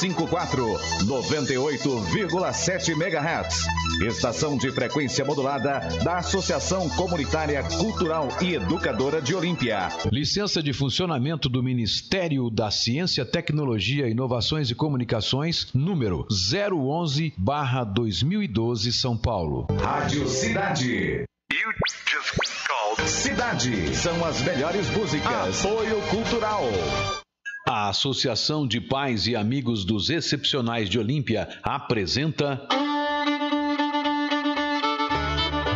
54 0.00 0.64
98,7 1.06 2.90
MHz. 2.90 3.66
Estação 4.02 4.56
de 4.56 4.70
frequência 4.70 5.24
modulada 5.24 5.80
da 6.04 6.18
Associação 6.18 6.88
Comunitária 6.90 7.64
Cultural 7.64 8.28
e 8.40 8.54
Educadora 8.54 9.20
de 9.20 9.34
Olímpia. 9.34 9.88
Licença 10.12 10.62
de 10.62 10.72
funcionamento 10.72 11.48
do 11.48 11.64
Ministério 11.64 12.48
da 12.48 12.70
Ciência, 12.70 13.24
Tecnologia, 13.24 14.08
Inovações 14.08 14.70
e 14.70 14.74
Comunicações, 14.76 15.66
número 15.74 16.24
011/2012, 16.30 18.92
São 18.92 19.16
Paulo. 19.16 19.66
Rádio 19.82 20.28
Cidade. 20.28 21.24
Cidade 23.04 23.96
são 23.96 24.24
as 24.24 24.40
melhores 24.42 24.88
músicas. 24.90 25.64
Apoio 25.64 26.00
Cultural. 26.02 26.62
A 27.70 27.90
Associação 27.90 28.66
de 28.66 28.80
Pais 28.80 29.26
e 29.26 29.36
Amigos 29.36 29.84
dos 29.84 30.08
Excepcionais 30.08 30.88
de 30.88 30.98
Olímpia 30.98 31.46
apresenta. 31.62 32.66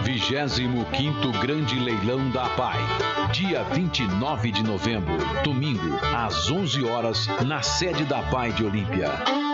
25 0.02 1.39
Grande 1.43 1.79
Leilão 1.79 2.30
da 2.30 2.49
PAI. 2.49 2.79
Dia 3.30 3.63
29 3.65 4.51
de 4.51 4.63
novembro, 4.63 5.19
domingo, 5.45 5.99
às 6.16 6.51
11 6.51 6.83
horas, 6.83 7.27
na 7.47 7.61
sede 7.61 8.05
da 8.05 8.23
PAI 8.23 8.52
de 8.52 8.65
Olímpia. 8.65 9.52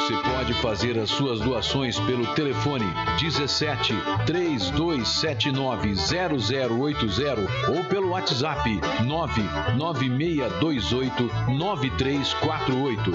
Você 0.00 0.16
pode 0.16 0.54
fazer 0.54 0.98
as 0.98 1.10
suas 1.10 1.38
doações 1.40 2.00
pelo 2.00 2.26
telefone 2.34 2.86
17 3.20 3.92
3279 4.24 5.94
0080 5.94 7.70
ou 7.70 7.84
pelo 7.84 8.08
WhatsApp 8.08 8.80
99628 9.04 11.30
9348. 11.52 13.12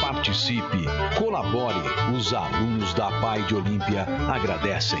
Participe, 0.00 0.84
colabore. 1.18 1.82
Os 2.16 2.32
alunos 2.32 2.94
da 2.94 3.10
Pai 3.20 3.42
de 3.42 3.56
Olímpia 3.56 4.06
agradecem. 4.32 5.00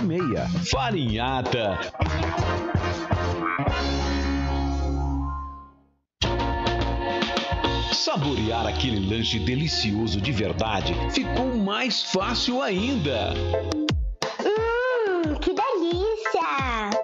7076. 0.01 0.69
Farinhata. 0.69 1.79
Saborear 7.93 8.67
aquele 8.67 8.99
lanche 9.09 9.39
delicioso 9.39 10.19
de 10.19 10.31
verdade 10.31 10.93
ficou 11.11 11.55
mais 11.55 12.03
fácil 12.03 12.61
ainda. 12.61 13.33
Hum, 14.43 15.35
que 15.39 15.53
delícia! 15.53 15.70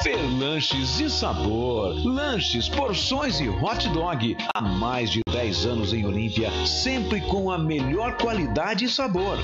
Fer 0.02 0.18
Lanches 0.38 1.00
e 1.00 1.08
Sabor. 1.10 1.94
Lanches, 2.06 2.68
porções 2.68 3.40
e 3.40 3.48
hot 3.48 3.88
dog. 3.88 4.36
Há 4.54 4.60
mais 4.60 5.10
de 5.10 5.25
10 5.46 5.66
anos 5.66 5.92
em 5.92 6.04
Olímpia, 6.04 6.50
sempre 6.66 7.20
com 7.20 7.52
a 7.52 7.58
melhor 7.58 8.16
qualidade 8.16 8.84
e 8.84 8.88
sabor. 8.88 9.38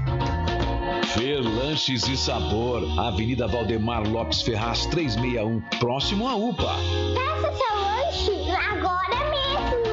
Fer 1.14 1.42
Lanches 1.42 2.08
e 2.08 2.16
Sabor, 2.16 2.84
Avenida 3.00 3.48
Valdemar 3.48 4.08
Lopes 4.08 4.44
Ferraz 4.44 4.86
361, 4.86 5.60
próximo 5.80 6.28
à 6.28 6.36
UPA. 6.36 6.76
Peça 7.16 7.52
seu 7.58 7.76
lanche 7.76 8.52
agora 8.52 9.18
mesmo! 9.32 9.90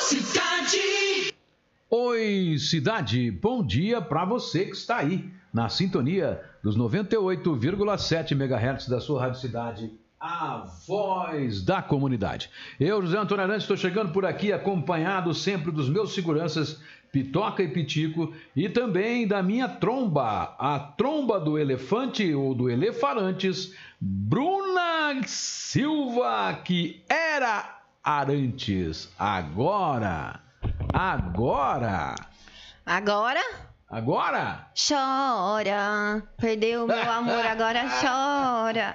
Cidade! 0.00 1.34
Oi, 1.90 2.56
cidade, 2.58 3.30
bom 3.30 3.62
dia 3.62 4.00
para 4.00 4.24
você 4.24 4.64
que 4.64 4.76
está 4.76 4.96
aí 4.96 5.30
na 5.52 5.68
sintonia 5.68 6.40
dos 6.62 6.74
98,7 6.78 8.32
MHz 8.32 8.88
da 8.88 8.98
sua 8.98 9.20
Rádio 9.20 9.40
Cidade, 9.40 9.92
a 10.18 10.64
voz 10.86 11.62
da 11.62 11.82
comunidade. 11.82 12.50
Eu, 12.80 13.02
José 13.02 13.18
Antônio 13.18 13.44
Arantes, 13.44 13.64
estou 13.64 13.76
chegando 13.76 14.10
por 14.12 14.24
aqui 14.24 14.52
acompanhado 14.52 15.34
sempre 15.34 15.70
dos 15.70 15.90
meus 15.90 16.14
seguranças 16.14 16.80
Pitoca 17.16 17.62
e 17.62 17.68
Pitico 17.68 18.30
e 18.54 18.68
também 18.68 19.26
da 19.26 19.42
minha 19.42 19.66
tromba, 19.66 20.54
a 20.58 20.78
tromba 20.78 21.40
do 21.40 21.58
elefante 21.58 22.34
ou 22.34 22.54
do 22.54 22.68
elefarantes, 22.68 23.74
Bruna 23.98 25.22
Silva, 25.26 26.60
que 26.62 27.02
era 27.08 27.80
Arantes, 28.04 29.10
agora, 29.18 30.40
agora, 30.92 32.14
Agora 32.84 33.40
agora. 33.88 34.66
chora. 34.76 36.22
Perdeu 36.36 36.86
meu 36.86 36.96
amor, 37.10 37.46
agora 37.46 37.84
chora. 37.88 38.94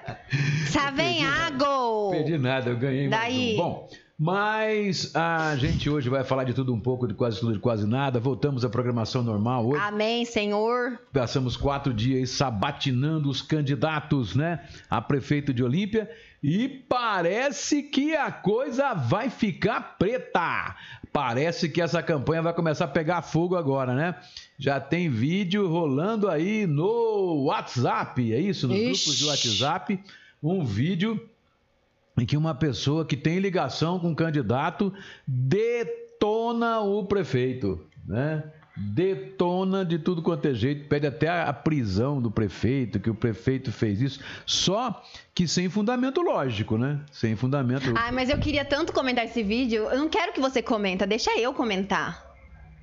Savem 0.67 1.25
água. 1.25 2.11
Perdi 2.11 2.37
nada, 2.37 2.69
eu 2.69 2.77
ganhei 2.77 3.07
mais 3.09 3.21
Daí. 3.23 3.53
um. 3.55 3.57
Bom, 3.57 3.89
mas 4.23 5.15
a 5.15 5.55
gente 5.55 5.89
hoje 5.89 6.07
vai 6.07 6.23
falar 6.23 6.43
de 6.43 6.53
tudo 6.53 6.71
um 6.71 6.79
pouco, 6.79 7.07
de 7.07 7.13
quase 7.15 7.39
tudo, 7.39 7.53
de 7.53 7.59
quase 7.59 7.87
nada. 7.87 8.19
Voltamos 8.19 8.63
à 8.63 8.69
programação 8.69 9.23
normal 9.23 9.67
hoje. 9.67 9.81
Amém, 9.81 10.25
Senhor. 10.25 10.99
Passamos 11.11 11.57
quatro 11.57 11.91
dias 11.91 12.29
sabatinando 12.29 13.27
os 13.27 13.41
candidatos, 13.41 14.35
né, 14.35 14.63
a 14.87 15.01
prefeito 15.01 15.51
de 15.51 15.63
Olímpia 15.63 16.07
e 16.43 16.69
parece 16.87 17.81
que 17.81 18.15
a 18.15 18.31
coisa 18.31 18.93
vai 18.93 19.27
ficar 19.31 19.97
preta. 19.97 20.75
Parece 21.11 21.67
que 21.67 21.81
essa 21.81 22.03
campanha 22.03 22.43
vai 22.43 22.53
começar 22.53 22.85
a 22.85 22.89
pegar 22.89 23.23
fogo 23.23 23.55
agora, 23.55 23.95
né? 23.95 24.13
Já 24.55 24.79
tem 24.79 25.09
vídeo 25.09 25.67
rolando 25.67 26.29
aí 26.29 26.67
no 26.67 27.45
WhatsApp, 27.45 28.31
é 28.31 28.40
isso? 28.40 28.67
Nos 28.67 28.78
Ixi. 28.78 28.85
grupos 28.85 29.17
de 29.17 29.25
WhatsApp, 29.25 29.99
um 30.43 30.63
vídeo 30.63 31.28
em 32.17 32.25
que 32.25 32.37
uma 32.37 32.53
pessoa 32.53 33.05
que 33.05 33.16
tem 33.16 33.40
ligação 33.40 33.99
com 33.99 34.11
o 34.11 34.16
candidato 34.16 34.93
detona 35.28 36.79
o 36.81 37.05
prefeito, 37.05 37.79
né? 38.05 38.43
Detona 38.75 39.84
de 39.84 39.99
tudo 39.99 40.22
quanto 40.22 40.47
é 40.47 40.53
jeito, 40.53 40.87
pede 40.87 41.05
até 41.05 41.28
a 41.28 41.52
prisão 41.52 42.22
do 42.22 42.31
prefeito, 42.31 42.99
que 42.99 43.09
o 43.09 43.16
prefeito 43.16 43.72
fez 43.72 44.02
isso, 44.02 44.19
só 44.46 45.03
que 45.35 45.47
sem 45.47 45.69
fundamento 45.69 46.22
lógico, 46.22 46.78
né? 46.78 46.99
Sem 47.11 47.35
fundamento. 47.35 47.93
Ai, 47.96 48.11
mas 48.11 48.29
eu 48.29 48.40
queria 48.40 48.63
tanto 48.63 48.93
comentar 48.93 49.25
esse 49.25 49.43
vídeo. 49.43 49.84
Eu 49.84 49.97
não 49.97 50.09
quero 50.09 50.31
que 50.31 50.40
você 50.40 50.61
comenta, 50.61 51.05
deixa 51.05 51.37
eu 51.37 51.53
comentar. 51.53 52.30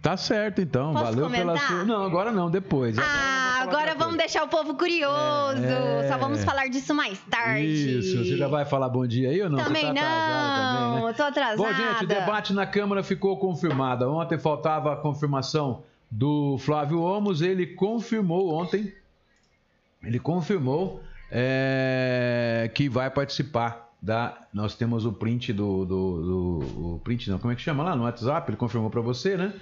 Tá 0.01 0.17
certo 0.17 0.61
então, 0.61 0.93
Posso 0.93 1.05
valeu 1.05 1.31
pela 1.31 1.55
comentar? 1.55 1.69
sua. 1.69 1.85
Não, 1.85 2.05
agora 2.05 2.31
não, 2.31 2.51
depois. 2.51 2.97
Ah, 2.99 3.61
agora 3.63 3.95
vamos 3.95 4.17
deixar 4.17 4.45
o 4.45 4.49
povo 4.49 4.75
curioso. 4.75 5.65
É. 5.65 6.09
Só 6.09 6.17
vamos 6.19 6.45
falar 6.45 6.69
disso 6.69 6.95
mais 6.95 7.19
tarde. 7.29 7.99
Isso, 7.99 8.25
você 8.25 8.37
já 8.37 8.47
vai 8.47 8.65
falar 8.65 8.89
bom 8.89 9.07
dia 9.07 9.31
aí 9.31 9.43
ou 9.43 9.51
não? 9.51 9.59
Você 9.59 9.65
Também 9.65 9.87
tá 9.87 9.93
não, 9.93 10.03
atrasado 10.03 10.87
também, 10.87 11.03
né? 11.03 11.11
eu 11.11 11.15
tô 11.15 11.23
atrasada. 11.25 11.57
Bom, 11.57 11.73
gente, 11.73 12.05
o 12.05 12.07
debate 12.07 12.53
na 12.53 12.67
Câmara 12.67 13.03
ficou 13.03 13.37
confirmado. 13.39 14.09
Ontem 14.11 14.39
faltava 14.39 14.93
a 14.93 14.97
confirmação 14.97 15.83
do 16.11 16.57
Flávio 16.59 17.03
Omos, 17.03 17.43
ele 17.43 17.67
confirmou 17.67 18.55
ontem 18.55 18.95
ele 20.03 20.19
confirmou 20.19 21.03
é, 21.31 22.71
que 22.75 22.89
vai 22.89 23.11
participar 23.11 23.91
da. 24.01 24.47
Nós 24.53 24.75
temos 24.75 25.05
o 25.05 25.13
print 25.13 25.53
do, 25.53 25.85
do, 25.85 26.23
do 26.23 26.95
o 26.95 27.01
print 27.03 27.29
não, 27.31 27.39
como 27.39 27.53
é 27.53 27.57
que 27.57 27.63
chama 27.63 27.83
lá 27.83 27.97
no 27.97 28.05
WhatsApp? 28.05 28.51
Ele 28.51 28.57
confirmou 28.57 28.91
para 28.91 29.01
você, 29.01 29.37
né? 29.37 29.53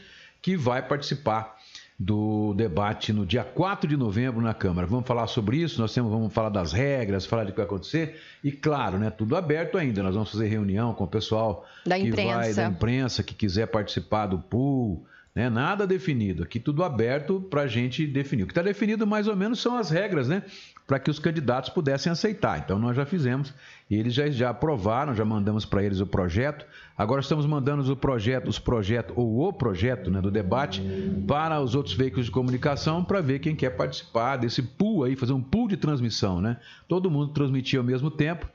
Que 0.46 0.56
vai 0.56 0.81
participar 0.81 1.56
do 1.98 2.54
debate 2.54 3.12
no 3.12 3.26
dia 3.26 3.43
4 3.43 3.88
de 3.88 3.96
novembro 3.96 4.40
na 4.40 4.54
Câmara. 4.54 4.87
Vamos 4.87 5.04
falar 5.04 5.26
sobre 5.26 5.56
isso, 5.56 5.81
nós 5.81 5.93
temos, 5.93 6.08
vamos 6.12 6.32
falar 6.32 6.50
das 6.50 6.72
regras, 6.72 7.26
falar 7.26 7.43
de 7.43 7.50
que 7.50 7.56
vai 7.56 7.66
acontecer 7.66 8.20
e 8.44 8.52
claro, 8.52 8.96
né, 8.96 9.10
tudo 9.10 9.34
aberto 9.34 9.76
ainda. 9.76 10.04
Nós 10.04 10.14
vamos 10.14 10.31
fazer 10.31 10.46
reunião 10.46 10.94
com 10.94 11.02
o 11.02 11.08
pessoal 11.08 11.66
da 11.84 11.98
que 11.98 12.06
imprensa. 12.06 12.37
vai 12.37 12.54
da 12.54 12.64
imprensa 12.66 13.25
que 13.25 13.34
quiser 13.34 13.66
participar 13.66 14.26
do 14.26 14.38
pool, 14.38 15.04
né? 15.36 15.50
Nada 15.50 15.86
definido, 15.86 16.42
aqui 16.42 16.58
tudo 16.58 16.82
aberto 16.82 17.42
para 17.50 17.62
a 17.62 17.66
gente 17.66 18.06
definir. 18.06 18.44
O 18.44 18.46
que 18.46 18.52
está 18.52 18.62
definido 18.62 19.06
mais 19.06 19.28
ou 19.28 19.36
menos 19.36 19.60
são 19.60 19.76
as 19.76 19.90
regras, 19.90 20.28
né? 20.28 20.42
Para 20.86 20.98
que 20.98 21.10
os 21.10 21.18
candidatos 21.18 21.68
pudessem 21.68 22.10
aceitar. 22.10 22.58
Então 22.58 22.78
nós 22.78 22.96
já 22.96 23.04
fizemos, 23.04 23.52
eles 23.90 24.14
já, 24.14 24.30
já 24.30 24.48
aprovaram, 24.48 25.14
já 25.14 25.26
mandamos 25.26 25.66
para 25.66 25.84
eles 25.84 26.00
o 26.00 26.06
projeto. 26.06 26.64
Agora 26.96 27.20
estamos 27.20 27.44
mandando 27.44 27.92
o 27.92 27.96
projeto, 27.96 28.48
os 28.48 28.58
projetos, 28.58 29.14
ou 29.14 29.46
o 29.46 29.52
projeto 29.52 30.10
né, 30.10 30.22
do 30.22 30.30
debate 30.30 30.82
para 31.28 31.60
os 31.60 31.74
outros 31.74 31.94
veículos 31.94 32.26
de 32.26 32.32
comunicação 32.32 33.04
para 33.04 33.20
ver 33.20 33.40
quem 33.40 33.54
quer 33.54 33.70
participar 33.70 34.38
desse 34.38 34.62
pool 34.62 35.04
aí, 35.04 35.14
fazer 35.16 35.34
um 35.34 35.42
pool 35.42 35.68
de 35.68 35.76
transmissão, 35.76 36.40
né? 36.40 36.56
Todo 36.88 37.10
mundo 37.10 37.34
transmitir 37.34 37.78
ao 37.78 37.84
mesmo 37.84 38.10
tempo 38.10 38.48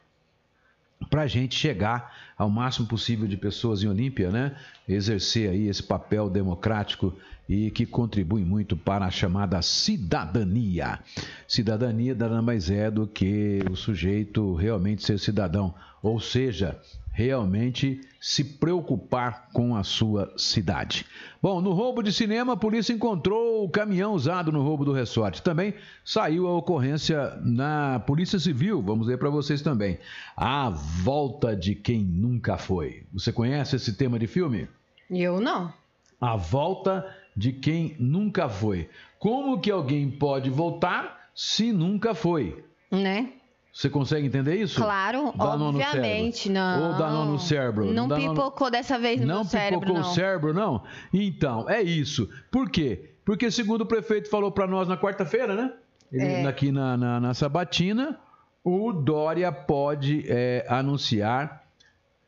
para 1.10 1.24
a 1.24 1.28
gente 1.28 1.56
chegar 1.56 2.14
ao 2.38 2.50
máximo 2.50 2.88
possível 2.88 3.28
de 3.28 3.38
pessoas 3.38 3.84
em 3.84 3.88
Olímpia, 3.88 4.32
né? 4.32 4.56
Exercer 4.88 5.50
aí 5.50 5.68
esse 5.68 5.84
papel 5.84 6.30
democrático 6.30 7.14
e 7.48 7.70
que 7.70 7.86
contribui 7.86 8.46
muito 8.46 8.78
para 8.78 9.06
a 9.06 9.12
chamada 9.12 9.62
cidadania. 9.62 11.00
Cidadania 11.48 12.16
nada 12.16 12.42
mais 12.42 12.70
é 12.70 12.90
do 12.90 13.06
que 13.06 13.60
o 13.70 13.76
sujeito 13.76 14.56
realmente 14.56 15.04
ser 15.04 15.20
cidadão, 15.20 15.74
ou 16.02 16.20
seja, 16.20 16.80
realmente 17.22 18.02
se 18.20 18.44
preocupar 18.44 19.50
com 19.54 19.76
a 19.76 19.84
sua 19.84 20.34
cidade. 20.38 21.06
Bom, 21.42 21.62
no 21.62 21.72
roubo 21.72 22.04
de 22.04 22.12
cinema, 22.12 22.54
a 22.54 22.58
polícia 22.58 22.94
encontrou 22.94 23.64
o 23.64 23.70
caminhão 23.70 24.14
usado 24.14 24.52
no 24.52 24.62
roubo 24.62 24.86
do 24.86 24.92
resort. 24.92 25.42
Também 25.42 25.74
saiu 26.04 26.48
a 26.48 26.58
ocorrência 26.58 27.36
na 27.44 28.00
Polícia 28.00 28.38
Civil, 28.38 28.82
vamos 28.82 29.08
ver 29.08 29.18
para 29.18 29.30
vocês 29.30 29.62
também. 29.62 29.98
A 30.36 30.70
volta 30.70 31.56
de 31.56 31.74
quem 31.76 32.02
nunca 32.04 32.58
foi. 32.58 33.04
Você 33.14 33.32
conhece 33.32 33.76
esse 33.76 33.94
tema 33.94 34.20
de 34.20 34.28
filme? 34.28 34.68
Eu 35.10 35.40
não. 35.40 35.74
A 36.20 36.36
volta 36.36 37.06
de 37.36 37.52
quem 37.52 37.96
nunca 38.00 38.50
foi. 38.50 38.90
Como 39.18 39.60
que 39.60 39.72
alguém 39.72 40.10
pode 40.10 40.50
voltar 40.50 41.30
se 41.34 41.72
nunca 41.72 42.14
foi? 42.14 42.64
Né? 42.92 43.34
Você 43.74 43.90
consegue 43.90 44.28
entender 44.28 44.56
isso? 44.56 44.82
Claro, 44.82 45.34
no 45.38 45.68
obviamente, 45.68 46.50
não. 46.50 46.92
Ou 46.92 46.98
dá 46.98 47.10
nó 47.10 47.24
no 47.26 47.40
cérebro. 47.40 47.86
Não 47.94 48.06
no- 48.08 48.16
pipocou 48.16 48.70
dessa 48.70 49.00
vez 49.00 49.22
no 49.22 49.28
Não 49.28 49.44
cérebro, 49.46 49.80
pipocou 49.80 50.02
não. 50.02 50.10
o 50.10 50.14
cérebro, 50.14 50.54
não? 50.54 50.84
Então, 51.14 51.70
é 51.70 51.82
isso. 51.82 52.30
Por 52.52 52.70
quê? 52.70 53.12
Porque, 53.24 53.50
segundo 53.50 53.82
o 53.82 53.86
prefeito 53.86 54.30
falou 54.30 54.52
para 54.52 54.68
nós 54.68 54.88
na 54.90 54.98
quarta-feira, 54.98 55.56
né? 55.56 55.72
Ele, 56.12 56.26
É. 56.26 56.46
Aqui 56.46 56.72
na, 56.72 56.98
na, 56.98 57.20
na 57.22 57.34
Sabatina, 57.34 58.20
o 58.64 58.92
Dória 58.92 59.50
pode 59.52 60.26
é, 60.28 60.66
anunciar 60.68 61.61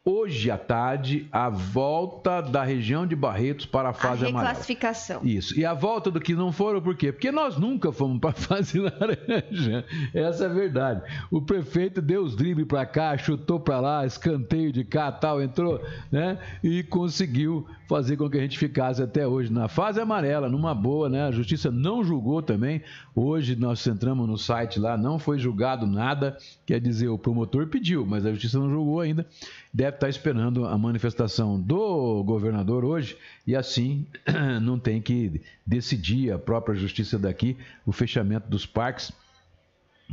hoje 0.05 0.51
à 0.51 0.57
tarde 0.57 1.27
a 1.31 1.50
volta 1.50 2.41
da 2.41 2.63
região 2.63 3.07
de 3.07 3.15
Barretos 3.15 3.65
para 3.65 3.88
a 3.89 3.91
A 3.91 3.94
fase 3.94 4.25
amarela. 4.25 4.50
reclassificação. 4.50 5.21
Isso. 5.23 5.57
E 5.57 5.65
a 5.65 5.73
volta 5.73 6.11
do 6.11 6.19
que 6.19 6.33
não 6.35 6.51
foram, 6.51 6.81
por 6.81 6.95
quê? 6.95 7.11
Porque 7.11 7.31
nós 7.31 7.57
nunca 7.57 7.91
fomos 7.91 8.19
para 8.19 8.31
a 8.31 8.33
fase 8.35 8.79
laranja. 8.79 9.85
Essa 10.13 10.44
é 10.44 10.47
a 10.47 10.53
verdade. 10.53 11.01
O 11.31 11.41
prefeito 11.41 12.01
deu 12.01 12.23
os 12.23 12.35
dribles 12.35 12.67
para 12.67 12.85
cá, 12.85 13.17
chutou 13.17 13.59
para 13.59 13.79
lá, 13.79 14.05
escanteio 14.05 14.71
de 14.71 14.83
cá, 14.83 15.11
tal, 15.11 15.41
entrou, 15.41 15.81
né? 16.11 16.38
E 16.61 16.83
conseguiu 16.83 17.65
fazer 17.94 18.18
com 18.18 18.28
que 18.28 18.40
a 18.40 18.42
gente 18.42 18.57
ficasse 18.57 19.04
até 19.04 19.28
hoje 19.28 19.54
na 19.54 19.68
fase 19.68 20.01
amarela, 20.01 20.50
numa 20.50 20.74
boa, 20.74 21.07
né? 21.07 21.28
A 21.28 21.31
justiça 21.31 21.69
não 21.69 22.04
julgou 22.04 22.42
também. 22.42 22.81
Hoje 23.13 23.56
nós 23.56 23.86
entramos 23.86 24.28
no 24.28 24.36
site 24.36 24.80
lá, 24.80 24.98
não 24.98 25.19
foi 25.19 25.38
julgado 25.38 25.86
nada. 25.86 26.36
Quer 26.66 26.81
dizer, 26.81 27.10
o 27.10 27.19
promotor 27.19 27.68
pediu, 27.68 28.04
mas 28.04 28.25
a 28.25 28.31
justiça 28.31 28.57
não 28.57 28.68
julgou 28.68 29.00
ainda. 29.00 29.28
Deve 29.72 29.95
estar 29.95 30.10
esperando 30.10 30.66
a 30.66 30.75
manifestação 30.75 31.62
do 31.62 32.24
governador 32.24 32.84
hoje 32.84 33.16
e 33.45 33.56
assim 33.56 34.07
não 34.60 34.80
tem 34.80 35.00
que 35.00 35.40
decidir 35.63 36.31
a 36.31 36.40
própria 36.40 36.74
justiça 36.74 37.19
daqui 37.19 37.56
o 37.86 37.92
fechamento 37.92 38.50
dos 38.50 38.66
parques 38.66 39.13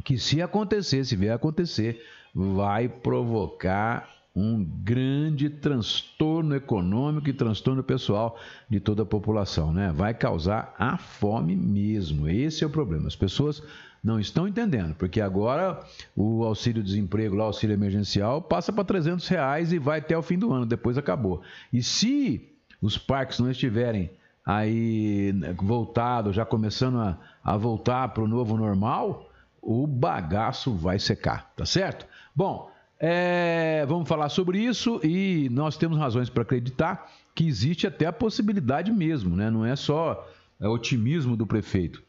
que 0.05 0.19
se 0.19 0.43
acontecer, 0.43 1.03
se 1.03 1.17
vier 1.17 1.33
acontecer, 1.33 2.05
vai 2.35 2.91
provocar 2.91 4.20
um 4.35 4.65
grande 4.65 5.51
transtorno 5.51 6.55
econômico 6.55 7.29
e 7.29 7.33
transtorno 7.33 7.83
pessoal 7.83 8.39
de 8.69 8.79
toda 8.79 9.03
a 9.03 9.07
população, 9.07 9.73
né? 9.73 9.93
Vai 9.93 10.15
causar 10.15 10.75
a 10.79 10.97
fome 10.97 11.57
mesmo. 11.57 12.29
Esse 12.29 12.63
é 12.63 12.67
o 12.67 12.71
problema. 12.71 13.09
As 13.09 13.17
pessoas 13.17 13.63
não 14.03 14.19
estão 14.19 14.49
entendendo, 14.49 14.95
porque 14.95 15.21
agora 15.21 15.81
o 16.17 16.45
auxílio-desemprego, 16.45 17.35
lá, 17.35 17.45
o 17.45 17.47
auxílio 17.49 17.75
emergencial, 17.75 18.41
passa 18.41 18.73
para 18.73 18.85
300 18.85 19.27
reais 19.29 19.73
e 19.73 19.79
vai 19.79 19.99
até 19.99 20.17
o 20.17 20.23
fim 20.23 20.39
do 20.39 20.53
ano, 20.53 20.65
depois 20.65 20.97
acabou. 20.97 21.43
E 21.73 21.83
se 21.83 22.49
os 22.81 22.97
parques 22.97 23.39
não 23.41 23.51
estiverem 23.51 24.11
aí 24.45 25.33
né, 25.35 25.53
voltados, 25.53 26.35
já 26.35 26.47
começando 26.47 26.99
a, 26.99 27.19
a 27.45 27.57
voltar 27.57 28.09
para 28.09 28.23
o 28.23 28.29
novo 28.29 28.57
normal, 28.57 29.29
o 29.61 29.87
bagaço 29.87 30.73
vai 30.73 30.99
secar, 30.99 31.53
tá 31.55 31.67
certo? 31.67 32.07
Bom, 32.35 32.71
é, 33.01 33.85
vamos 33.89 34.07
falar 34.07 34.29
sobre 34.29 34.59
isso 34.59 35.01
e 35.03 35.49
nós 35.51 35.77
temos 35.77 35.97
razões 35.99 36.29
para 36.29 36.43
acreditar 36.43 37.11
que 37.35 37.47
existe 37.49 37.87
até 37.87 38.05
a 38.07 38.13
possibilidade 38.13 38.93
mesmo, 38.93 39.35
né? 39.35 39.51
Não 39.51 39.65
é 39.65 39.75
só 39.75 40.29
é, 40.61 40.69
otimismo 40.69 41.37
do 41.37 41.47
prefeito. 41.47 42.03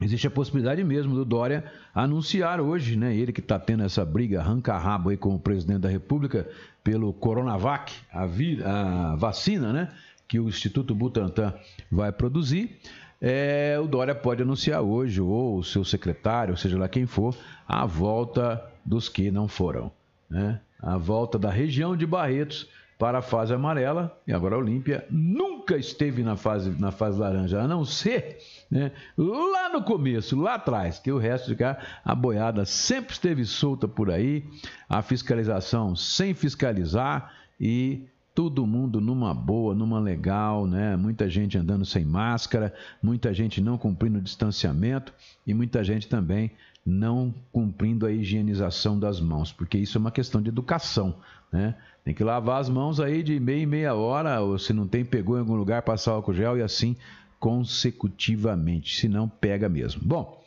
Existe 0.00 0.26
a 0.26 0.30
possibilidade 0.30 0.82
mesmo 0.82 1.14
do 1.14 1.26
Dória 1.26 1.70
anunciar 1.94 2.58
hoje, 2.58 2.96
né? 2.96 3.14
Ele 3.14 3.32
que 3.32 3.40
está 3.40 3.58
tendo 3.58 3.82
essa 3.82 4.02
briga 4.02 4.40
arranca-rabo 4.40 5.10
aí 5.10 5.16
com 5.18 5.34
o 5.34 5.38
presidente 5.38 5.80
da 5.80 5.90
República 5.90 6.48
pelo 6.82 7.12
Coronavac, 7.12 7.92
a, 8.10 8.24
vi- 8.24 8.62
a 8.64 9.14
vacina, 9.16 9.70
né? 9.74 9.92
Que 10.26 10.40
o 10.40 10.48
Instituto 10.48 10.94
Butantan 10.94 11.52
vai 11.92 12.10
produzir. 12.10 12.78
É, 13.20 13.78
o 13.78 13.86
Dória 13.86 14.14
pode 14.14 14.40
anunciar 14.42 14.80
hoje, 14.80 15.20
ou 15.20 15.58
o 15.58 15.62
seu 15.62 15.84
secretário, 15.84 16.56
seja 16.56 16.78
lá 16.78 16.88
quem 16.88 17.04
for, 17.04 17.36
a 17.68 17.84
volta 17.84 18.64
dos 18.82 19.10
que 19.10 19.30
não 19.30 19.46
foram. 19.46 19.92
Né? 20.30 20.60
A 20.80 20.96
volta 20.96 21.38
da 21.38 21.50
região 21.50 21.96
de 21.96 22.06
Barretos 22.06 22.68
para 23.00 23.20
a 23.20 23.22
fase 23.22 23.54
amarela, 23.54 24.14
e 24.26 24.32
agora 24.32 24.56
a 24.56 24.58
Olímpia 24.58 25.06
nunca 25.10 25.74
esteve 25.74 26.22
na 26.22 26.36
fase, 26.36 26.70
na 26.78 26.90
fase 26.90 27.18
laranja, 27.18 27.58
a 27.58 27.66
não 27.66 27.82
ser 27.82 28.36
né, 28.70 28.92
lá 29.16 29.70
no 29.70 29.82
começo, 29.82 30.38
lá 30.38 30.56
atrás, 30.56 30.98
que 30.98 31.10
o 31.10 31.16
resto 31.16 31.48
de 31.48 31.56
cá, 31.56 31.78
a 32.04 32.14
boiada 32.14 32.66
sempre 32.66 33.14
esteve 33.14 33.46
solta 33.46 33.88
por 33.88 34.10
aí, 34.10 34.44
a 34.86 35.00
fiscalização 35.00 35.96
sem 35.96 36.34
fiscalizar 36.34 37.32
e 37.58 38.06
todo 38.34 38.66
mundo 38.66 39.00
numa 39.00 39.34
boa, 39.34 39.74
numa 39.74 39.98
legal, 39.98 40.66
né? 40.66 40.96
Muita 40.96 41.28
gente 41.28 41.58
andando 41.58 41.84
sem 41.84 42.04
máscara, 42.04 42.72
muita 43.02 43.34
gente 43.34 43.60
não 43.60 43.76
cumprindo 43.76 44.18
o 44.18 44.22
distanciamento 44.22 45.12
e 45.46 45.52
muita 45.52 45.82
gente 45.82 46.08
também 46.08 46.50
não 46.90 47.32
cumprindo 47.52 48.04
a 48.04 48.12
higienização 48.12 48.98
das 48.98 49.20
mãos, 49.20 49.52
porque 49.52 49.78
isso 49.78 49.96
é 49.96 50.00
uma 50.00 50.10
questão 50.10 50.42
de 50.42 50.48
educação, 50.48 51.14
né? 51.52 51.74
Tem 52.04 52.14
que 52.14 52.24
lavar 52.24 52.60
as 52.60 52.68
mãos 52.68 52.98
aí 52.98 53.22
de 53.22 53.38
meia 53.38 53.62
em 53.62 53.66
meia 53.66 53.94
hora, 53.94 54.40
ou 54.40 54.58
se 54.58 54.72
não 54.72 54.86
tem, 54.86 55.04
pegou 55.04 55.36
em 55.36 55.40
algum 55.40 55.54
lugar, 55.54 55.82
passar 55.82 56.12
álcool 56.12 56.34
gel 56.34 56.58
e 56.58 56.62
assim 56.62 56.96
consecutivamente, 57.38 58.96
senão 58.96 59.28
pega 59.28 59.68
mesmo. 59.68 60.02
Bom, 60.04 60.42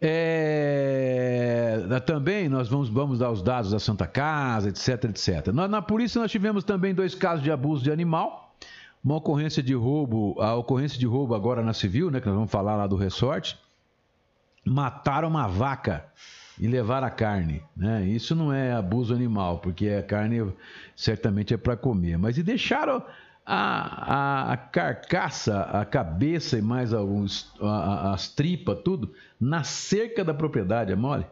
é, 0.00 1.80
também 2.04 2.48
nós 2.48 2.68
vamos, 2.68 2.88
vamos 2.88 3.20
dar 3.20 3.30
os 3.30 3.40
dados 3.40 3.70
da 3.70 3.78
Santa 3.78 4.06
Casa, 4.06 4.68
etc, 4.68 5.04
etc. 5.04 5.52
Na, 5.52 5.68
na 5.68 5.80
polícia 5.80 6.20
nós 6.20 6.30
tivemos 6.30 6.64
também 6.64 6.92
dois 6.92 7.14
casos 7.14 7.44
de 7.44 7.52
abuso 7.52 7.84
de 7.84 7.92
animal, 7.92 8.52
uma 9.04 9.16
ocorrência 9.16 9.62
de 9.62 9.74
roubo, 9.74 10.34
a 10.40 10.56
ocorrência 10.56 10.98
de 10.98 11.06
roubo 11.06 11.36
agora 11.36 11.62
na 11.62 11.72
civil, 11.72 12.10
né, 12.10 12.20
que 12.20 12.26
nós 12.26 12.34
vamos 12.34 12.50
falar 12.50 12.74
lá 12.74 12.88
do 12.88 12.96
resort, 12.96 13.56
mataram 14.64 15.28
uma 15.28 15.46
vaca 15.46 16.04
e 16.58 16.66
levaram 16.66 17.06
a 17.06 17.10
carne, 17.10 17.62
né? 17.76 18.04
Isso 18.06 18.34
não 18.34 18.52
é 18.52 18.72
abuso 18.72 19.14
animal, 19.14 19.58
porque 19.58 19.88
a 19.88 20.02
carne 20.02 20.52
certamente 20.94 21.52
é 21.54 21.56
para 21.56 21.76
comer, 21.76 22.16
mas 22.18 22.38
e 22.38 22.42
deixaram 22.42 23.02
a, 23.44 24.14
a, 24.14 24.52
a 24.52 24.56
carcaça, 24.56 25.62
a 25.62 25.84
cabeça 25.84 26.56
e 26.58 26.62
mais 26.62 26.92
alguns, 26.92 27.52
a- 27.60 28.12
as 28.12 28.28
tripas, 28.28 28.78
tudo, 28.84 29.12
na 29.40 29.64
cerca 29.64 30.22
da 30.24 30.32
propriedade, 30.34 30.92
é 30.92 30.96
mole? 30.96 31.26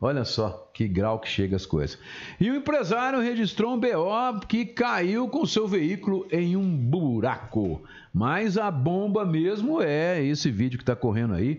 Olha 0.00 0.24
só 0.24 0.70
que 0.72 0.86
grau 0.86 1.18
que 1.18 1.28
chega 1.28 1.56
as 1.56 1.66
coisas. 1.66 1.98
E 2.38 2.48
o 2.48 2.54
empresário 2.54 3.18
registrou 3.18 3.74
um 3.74 3.80
BO 3.80 4.46
que 4.46 4.64
caiu 4.64 5.26
com 5.28 5.44
seu 5.44 5.66
veículo 5.66 6.24
em 6.30 6.54
um 6.56 6.76
buraco. 6.76 7.82
Mas 8.14 8.56
a 8.56 8.70
bomba 8.70 9.24
mesmo 9.24 9.82
é 9.82 10.22
esse 10.22 10.52
vídeo 10.52 10.78
que 10.78 10.84
está 10.84 10.94
correndo 10.94 11.34
aí. 11.34 11.58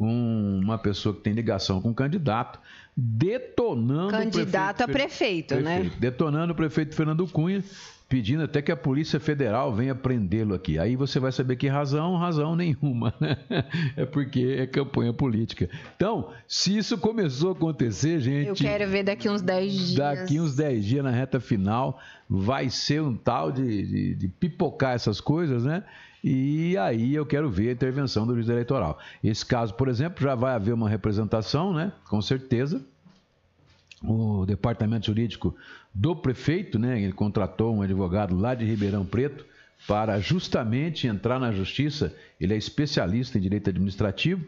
Um, 0.00 0.60
uma 0.64 0.78
pessoa 0.78 1.14
que 1.14 1.20
tem 1.20 1.34
ligação 1.34 1.80
com 1.80 1.90
o 1.90 1.94
candidato, 1.94 2.58
detonando 2.96 4.12
candidato 4.12 4.80
o 4.80 4.84
a 4.84 4.88
prefeito, 4.88 5.54
prefeito, 5.54 5.62
né? 5.62 5.90
detonando 5.98 6.52
o 6.54 6.56
prefeito 6.56 6.94
Fernando 6.94 7.26
Cunha, 7.26 7.62
pedindo 8.08 8.42
até 8.42 8.60
que 8.62 8.72
a 8.72 8.76
Polícia 8.76 9.20
Federal 9.20 9.72
venha 9.72 9.94
prendê-lo 9.94 10.54
aqui. 10.54 10.78
Aí 10.78 10.96
você 10.96 11.20
vai 11.20 11.30
saber 11.30 11.54
que 11.56 11.68
razão, 11.68 12.16
razão 12.16 12.56
nenhuma, 12.56 13.14
né? 13.20 13.36
É 13.96 14.04
porque 14.04 14.56
é 14.58 14.66
campanha 14.66 15.12
política. 15.12 15.68
Então, 15.94 16.30
se 16.48 16.76
isso 16.76 16.98
começou 16.98 17.50
a 17.50 17.52
acontecer, 17.52 18.18
gente. 18.20 18.48
Eu 18.48 18.54
quero 18.54 18.88
ver 18.90 19.04
daqui 19.04 19.28
uns 19.28 19.42
10 19.42 19.72
dias. 19.72 19.94
Daqui 19.94 20.40
uns 20.40 20.56
10 20.56 20.84
dias 20.84 21.04
na 21.04 21.10
reta 21.10 21.38
final, 21.38 22.00
vai 22.28 22.68
ser 22.68 23.02
um 23.02 23.14
tal 23.14 23.52
de, 23.52 23.86
de, 23.86 24.14
de 24.14 24.28
pipocar 24.28 24.94
essas 24.94 25.20
coisas, 25.20 25.64
né? 25.64 25.84
E 26.22 26.76
aí 26.76 27.14
eu 27.14 27.24
quero 27.24 27.50
ver 27.50 27.70
a 27.70 27.72
intervenção 27.72 28.26
do 28.26 28.34
juiz 28.34 28.48
eleitoral. 28.48 28.98
Esse 29.24 29.44
caso, 29.44 29.74
por 29.74 29.88
exemplo, 29.88 30.22
já 30.22 30.34
vai 30.34 30.54
haver 30.54 30.74
uma 30.74 30.88
representação, 30.88 31.72
né? 31.72 31.92
Com 32.08 32.20
certeza. 32.20 32.84
O 34.02 34.44
departamento 34.46 35.06
jurídico 35.06 35.54
do 35.94 36.14
prefeito, 36.14 36.78
né? 36.78 37.00
Ele 37.00 37.12
contratou 37.12 37.74
um 37.74 37.82
advogado 37.82 38.36
lá 38.36 38.54
de 38.54 38.64
Ribeirão 38.64 39.04
Preto 39.04 39.44
para 39.86 40.20
justamente 40.20 41.06
entrar 41.06 41.38
na 41.40 41.50
justiça. 41.52 42.14
Ele 42.40 42.54
é 42.54 42.56
especialista 42.56 43.38
em 43.38 43.40
direito 43.40 43.70
administrativo 43.70 44.44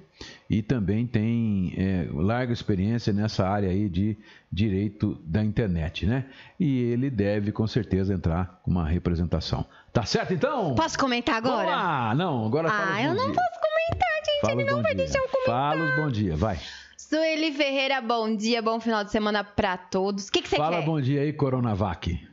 e 0.48 0.62
também 0.62 1.06
tem 1.06 1.74
é, 1.76 2.06
larga 2.12 2.52
experiência 2.52 3.12
nessa 3.12 3.46
área 3.48 3.68
aí 3.68 3.88
de 3.88 4.16
direito 4.50 5.18
da 5.24 5.42
internet, 5.42 6.06
né? 6.06 6.26
E 6.60 6.80
ele 6.82 7.10
deve 7.10 7.50
com 7.50 7.66
certeza 7.66 8.14
entrar 8.14 8.60
com 8.62 8.70
uma 8.70 8.86
representação. 8.86 9.64
Tá 9.92 10.04
certo 10.04 10.32
então? 10.32 10.74
Posso 10.74 10.98
comentar 10.98 11.36
agora? 11.36 11.70
Ah, 11.74 12.14
não, 12.14 12.46
agora 12.46 12.68
fala 12.68 12.94
Ah, 12.94 13.02
eu 13.02 13.14
não 13.14 13.26
dia. 13.26 13.34
posso 13.34 13.60
comentar, 13.60 14.16
gente. 14.24 14.40
Fala 14.42 14.52
Ele 14.60 14.64
não 14.70 14.82
vai 14.82 14.94
dia. 14.94 15.04
deixar 15.04 15.18
eu 15.18 15.28
comentar. 15.28 15.46
Fala 15.76 15.84
os 15.84 15.96
bom 15.96 16.10
dia, 16.10 16.36
vai. 16.36 16.58
Sueli 16.96 17.52
Ferreira, 17.52 18.00
bom 18.00 18.34
dia, 18.34 18.62
bom 18.62 18.78
final 18.80 19.04
de 19.04 19.10
semana 19.10 19.42
pra 19.44 19.76
todos. 19.76 20.28
O 20.28 20.32
que, 20.32 20.40
que 20.40 20.48
você 20.48 20.56
Fala 20.56 20.78
quer? 20.78 20.86
bom 20.86 21.00
dia 21.00 21.20
aí, 21.22 21.32
Coronavac. 21.32 22.26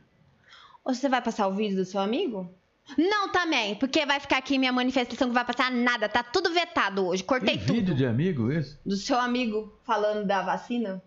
Ou 0.84 0.94
você 0.94 1.08
vai 1.08 1.20
passar 1.20 1.48
o 1.48 1.52
vídeo 1.52 1.76
do 1.76 1.84
seu 1.84 2.00
amigo? 2.00 2.50
Não, 2.98 3.28
também, 3.30 3.74
porque 3.76 4.04
vai 4.04 4.18
ficar 4.18 4.38
aqui 4.38 4.58
minha 4.58 4.72
manifestação 4.72 5.28
que 5.28 5.34
vai 5.34 5.44
passar 5.44 5.70
nada. 5.70 6.08
Tá 6.08 6.22
tudo 6.22 6.52
vetado 6.52 7.06
hoje. 7.06 7.22
Cortei 7.22 7.56
Tem 7.56 7.66
tudo. 7.66 7.74
vídeo 7.76 7.94
de 7.94 8.04
amigo 8.04 8.50
esse? 8.50 8.78
Do 8.84 8.96
seu 8.96 9.18
amigo 9.18 9.72
falando 9.84 10.26
da 10.26 10.42
vacina? 10.42 11.00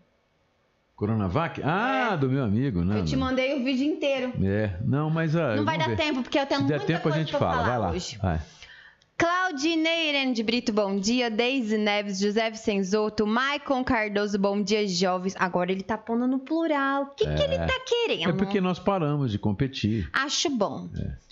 Coronavac? 0.95 1.59
Ah, 1.63 2.11
É. 2.13 2.17
do 2.17 2.29
meu 2.29 2.43
amigo, 2.43 2.85
não. 2.85 2.97
eu 2.99 3.05
te 3.05 3.17
mandei 3.17 3.59
o 3.59 3.63
vídeo 3.63 3.85
inteiro. 3.85 4.31
É, 4.45 4.77
não, 4.85 5.09
mas 5.09 5.35
ah, 5.35 5.55
Não 5.55 5.65
vai 5.65 5.77
dar 5.77 5.89
ver. 5.89 5.97
tempo, 5.97 6.21
porque 6.21 6.39
eu 6.39 6.45
tenho 6.45 6.61
Se 6.61 6.67
der 6.67 6.77
muita 6.77 6.85
tempo 6.87 6.99
a 6.99 7.01
coisa 7.01 7.17
gente 7.19 7.29
pra 7.31 7.39
fala, 7.39 7.51
falar 7.53 7.67
vai 7.69 7.77
lá. 7.79 7.89
hoje. 7.91 8.17
Vai. 8.19 8.39
Claudinei 9.17 10.09
Irene 10.09 10.33
de 10.33 10.41
Brito, 10.43 10.73
bom 10.73 10.97
dia. 10.97 11.29
Deise 11.29 11.77
Neves, 11.77 12.19
José 12.19 12.49
Vicenzoto, 12.49 13.27
Maicon 13.27 13.83
Cardoso, 13.83 14.39
bom 14.39 14.61
dia, 14.61 14.87
jovens. 14.87 15.35
Agora 15.37 15.71
ele 15.71 15.83
tá 15.83 15.97
pondo 15.97 16.27
no 16.27 16.39
plural. 16.39 17.03
O 17.03 17.05
que, 17.15 17.25
que 17.25 17.41
ele 17.43 17.57
tá 17.57 17.79
querendo? 17.87 18.29
É 18.29 18.33
porque 18.33 18.59
nós 18.59 18.79
paramos 18.79 19.31
de 19.31 19.37
competir. 19.37 20.09
Acho 20.11 20.49
bom. 20.49 20.89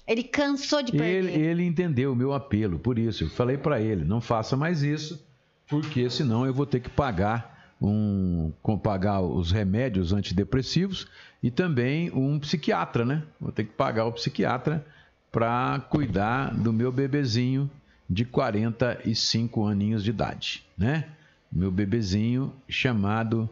Ele 0.08 0.24
cansou 0.24 0.82
de 0.82 0.92
perder. 0.92 1.32
Ele, 1.32 1.46
ele 1.48 1.64
entendeu 1.66 2.12
o 2.12 2.16
meu 2.16 2.34
apelo, 2.34 2.80
por 2.80 2.98
isso 3.00 3.24
eu 3.24 3.30
falei 3.30 3.58
para 3.58 3.80
ele, 3.80 4.04
não 4.04 4.20
faça 4.20 4.58
mais 4.58 4.82
isso, 4.84 5.24
porque 5.68 6.10
senão 6.10 6.46
eu 6.46 6.54
vou 6.54 6.66
ter 6.66 6.80
que 6.80 6.90
pagar 6.90 7.74
um, 7.82 8.52
com- 8.62 8.78
pagar 8.78 9.22
os 9.22 9.52
remédios 9.52 10.12
antidepressivos 10.14 11.08
e 11.42 11.50
também 11.50 12.12
um 12.12 12.38
psiquiatra, 12.40 13.06
né? 13.06 13.24
Vou 13.40 13.52
ter 13.52 13.64
que 13.64 13.72
pagar 13.74 14.06
o 14.06 14.12
psiquiatra 14.12 14.86
para 15.32 15.80
cuidar 15.90 16.54
do 16.54 16.74
meu 16.74 16.92
bebezinho 16.92 17.70
de 18.10 18.26
45 18.26 19.66
aninhos 19.66 20.04
de 20.04 20.10
idade, 20.10 20.64
né? 20.78 21.06
Meu 21.52 21.72
bebezinho 21.72 22.54
chamado 22.68 23.50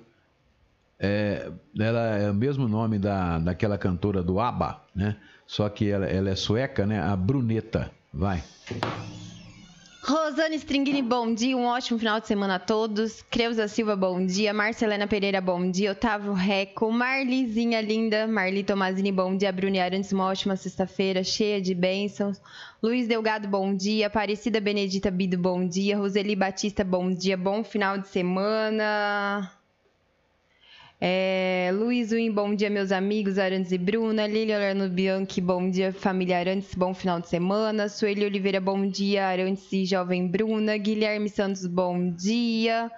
é, 1.00 1.50
ela 1.77 2.18
é 2.18 2.29
o 2.29 2.34
mesmo 2.34 2.68
nome 2.68 3.00
da, 3.00 3.39
daquela 3.39 3.77
cantora 3.77 4.22
do 4.22 4.39
ABBA, 4.39 4.82
né? 4.94 5.15
Só 5.50 5.68
que 5.68 5.89
ela, 5.89 6.06
ela 6.06 6.29
é 6.29 6.36
sueca, 6.36 6.86
né? 6.86 7.01
A 7.01 7.15
Bruneta. 7.15 7.89
Vai. 8.13 8.44
Rosane 10.03 10.58
Stringini, 10.58 11.01
bom 11.01 11.34
dia. 11.34 11.58
Um 11.58 11.65
ótimo 11.65 11.98
final 11.98 12.20
de 12.20 12.27
semana 12.27 12.56
a 12.56 12.60
todos. 12.60 13.24
Creuza 13.24 13.68
Silva, 13.68 13.96
bom 13.96 14.24
dia. 14.24 14.53
Marcelena 14.53 15.08
Pereira, 15.08 15.41
bom 15.41 15.72
dia. 15.72 15.94
Otávio 15.94 16.34
Reco. 16.34 16.91
Marlizinha 16.91 17.82
linda. 17.82 18.27
Marli 18.27 18.63
Tomazini, 18.63 19.12
bom 19.12 19.36
dia. 19.36 19.51
Bruni 19.51 19.79
Arantes, 19.79 20.12
uma 20.12 20.25
ótima 20.25 20.56
sexta-feira, 20.56 21.24
cheia 21.24 21.60
de 21.60 21.74
bênçãos. 21.74 22.39
Luiz 22.82 23.08
Delgado, 23.08 23.48
bom 23.48 23.74
dia. 23.75 24.06
Aparecida 24.06 24.62
Benedita 24.62 25.10
Bido, 25.10 25.36
bom 25.36 25.68
dia. 25.68 25.98
Roseli 25.98 26.36
Batista, 26.36 26.84
bom 26.84 27.12
dia. 27.12 27.36
Bom 27.36 27.63
final 27.63 27.98
de 27.98 28.08
semana. 28.08 29.51
É, 31.01 31.72
Luiz 31.74 32.12
Win, 32.12 32.29
bom 32.32 32.53
dia, 32.53 32.70
meus 32.70 32.91
amigos, 32.91 33.38
Arantes 33.38 33.72
e 33.72 33.77
Bruna. 33.77 34.27
Lília 34.27 34.58
Lerno 34.58 34.89
Bianchi, 34.89 35.39
bom 35.39 35.70
dia, 35.70 35.94
família 35.94 36.38
Arantes, 36.39 36.75
bom 36.75 36.94
final 36.94 37.22
de 37.22 37.29
semana. 37.29 37.88
Sueli 37.88 38.25
Oliveira, 38.25 38.60
bom 38.60 38.86
dia, 38.86 39.25
Arantes 39.27 39.72
e 39.72 39.86
jovem 39.86 40.27
Bruna. 40.27 40.77
Guilherme 40.77 41.29
Santos, 41.29 41.65
bom 41.65 42.12
dia. 42.12 42.91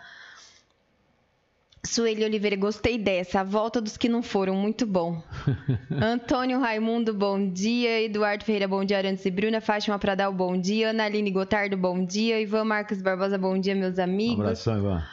Sueli 1.84 2.24
Oliveira, 2.24 2.55
gostei 2.55 2.98
dessa. 2.98 3.41
A 3.41 3.43
volta 3.43 3.79
dos 3.79 3.98
que 3.98 4.10
não 4.10 4.24
foram, 4.24 4.55
muito 4.55 4.86
bom. 4.88 5.22
Antônio 6.01 6.60
Raimundo, 6.60 7.13
bom 7.13 7.51
dia. 7.51 8.01
Eduardo 8.01 8.43
Ferreira, 8.46 8.67
bom 8.67 8.84
dia. 8.84 8.98
Arantes 8.98 9.25
e 9.25 9.31
Bruna. 9.31 9.62
Fátima 9.62 10.00
Pradal, 10.00 10.34
bom 10.34 10.60
dia. 10.60 10.89
Ana 10.89 11.05
Aline 11.05 11.29
Gotardo, 11.29 11.77
bom 11.77 12.03
dia. 12.03 12.41
Ivan 12.41 12.65
Marcos 12.65 13.00
Barbosa, 13.00 13.38
bom 13.38 13.60
dia, 13.60 13.75
meus 13.75 14.00
Um 14.00 14.03
amigos. 14.03 14.39
abração, 14.39 14.77
Ivan. 14.79 15.03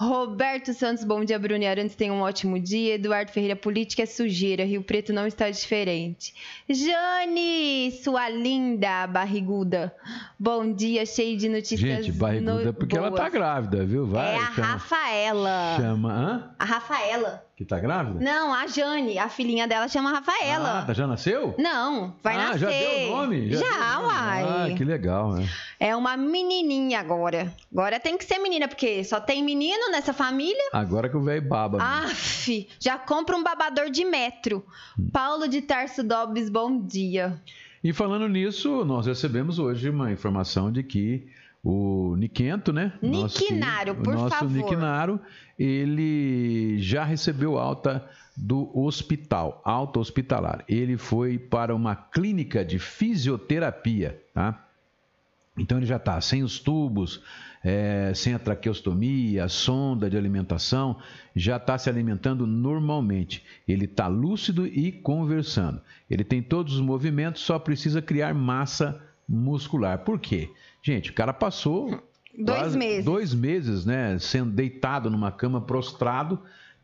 Roberto 0.00 0.72
Santos, 0.72 1.02
bom 1.02 1.24
dia, 1.24 1.36
Bruno 1.40 1.66
Arantes, 1.66 1.96
tenha 1.96 2.12
um 2.12 2.20
ótimo 2.20 2.56
dia. 2.60 2.94
Eduardo 2.94 3.32
Ferreira, 3.32 3.56
política 3.56 4.04
é 4.04 4.06
sujeira, 4.06 4.64
Rio 4.64 4.80
Preto 4.80 5.12
não 5.12 5.26
está 5.26 5.50
diferente. 5.50 6.32
Jane, 6.68 7.90
sua 8.04 8.28
linda 8.28 9.08
barriguda, 9.08 9.92
bom 10.38 10.72
dia, 10.72 11.04
cheio 11.04 11.36
de 11.36 11.48
notícias 11.48 11.80
Gente, 12.06 12.12
barriguda 12.12 12.66
no- 12.66 12.74
porque 12.74 12.96
ela 12.96 13.10
tá 13.10 13.22
boas. 13.22 13.32
grávida, 13.32 13.84
viu? 13.84 14.06
Vai. 14.06 14.36
É 14.36 14.38
a 14.38 14.52
chama, 14.52 14.66
Rafaela. 14.68 15.76
chama. 15.76 16.12
Hã? 16.12 16.50
A 16.60 16.64
Rafaela. 16.64 17.47
Que 17.58 17.64
tá 17.64 17.80
grávida? 17.80 18.20
Não, 18.20 18.54
a 18.54 18.68
Jane, 18.68 19.18
a 19.18 19.28
filhinha 19.28 19.66
dela 19.66 19.88
chama 19.88 20.12
Rafaela. 20.12 20.78
Ah, 20.78 20.84
tá- 20.84 20.94
já 20.94 21.08
nasceu? 21.08 21.56
Não, 21.58 22.14
vai 22.22 22.36
ah, 22.36 22.38
nascer. 22.38 22.58
já 22.60 22.68
deu 22.68 23.08
o 23.08 23.16
nome? 23.16 23.50
Já, 23.50 23.94
nome. 23.94 24.06
uai. 24.06 24.44
Ah, 24.44 24.74
que 24.76 24.84
legal, 24.84 25.32
né? 25.32 25.48
É 25.80 25.96
uma 25.96 26.16
menininha 26.16 27.00
agora. 27.00 27.52
Agora 27.72 27.98
tem 27.98 28.16
que 28.16 28.24
ser 28.24 28.38
menina, 28.38 28.68
porque 28.68 29.02
só 29.02 29.20
tem 29.20 29.42
menino 29.42 29.90
nessa 29.90 30.12
família. 30.12 30.70
Agora 30.72 31.08
que 31.08 31.16
o 31.16 31.20
velho 31.20 31.42
baba. 31.42 31.78
Mesmo. 31.78 32.12
Aff, 32.12 32.68
já 32.78 32.96
compra 32.96 33.36
um 33.36 33.42
babador 33.42 33.90
de 33.90 34.04
metro. 34.04 34.64
Paulo 35.12 35.48
de 35.48 35.60
Tarso 35.60 36.04
Dobbs, 36.04 36.48
bom 36.48 36.80
dia. 36.80 37.42
E 37.82 37.92
falando 37.92 38.28
nisso, 38.28 38.84
nós 38.84 39.06
recebemos 39.06 39.58
hoje 39.58 39.90
uma 39.90 40.12
informação 40.12 40.70
de 40.70 40.84
que 40.84 41.26
o 41.64 42.14
Niquento, 42.16 42.72
né? 42.72 42.92
Nosso 43.02 43.44
filho, 43.44 43.94
por 43.96 44.14
o 44.14 44.16
nosso 44.16 44.36
favor. 44.36 45.20
Ele 45.58 46.78
já 46.78 47.04
recebeu 47.04 47.58
alta 47.58 48.08
do 48.36 48.70
hospital, 48.78 49.60
alta 49.64 49.98
hospitalar. 49.98 50.64
Ele 50.68 50.96
foi 50.96 51.38
para 51.38 51.74
uma 51.74 51.96
clínica 51.96 52.64
de 52.64 52.78
fisioterapia, 52.78 54.22
tá? 54.32 54.64
Então 55.58 55.78
ele 55.78 55.86
já 55.86 55.96
está 55.96 56.20
sem 56.20 56.44
os 56.44 56.60
tubos, 56.60 57.20
é, 57.64 58.12
sem 58.14 58.34
a 58.34 58.38
traqueostomia, 58.38 59.48
sonda 59.48 60.08
de 60.08 60.16
alimentação, 60.16 60.98
já 61.34 61.56
está 61.56 61.76
se 61.76 61.90
alimentando 61.90 62.46
normalmente. 62.46 63.44
Ele 63.66 63.86
está 63.86 64.06
lúcido 64.06 64.64
e 64.66 64.92
conversando. 64.92 65.80
Ele 66.08 66.22
tem 66.22 66.40
todos 66.40 66.74
os 66.74 66.80
movimentos, 66.80 67.42
só 67.42 67.58
precisa 67.58 68.00
criar 68.00 68.32
massa 68.32 69.02
muscular. 69.28 69.98
Por 69.98 70.20
quê? 70.20 70.50
Gente, 70.80 71.10
o 71.10 71.14
cara 71.14 71.32
passou 71.32 72.07
Dois 72.38 72.58
quase 72.60 72.78
meses. 72.78 73.04
dois 73.04 73.34
meses, 73.34 73.84
né, 73.84 74.16
sendo 74.18 74.50
deitado 74.52 75.10
numa 75.10 75.32
cama 75.32 75.60
prostrado. 75.60 76.38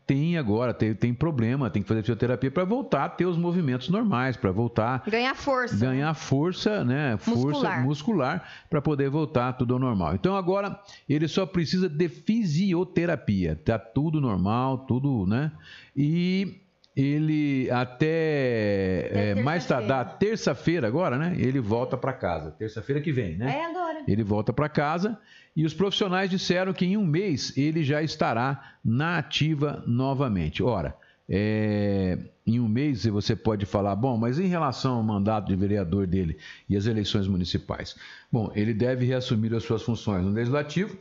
Tem 0.07 0.37
agora, 0.37 0.71
tem, 0.71 0.93
tem 0.93 1.11
problema, 1.15 1.67
tem 1.67 1.81
que 1.81 1.87
fazer 1.87 2.01
fisioterapia 2.01 2.51
para 2.51 2.63
voltar 2.63 3.05
a 3.05 3.09
ter 3.09 3.25
os 3.25 3.35
movimentos 3.35 3.89
normais, 3.89 4.37
para 4.37 4.51
voltar 4.51 5.03
Ganhar 5.09 5.33
força. 5.33 5.75
ganhar 5.77 6.13
força, 6.13 6.85
né? 6.85 7.17
Força 7.17 7.39
Muscular. 7.41 7.83
muscular 7.83 8.49
para 8.69 8.81
poder 8.83 9.09
voltar 9.09 9.53
tudo 9.53 9.73
ao 9.73 9.79
normal. 9.79 10.13
Então 10.13 10.35
agora 10.37 10.79
ele 11.09 11.27
só 11.27 11.43
precisa 11.47 11.89
de 11.89 12.07
fisioterapia. 12.07 13.59
Tá 13.65 13.79
tudo 13.79 14.21
normal, 14.21 14.79
tudo, 14.85 15.25
né? 15.25 15.51
E 15.95 16.61
ele 16.95 17.67
até 17.71 19.09
é, 19.11 19.35
mais 19.43 19.65
tardar 19.65 20.17
terça-feira 20.19 20.87
agora, 20.87 21.17
né? 21.17 21.35
Ele 21.37 21.59
volta 21.59 21.97
para 21.97 22.13
casa. 22.13 22.51
Terça-feira 22.51 23.01
que 23.01 23.11
vem, 23.11 23.37
né? 23.37 23.57
É 23.57 23.65
agora. 23.65 24.03
Ele 24.07 24.23
volta 24.23 24.53
para 24.53 24.69
casa 24.69 25.17
e 25.55 25.65
os 25.65 25.73
profissionais 25.73 26.29
disseram 26.29 26.73
que 26.73 26.85
em 26.85 26.97
um 26.97 27.05
mês 27.05 27.55
ele 27.57 27.83
já 27.83 28.03
estará 28.03 28.75
na 28.83 29.17
ativa 29.17 29.83
novamente. 29.87 30.61
Ora, 30.61 30.95
é, 31.29 32.19
em 32.45 32.59
um 32.59 32.67
mês 32.67 33.05
você 33.05 33.35
pode 33.35 33.65
falar, 33.65 33.95
bom, 33.95 34.17
mas 34.17 34.39
em 34.39 34.47
relação 34.47 34.95
ao 34.95 35.03
mandato 35.03 35.47
de 35.47 35.55
vereador 35.55 36.05
dele 36.05 36.37
e 36.69 36.75
as 36.75 36.85
eleições 36.85 37.27
municipais? 37.27 37.95
Bom, 38.31 38.51
ele 38.55 38.73
deve 38.73 39.05
reassumir 39.05 39.53
as 39.53 39.63
suas 39.63 39.81
funções 39.81 40.23
no 40.23 40.31
legislativo 40.31 40.97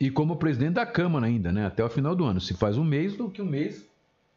E 0.00 0.10
como 0.10 0.36
presidente 0.36 0.74
da 0.74 0.86
Câmara 0.86 1.26
ainda, 1.26 1.50
né? 1.50 1.66
Até 1.66 1.84
o 1.84 1.88
final 1.88 2.14
do 2.14 2.24
ano. 2.24 2.40
Se 2.40 2.54
faz 2.54 2.78
um 2.78 2.84
mês, 2.84 3.16
do 3.16 3.28
que 3.28 3.42
um 3.42 3.46
mês 3.46 3.87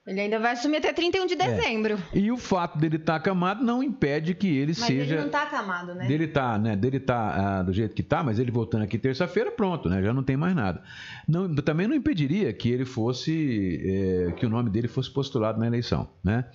ele 0.06 0.20
ainda 0.20 0.40
vai 0.40 0.54
assumir 0.54 0.78
até 0.78 0.92
31 0.92 1.28
de 1.28 1.34
é. 1.36 1.38
dezembro. 1.38 1.94
É. 2.12 2.18
E 2.18 2.32
o 2.32 2.38
fato 2.38 2.78
dele 2.78 2.96
estar 2.96 3.14
tá 3.14 3.18
acamado 3.18 3.64
não 3.64 3.84
impede 3.84 4.34
que 4.34 4.48
ele 4.48 4.74
mas 4.78 4.80
seja. 4.80 5.00
Mas 5.00 5.12
ele 5.12 5.20
não 5.20 5.26
está 5.28 5.44
acamado, 5.44 5.94
né? 5.94 6.08
Dele 6.08 6.28
tá, 6.28 6.58
né? 6.58 6.76
Dele 6.76 7.00
tá 7.00 7.60
ah, 7.60 7.64
do 7.64 7.72
jeito 7.72 7.94
que 7.94 8.02
tá, 8.02 8.24
mas 8.24 8.40
ele 8.40 8.50
voltando 8.50 8.84
aqui 8.84 8.98
terça-feira, 8.98 9.52
pronto, 9.52 9.88
né? 9.88 10.02
Já 10.02 10.12
não 10.12 10.24
tem 10.24 10.36
mais 10.36 10.56
nada. 10.56 10.82
Não, 11.28 11.54
também 11.56 11.88
não 11.88 11.96
impediria 11.96 12.52
que 12.52 12.70
ele 12.70 12.86
fosse. 12.86 13.80
É, 13.84 14.32
que 14.32 14.46
o 14.46 14.50
nome 14.50 14.72
dele 14.72 14.88
fosse 14.88 15.12
postulado 15.12 15.60
na 15.60 15.68
eleição, 15.68 16.10
né? 16.24 16.46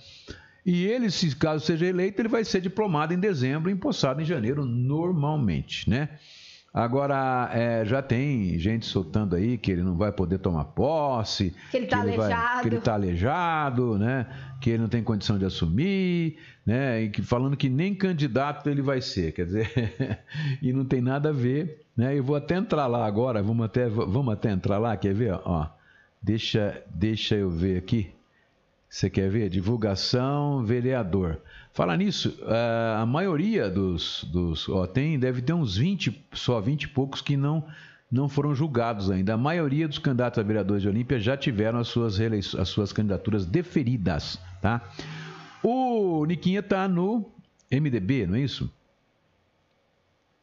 E 0.65 0.85
ele, 0.85 1.09
se 1.09 1.33
caso 1.33 1.65
seja 1.65 1.85
eleito, 1.85 2.21
ele 2.21 2.27
vai 2.27 2.43
ser 2.43 2.59
diplomado 2.59 3.13
em 3.13 3.19
dezembro, 3.19 3.71
empossado 3.71 4.21
em 4.21 4.25
janeiro, 4.25 4.65
normalmente, 4.65 5.89
né? 5.89 6.09
Agora, 6.77 7.49
é, 7.53 7.83
já 7.85 8.03
tem 8.03 8.59
gente 8.59 8.85
soltando 8.85 9.35
aí 9.35 9.57
que 9.57 9.71
ele 9.71 9.81
não 9.81 9.95
vai 9.95 10.11
poder 10.11 10.37
tomar 10.37 10.63
posse. 10.65 11.51
Que 11.71 11.77
ele 11.77 11.85
está 11.85 12.01
aleijado. 12.01 12.29
Vai, 12.29 12.61
que 12.61 12.67
ele 12.67 12.77
está 12.77 12.93
aleijado, 12.93 13.97
né? 13.97 14.27
Que 14.61 14.69
ele 14.69 14.83
não 14.83 14.87
tem 14.87 15.01
condição 15.01 15.39
de 15.39 15.45
assumir, 15.45 16.37
né? 16.63 17.01
E 17.01 17.09
que, 17.09 17.23
falando 17.23 17.57
que 17.57 17.67
nem 17.67 17.95
candidato 17.95 18.69
ele 18.69 18.83
vai 18.83 19.01
ser. 19.01 19.31
Quer 19.31 19.45
dizer, 19.45 20.21
e 20.61 20.71
não 20.71 20.85
tem 20.85 21.01
nada 21.01 21.29
a 21.29 21.33
ver, 21.33 21.83
né? 21.97 22.15
Eu 22.15 22.23
vou 22.23 22.35
até 22.35 22.55
entrar 22.55 22.85
lá 22.85 23.07
agora, 23.07 23.41
vamos 23.41 23.65
até, 23.65 23.89
vamos 23.89 24.31
até 24.31 24.51
entrar 24.51 24.77
lá, 24.77 24.95
quer 24.95 25.15
ver? 25.15 25.33
Ó, 25.45 25.67
deixa, 26.21 26.79
deixa 26.93 27.33
eu 27.33 27.49
ver 27.49 27.79
aqui. 27.79 28.11
Você 28.87 29.09
quer 29.09 29.31
ver? 29.31 29.49
Divulgação, 29.49 30.63
vereador. 30.63 31.41
Falar 31.77 31.95
nisso, 31.95 32.35
eh, 32.41 32.95
a 32.97 33.05
maioria 33.05 33.69
dos. 33.69 34.23
dos 34.23 34.67
ó, 34.67 34.87
tem, 34.87 35.19
deve 35.19 35.43
ter 35.43 35.53
uns 35.53 35.77
20, 35.77 36.25
só 36.33 36.59
20 36.59 36.81
e 36.81 36.87
poucos 36.87 37.21
que 37.21 37.37
não, 37.37 37.63
não 38.11 38.27
foram 38.27 38.55
julgados 38.55 39.11
ainda. 39.11 39.35
A 39.35 39.37
maioria 39.37 39.87
dos 39.87 39.99
candidatos 39.99 40.39
a 40.39 40.41
vereadores 40.41 40.81
de 40.81 40.89
Olímpia 40.89 41.19
já 41.19 41.37
tiveram 41.37 41.77
as 41.77 41.87
suas, 41.87 42.17
as 42.59 42.69
suas 42.69 42.91
candidaturas 42.91 43.45
deferidas. 43.45 44.39
Tá? 44.59 44.89
O 45.61 46.25
Niquinha 46.25 46.61
está 46.61 46.87
no 46.87 47.31
MDB, 47.71 48.25
não 48.25 48.33
é 48.33 48.41
isso? 48.41 48.73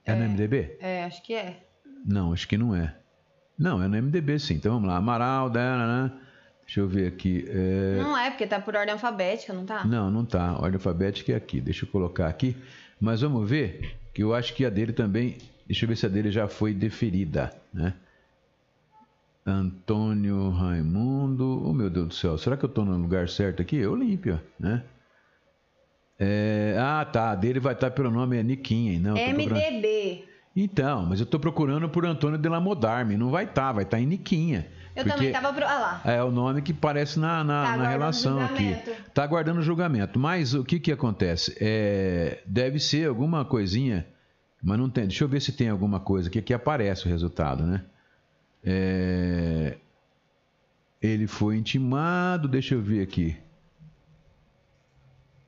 É, 0.06 0.12
é 0.12 0.14
no 0.14 0.28
MDB? 0.28 0.76
É, 0.78 1.02
acho 1.02 1.20
que 1.20 1.34
é. 1.34 1.64
Não, 2.06 2.32
acho 2.32 2.46
que 2.46 2.56
não 2.56 2.76
é. 2.76 2.94
Não, 3.58 3.82
é 3.82 3.88
no 3.88 4.00
MDB 4.00 4.38
sim. 4.38 4.54
Então 4.54 4.74
vamos 4.74 4.88
lá. 4.88 4.98
Amaral, 4.98 5.50
né? 5.50 6.12
Deixa 6.64 6.80
eu 6.80 6.88
ver 6.88 7.06
aqui. 7.06 7.44
É... 7.48 7.98
Não 8.02 8.16
é, 8.16 8.30
porque 8.30 8.46
tá 8.46 8.58
por 8.58 8.74
ordem 8.74 8.92
alfabética, 8.92 9.52
não 9.52 9.64
tá? 9.64 9.84
Não, 9.84 10.10
não 10.10 10.24
tá. 10.24 10.54
Ordem 10.54 10.74
alfabética 10.74 11.32
é 11.32 11.36
aqui. 11.36 11.60
Deixa 11.60 11.84
eu 11.84 11.88
colocar 11.90 12.26
aqui. 12.26 12.56
Mas 13.00 13.20
vamos 13.20 13.48
ver, 13.48 13.96
que 14.14 14.22
eu 14.22 14.34
acho 14.34 14.54
que 14.54 14.64
a 14.64 14.70
dele 14.70 14.92
também. 14.92 15.36
Deixa 15.66 15.84
eu 15.84 15.88
ver 15.88 15.96
se 15.96 16.06
a 16.06 16.08
dele 16.08 16.30
já 16.30 16.48
foi 16.48 16.72
deferida, 16.72 17.52
né? 17.72 17.94
Antônio 19.46 20.50
Raimundo. 20.50 21.62
Oh, 21.66 21.72
meu 21.72 21.90
Deus 21.90 22.08
do 22.08 22.14
céu. 22.14 22.38
Será 22.38 22.56
que 22.56 22.64
eu 22.64 22.68
estou 22.68 22.84
no 22.84 22.96
lugar 22.96 23.28
certo 23.28 23.60
aqui? 23.60 23.84
Olímpia, 23.86 24.42
né? 24.58 24.82
É... 26.18 26.76
Ah, 26.78 27.04
tá. 27.04 27.32
A 27.32 27.34
dele 27.34 27.60
vai 27.60 27.74
estar 27.74 27.90
pelo 27.90 28.10
nome 28.10 28.38
é 28.38 28.42
Niquinha, 28.42 28.98
não. 28.98 29.14
MDB. 29.14 30.24
Então, 30.56 31.04
mas 31.04 31.18
eu 31.18 31.24
estou 31.24 31.40
procurando 31.40 31.88
por 31.88 32.06
Antônio 32.06 32.38
de 32.38 32.48
la 32.48 32.60
Modarme. 32.60 33.16
Não 33.16 33.30
vai 33.30 33.44
estar, 33.44 33.72
vai 33.72 33.84
estar 33.84 34.00
em 34.00 34.06
Niquinha. 34.06 34.66
Eu 34.94 35.04
também 35.04 35.26
estava 35.26 35.52
pro... 35.52 35.64
ah 35.64 35.78
lá. 35.78 36.02
É 36.04 36.22
o 36.22 36.30
nome 36.30 36.62
que 36.62 36.72
parece 36.72 37.18
na, 37.18 37.42
na, 37.42 37.64
tá 37.64 37.76
na 37.76 37.88
relação 37.88 38.40
aqui. 38.40 38.76
Está 39.08 39.24
aguardando 39.24 39.60
julgamento. 39.60 40.18
Mas 40.18 40.54
o 40.54 40.64
que, 40.64 40.78
que 40.78 40.92
acontece? 40.92 41.56
É, 41.60 42.42
deve 42.46 42.78
ser 42.78 43.08
alguma 43.08 43.44
coisinha, 43.44 44.06
mas 44.62 44.78
não 44.78 44.88
tem. 44.88 45.06
Deixa 45.06 45.24
eu 45.24 45.28
ver 45.28 45.40
se 45.40 45.52
tem 45.52 45.68
alguma 45.68 45.98
coisa 45.98 46.28
aqui 46.28 46.40
que 46.40 46.54
aparece 46.54 47.06
o 47.06 47.08
resultado, 47.08 47.64
né? 47.64 47.82
É, 48.62 49.76
ele 51.02 51.26
foi 51.26 51.56
intimado, 51.56 52.48
deixa 52.48 52.74
eu 52.74 52.80
ver 52.80 53.02
aqui. 53.02 53.36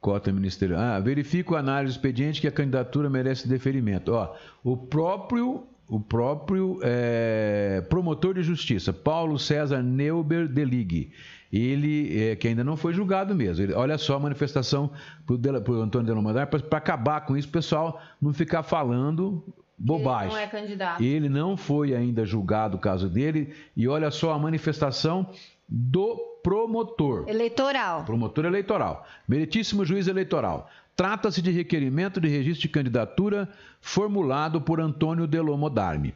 Cota 0.00 0.30
ministerial. 0.32 0.80
Ah, 0.80 1.00
verifico 1.00 1.54
a 1.56 1.60
análise 1.60 1.94
do 1.94 1.96
expediente 1.96 2.40
que 2.40 2.46
a 2.46 2.52
candidatura 2.52 3.08
merece 3.08 3.48
deferimento. 3.48 4.12
Ó, 4.12 4.36
o 4.62 4.76
próprio 4.76 5.66
o 5.88 6.00
próprio 6.00 6.80
é, 6.82 7.82
promotor 7.88 8.34
de 8.34 8.42
justiça, 8.42 8.92
Paulo 8.92 9.38
César 9.38 9.82
Neuber 9.82 10.48
de 10.48 10.64
Ligue, 10.64 11.12
ele, 11.52 12.30
é, 12.30 12.36
que 12.36 12.48
ainda 12.48 12.64
não 12.64 12.76
foi 12.76 12.92
julgado 12.92 13.34
mesmo. 13.34 13.64
Ele, 13.64 13.72
olha 13.72 13.96
só 13.96 14.16
a 14.16 14.20
manifestação 14.20 14.90
para 15.24 15.34
o 15.72 15.80
Antônio 15.80 16.06
Delomandar, 16.06 16.48
para 16.48 16.78
acabar 16.78 17.20
com 17.22 17.36
isso, 17.36 17.48
o 17.48 17.52
pessoal 17.52 18.00
não 18.20 18.32
ficar 18.32 18.62
falando 18.62 19.44
bobagem. 19.78 20.28
Ele 20.28 20.34
não 20.34 20.42
é 20.42 20.46
candidato. 20.46 21.02
Ele 21.02 21.28
não 21.28 21.56
foi 21.56 21.94
ainda 21.94 22.24
julgado 22.24 22.76
o 22.76 22.80
caso 22.80 23.08
dele, 23.08 23.54
e 23.76 23.86
olha 23.86 24.10
só 24.10 24.32
a 24.32 24.38
manifestação 24.38 25.30
do 25.68 26.16
promotor. 26.42 27.28
Eleitoral. 27.28 28.04
Promotor 28.04 28.44
eleitoral. 28.44 29.06
Meritíssimo 29.26 29.84
juiz 29.84 30.06
eleitoral. 30.06 30.70
Trata-se 30.96 31.42
de 31.42 31.50
requerimento 31.50 32.18
de 32.18 32.28
registro 32.28 32.62
de 32.62 32.68
candidatura 32.72 33.48
formulado 33.82 34.62
por 34.62 34.80
Antônio 34.80 35.26
Delomodarme. 35.26 36.14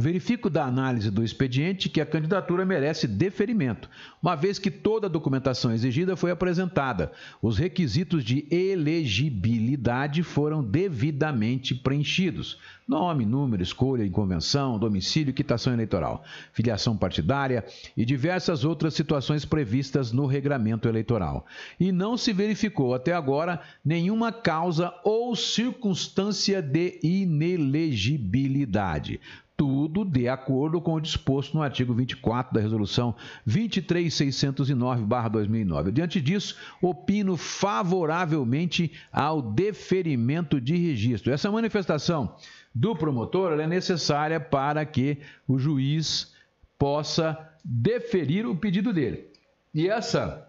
Verifico 0.00 0.48
da 0.48 0.64
análise 0.64 1.10
do 1.10 1.22
expediente 1.22 1.90
que 1.90 2.00
a 2.00 2.06
candidatura 2.06 2.64
merece 2.64 3.06
deferimento, 3.06 3.86
uma 4.22 4.34
vez 4.34 4.58
que 4.58 4.70
toda 4.70 5.06
a 5.06 5.10
documentação 5.10 5.70
exigida 5.72 6.16
foi 6.16 6.30
apresentada. 6.30 7.12
Os 7.42 7.58
requisitos 7.58 8.24
de 8.24 8.46
elegibilidade 8.50 10.22
foram 10.22 10.64
devidamente 10.64 11.74
preenchidos: 11.74 12.56
nome, 12.88 13.26
número, 13.26 13.62
escolha 13.62 14.02
em 14.02 14.10
convenção, 14.10 14.78
domicílio, 14.78 15.34
quitação 15.34 15.74
eleitoral, 15.74 16.24
filiação 16.54 16.96
partidária 16.96 17.62
e 17.94 18.02
diversas 18.02 18.64
outras 18.64 18.94
situações 18.94 19.44
previstas 19.44 20.12
no 20.12 20.24
regramento 20.24 20.88
eleitoral. 20.88 21.44
E 21.78 21.92
não 21.92 22.16
se 22.16 22.32
verificou 22.32 22.94
até 22.94 23.12
agora 23.12 23.60
nenhuma 23.84 24.32
causa 24.32 24.94
ou 25.04 25.36
circunstância 25.36 26.62
de 26.62 26.98
inelegibilidade 27.02 29.20
tudo 29.60 30.04
de 30.06 30.26
acordo 30.26 30.80
com 30.80 30.94
o 30.94 31.00
disposto 31.00 31.54
no 31.54 31.62
artigo 31.62 31.92
24 31.92 32.54
da 32.54 32.62
Resolução 32.62 33.14
23609-2009. 33.46 35.92
Diante 35.92 36.18
disso, 36.18 36.56
opino 36.80 37.36
favoravelmente 37.36 38.90
ao 39.12 39.42
deferimento 39.42 40.58
de 40.58 40.74
registro. 40.76 41.30
Essa 41.30 41.52
manifestação 41.52 42.34
do 42.74 42.96
promotor 42.96 43.60
é 43.60 43.66
necessária 43.66 44.40
para 44.40 44.82
que 44.86 45.18
o 45.46 45.58
juiz 45.58 46.34
possa 46.78 47.36
deferir 47.62 48.46
o 48.46 48.56
pedido 48.56 48.94
dele. 48.94 49.28
E 49.74 49.90
essa 49.90 50.46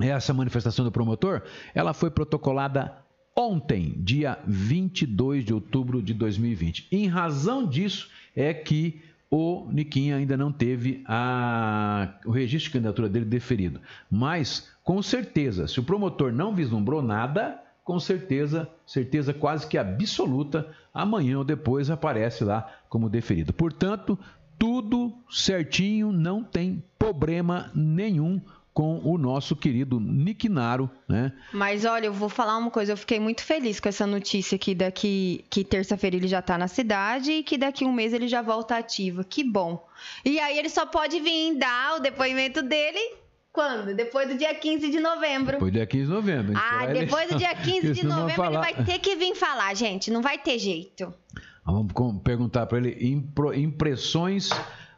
essa 0.00 0.34
manifestação 0.34 0.84
do 0.84 0.90
promotor, 0.90 1.42
ela 1.72 1.94
foi 1.94 2.10
protocolada 2.10 3.00
ontem, 3.36 3.94
dia 3.98 4.38
22 4.46 5.44
de 5.44 5.54
outubro 5.54 6.02
de 6.02 6.14
2020. 6.14 6.88
Em 6.90 7.06
razão 7.06 7.66
disso 7.66 8.10
é 8.34 8.52
que 8.52 9.00
o 9.30 9.66
Niquinha 9.72 10.16
ainda 10.16 10.36
não 10.36 10.52
teve 10.52 11.02
a, 11.06 12.14
o 12.26 12.30
registro 12.30 12.68
de 12.68 12.72
candidatura 12.74 13.08
dele 13.08 13.24
deferido. 13.24 13.80
Mas, 14.10 14.70
com 14.84 15.00
certeza, 15.00 15.66
se 15.66 15.80
o 15.80 15.82
promotor 15.82 16.32
não 16.32 16.54
vislumbrou 16.54 17.00
nada, 17.00 17.58
com 17.82 17.98
certeza, 17.98 18.68
certeza 18.86 19.32
quase 19.32 19.66
que 19.66 19.78
absoluta, 19.78 20.70
amanhã 20.92 21.38
ou 21.38 21.44
depois 21.44 21.90
aparece 21.90 22.44
lá 22.44 22.70
como 22.90 23.08
deferido. 23.08 23.54
Portanto, 23.54 24.18
tudo 24.58 25.12
certinho, 25.30 26.12
não 26.12 26.44
tem 26.44 26.84
problema 26.98 27.70
nenhum 27.74 28.38
com 28.72 29.00
o 29.04 29.18
nosso 29.18 29.54
querido 29.54 30.00
Nick 30.00 30.48
Naro, 30.48 30.90
né? 31.06 31.32
Mas 31.52 31.84
olha, 31.84 32.06
eu 32.06 32.12
vou 32.12 32.28
falar 32.28 32.56
uma 32.56 32.70
coisa, 32.70 32.92
eu 32.92 32.96
fiquei 32.96 33.20
muito 33.20 33.42
feliz 33.42 33.78
com 33.78 33.88
essa 33.88 34.06
notícia 34.06 34.56
que 34.56 34.74
daqui 34.74 35.44
que 35.50 35.62
terça-feira 35.62 36.16
ele 36.16 36.28
já 36.28 36.38
está 36.38 36.56
na 36.56 36.68
cidade 36.68 37.32
e 37.32 37.42
que 37.42 37.58
daqui 37.58 37.84
um 37.84 37.92
mês 37.92 38.12
ele 38.12 38.28
já 38.28 38.40
volta 38.40 38.76
ativa. 38.76 39.24
Que 39.24 39.44
bom. 39.44 39.86
E 40.24 40.38
aí 40.40 40.58
ele 40.58 40.70
só 40.70 40.86
pode 40.86 41.20
vir 41.20 41.56
dar 41.58 41.96
o 41.96 42.00
depoimento 42.00 42.62
dele 42.62 42.98
quando? 43.52 43.94
Depois 43.94 44.26
do 44.28 44.38
dia 44.38 44.54
15 44.54 44.90
de 44.90 44.98
novembro. 44.98 45.52
Depois 45.52 45.70
do 45.70 45.76
dia 45.76 45.86
15 45.86 46.04
de 46.06 46.10
novembro. 46.10 46.52
Ah, 46.56 46.86
depois 46.86 47.28
do 47.28 47.36
dia 47.38 47.54
15 47.54 47.92
de 47.92 48.06
novembro 48.06 48.46
ele 48.46 48.58
vai 48.58 48.84
ter 48.84 48.98
que 48.98 49.14
vir 49.14 49.34
falar, 49.34 49.74
gente, 49.74 50.10
não 50.10 50.22
vai 50.22 50.38
ter 50.38 50.58
jeito. 50.58 51.12
Vamos 51.64 51.92
perguntar 52.24 52.66
para 52.66 52.78
ele 52.78 52.96
impressões 53.54 54.48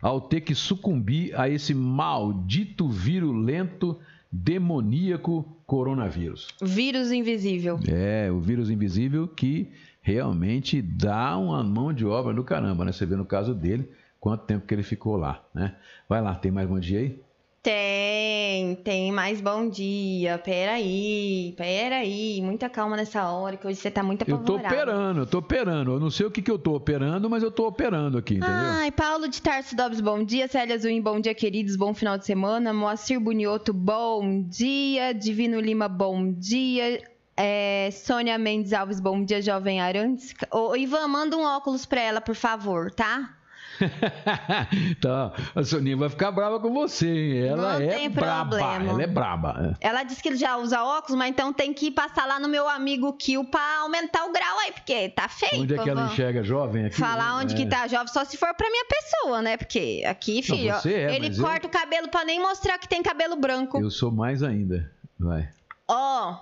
ao 0.05 0.21
ter 0.21 0.43
que 0.43 0.55
sucumbir 0.55 1.35
a 1.35 1.49
esse 1.49 1.73
maldito 1.73 2.87
virulento 2.87 3.99
demoníaco 4.31 5.57
coronavírus. 5.65 6.49
Vírus 6.61 7.11
invisível. 7.11 7.81
É, 7.89 8.31
o 8.31 8.39
vírus 8.39 8.69
invisível 8.69 9.27
que 9.27 9.73
realmente 10.03 10.83
dá 10.83 11.39
uma 11.39 11.65
mão 11.65 11.91
de 11.91 12.05
obra 12.05 12.35
do 12.35 12.45
caramba, 12.45 12.85
né? 12.85 12.93
Você 12.93 13.07
vê 13.07 13.17
no 13.17 13.25
caso 13.25 13.55
dele 13.55 13.89
quanto 14.21 14.45
tempo 14.45 14.67
que 14.67 14.75
ele 14.75 14.83
ficou 14.83 15.17
lá, 15.17 15.43
né? 15.55 15.75
Vai 16.07 16.21
lá, 16.21 16.35
tem 16.35 16.53
mais 16.53 16.69
bom 16.69 16.79
dia 16.79 16.99
aí? 16.99 17.19
Tem, 17.65 18.75
tem 18.85 19.11
mais 19.11 19.41
bom 19.41 19.71
dia. 19.71 20.37
Peraí, 20.37 21.55
peraí. 21.57 22.39
Muita 22.43 22.69
calma 22.69 22.95
nessa 22.95 23.27
hora, 23.31 23.57
que 23.57 23.67
hoje 23.67 23.77
você 23.77 23.91
tá 23.91 24.03
muito 24.03 24.23
Eu 24.29 24.37
apavorado. 24.37 24.63
tô 24.63 24.69
operando, 24.69 25.21
eu 25.23 25.27
tô 25.27 25.39
operando. 25.39 25.93
Eu 25.93 25.99
não 25.99 26.11
sei 26.11 26.27
o 26.27 26.31
que, 26.31 26.43
que 26.43 26.51
eu 26.51 26.59
tô 26.59 26.75
operando, 26.75 27.31
mas 27.31 27.43
eu 27.43 27.51
tô 27.51 27.67
operando 27.67 28.19
aqui, 28.19 28.35
entendeu? 28.35 28.55
Ai, 28.55 28.91
Paulo 28.93 29.27
de 29.29 29.41
Tarso 29.41 29.75
Dobbs, 29.75 30.03
bom 30.03 30.23
dia. 30.23 30.47
Célia 30.47 30.79
Zuin, 30.79 31.01
bom 31.01 31.19
dia, 31.19 31.35
queridos. 31.35 31.75
Bom 31.75 31.95
final 31.95 32.19
de 32.19 32.27
semana. 32.27 32.71
Moacir 32.75 33.19
Bunioto, 33.19 33.73
bom 33.73 34.43
dia. 34.43 35.15
Divino 35.15 35.59
Lima, 35.59 35.89
bom 35.89 36.31
dia. 36.33 37.03
É, 37.35 37.89
Sônia 37.93 38.37
Mendes 38.37 38.75
Alves, 38.75 39.01
bom 39.01 39.25
dia, 39.25 39.41
Jovem 39.41 39.81
Arantes. 39.81 40.35
Ô, 40.53 40.77
Ivan, 40.77 41.09
manda 41.09 41.35
um 41.35 41.45
óculos 41.45 41.87
pra 41.87 42.03
ela, 42.03 42.21
por 42.21 42.35
favor, 42.35 42.91
tá? 42.93 43.39
tá, 45.01 45.33
a 45.55 45.63
Soninha 45.65 45.97
vai 45.97 46.09
ficar 46.09 46.31
brava 46.31 46.59
com 46.61 46.73
você, 46.73 47.07
hein? 47.09 47.47
Ela 47.49 47.79
Não 47.79 47.81
é 47.87 47.95
tem 47.95 48.11
braba, 48.11 48.57
problema. 48.59 48.91
ela 48.91 49.03
é 49.03 49.07
braba. 49.07 49.77
Ela 49.81 50.03
disse 50.03 50.23
que 50.23 50.35
já 50.37 50.57
usa 50.57 50.83
óculos, 50.83 51.17
mas 51.19 51.31
então 51.31 51.53
tem 51.53 51.73
que 51.73 51.91
passar 51.91 52.27
lá 52.27 52.39
no 52.39 52.49
meu 52.49 52.69
amigo 52.69 53.13
Kill 53.15 53.45
pra 53.45 53.79
aumentar 53.81 54.25
o 54.25 54.33
grau 54.33 54.59
aí, 54.61 54.73
porque 54.73 55.09
tá 55.11 55.29
feio. 55.29 55.63
Onde 55.63 55.75
é 55.75 55.79
que 55.83 55.91
ela 55.91 56.07
enxerga 56.07 56.43
jovem 56.43 56.87
aqui? 56.87 56.97
Falar 56.97 57.37
onde 57.39 57.55
É. 57.55 57.57
que 57.57 57.67
tá 57.67 57.87
jovem, 57.87 58.09
só 58.09 58.25
se 58.25 58.37
for 58.37 58.55
pra 58.55 58.69
minha 58.71 58.85
pessoa, 58.87 59.43
né? 59.43 59.57
Porque 59.57 60.03
aqui, 60.07 60.43
filho, 60.43 60.75
ó, 60.75 60.79
você 60.81 60.93
é, 60.95 61.15
ele 61.15 61.29
mas 61.29 61.39
eu- 61.39 61.45
corta 61.45 61.67
o 61.67 61.71
cabelo 61.71 62.09
pra 62.09 62.25
nem 62.25 62.41
mostrar 62.41 62.79
que 62.79 62.89
tem 62.89 63.03
cabelo 63.03 63.37
branco. 63.37 63.81
Eu 63.81 63.91
sou 63.91 64.11
mais 64.11 64.43
ainda, 64.43 64.91
vai. 65.19 65.49
Ó, 65.89 66.37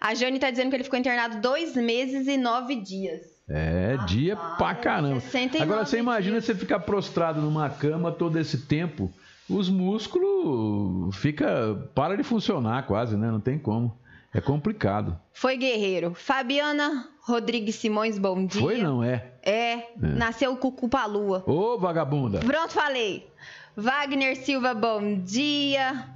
a 0.00 0.14
Jane 0.14 0.38
tá 0.38 0.50
dizendo 0.50 0.70
que 0.70 0.76
ele 0.76 0.84
ficou 0.84 0.98
internado 0.98 1.40
dois 1.40 1.74
meses 1.76 2.26
e 2.26 2.36
nove 2.36 2.76
dias. 2.76 3.31
É, 3.48 3.96
dia 4.06 4.36
pra 4.36 4.74
caramba. 4.74 5.20
69 5.20 5.62
Agora 5.62 5.84
você 5.84 5.98
imagina 5.98 6.40
você 6.40 6.54
ficar 6.54 6.80
prostrado 6.80 7.40
numa 7.40 7.68
cama 7.68 8.10
todo 8.12 8.38
esse 8.38 8.66
tempo, 8.66 9.12
os 9.48 9.68
músculos 9.68 11.14
fica 11.16 11.90
para 11.94 12.16
de 12.16 12.22
funcionar 12.22 12.86
quase, 12.86 13.16
né? 13.16 13.30
Não 13.30 13.40
tem 13.40 13.58
como. 13.58 13.96
É 14.34 14.40
complicado. 14.40 15.18
Foi 15.32 15.56
guerreiro. 15.58 16.14
Fabiana 16.14 17.08
Rodrigues 17.20 17.74
Simões, 17.74 18.18
bom 18.18 18.46
dia. 18.46 18.60
Foi 18.60 18.78
não 18.78 19.04
é? 19.04 19.32
É, 19.42 19.88
nasceu 19.98 20.52
o 20.52 20.56
cucu 20.56 20.88
pra 20.88 21.04
lua. 21.04 21.44
Ô, 21.46 21.78
vagabunda. 21.78 22.38
Pronto, 22.40 22.72
falei. 22.72 23.28
Wagner 23.76 24.36
Silva, 24.36 24.72
bom 24.72 25.18
dia. 25.18 26.06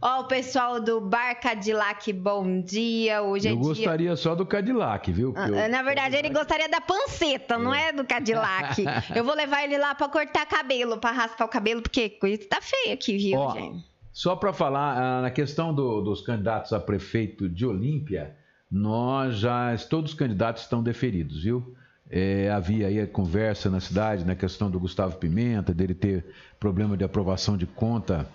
Ó, 0.00 0.20
o 0.20 0.24
pessoal 0.28 0.80
do 0.80 1.00
Bar 1.00 1.40
Cadillac, 1.40 2.12
bom 2.12 2.60
dia. 2.60 3.20
Hoje 3.22 3.48
é 3.48 3.50
Eu 3.50 3.56
dia. 3.56 3.64
gostaria 3.64 4.14
só 4.16 4.32
do 4.34 4.46
Cadillac, 4.46 5.10
viu? 5.10 5.32
Porque 5.32 5.50
eu- 5.50 5.58
Ah, 5.58 5.68
Na 5.68 5.82
verdade, 5.82 6.14
ele 6.14 6.28
gostaria 6.30 6.68
da 6.68 6.80
panceta, 6.80 7.58
não 7.58 7.74
é 7.74 7.92
do 7.92 8.04
Cadillac. 8.04 8.76
Eu 9.16 9.24
vou 9.24 9.34
levar 9.34 9.64
ele 9.64 9.76
lá 9.76 9.96
pra 9.96 10.08
cortar 10.08 10.46
cabelo, 10.46 10.98
pra 10.98 11.10
raspar 11.10 11.44
o 11.46 11.48
cabelo, 11.48 11.82
porque 11.82 12.10
coisa 12.10 12.40
tá 12.48 12.60
feia 12.60 12.94
aqui, 12.94 13.16
viu, 13.18 13.38
Ó, 13.40 13.50
gente? 13.52 13.84
Só 14.12 14.36
para 14.36 14.52
falar, 14.52 14.96
ah, 14.96 15.22
na 15.22 15.30
questão 15.32 15.74
do- 15.74 16.00
dos 16.00 16.20
candidatos 16.20 16.72
a 16.72 16.78
prefeito 16.78 17.48
de 17.48 17.66
Olímpia, 17.66 18.36
nós 18.70 19.36
já, 19.38 19.76
todos 19.90 20.12
os 20.12 20.16
candidatos 20.18 20.62
estão 20.62 20.80
deferidos, 20.80 21.42
viu? 21.42 21.74
É, 22.10 22.50
havia 22.50 22.86
aí 22.86 23.00
a 23.00 23.06
conversa 23.06 23.68
na 23.68 23.80
cidade 23.80 24.24
na 24.24 24.34
questão 24.36 24.70
do 24.70 24.78
Gustavo 24.78 25.16
Pimenta, 25.16 25.74
dele 25.74 25.92
ter 25.94 26.24
problema 26.58 26.96
de 26.96 27.02
aprovação 27.04 27.56
de 27.56 27.66
conta 27.66 28.26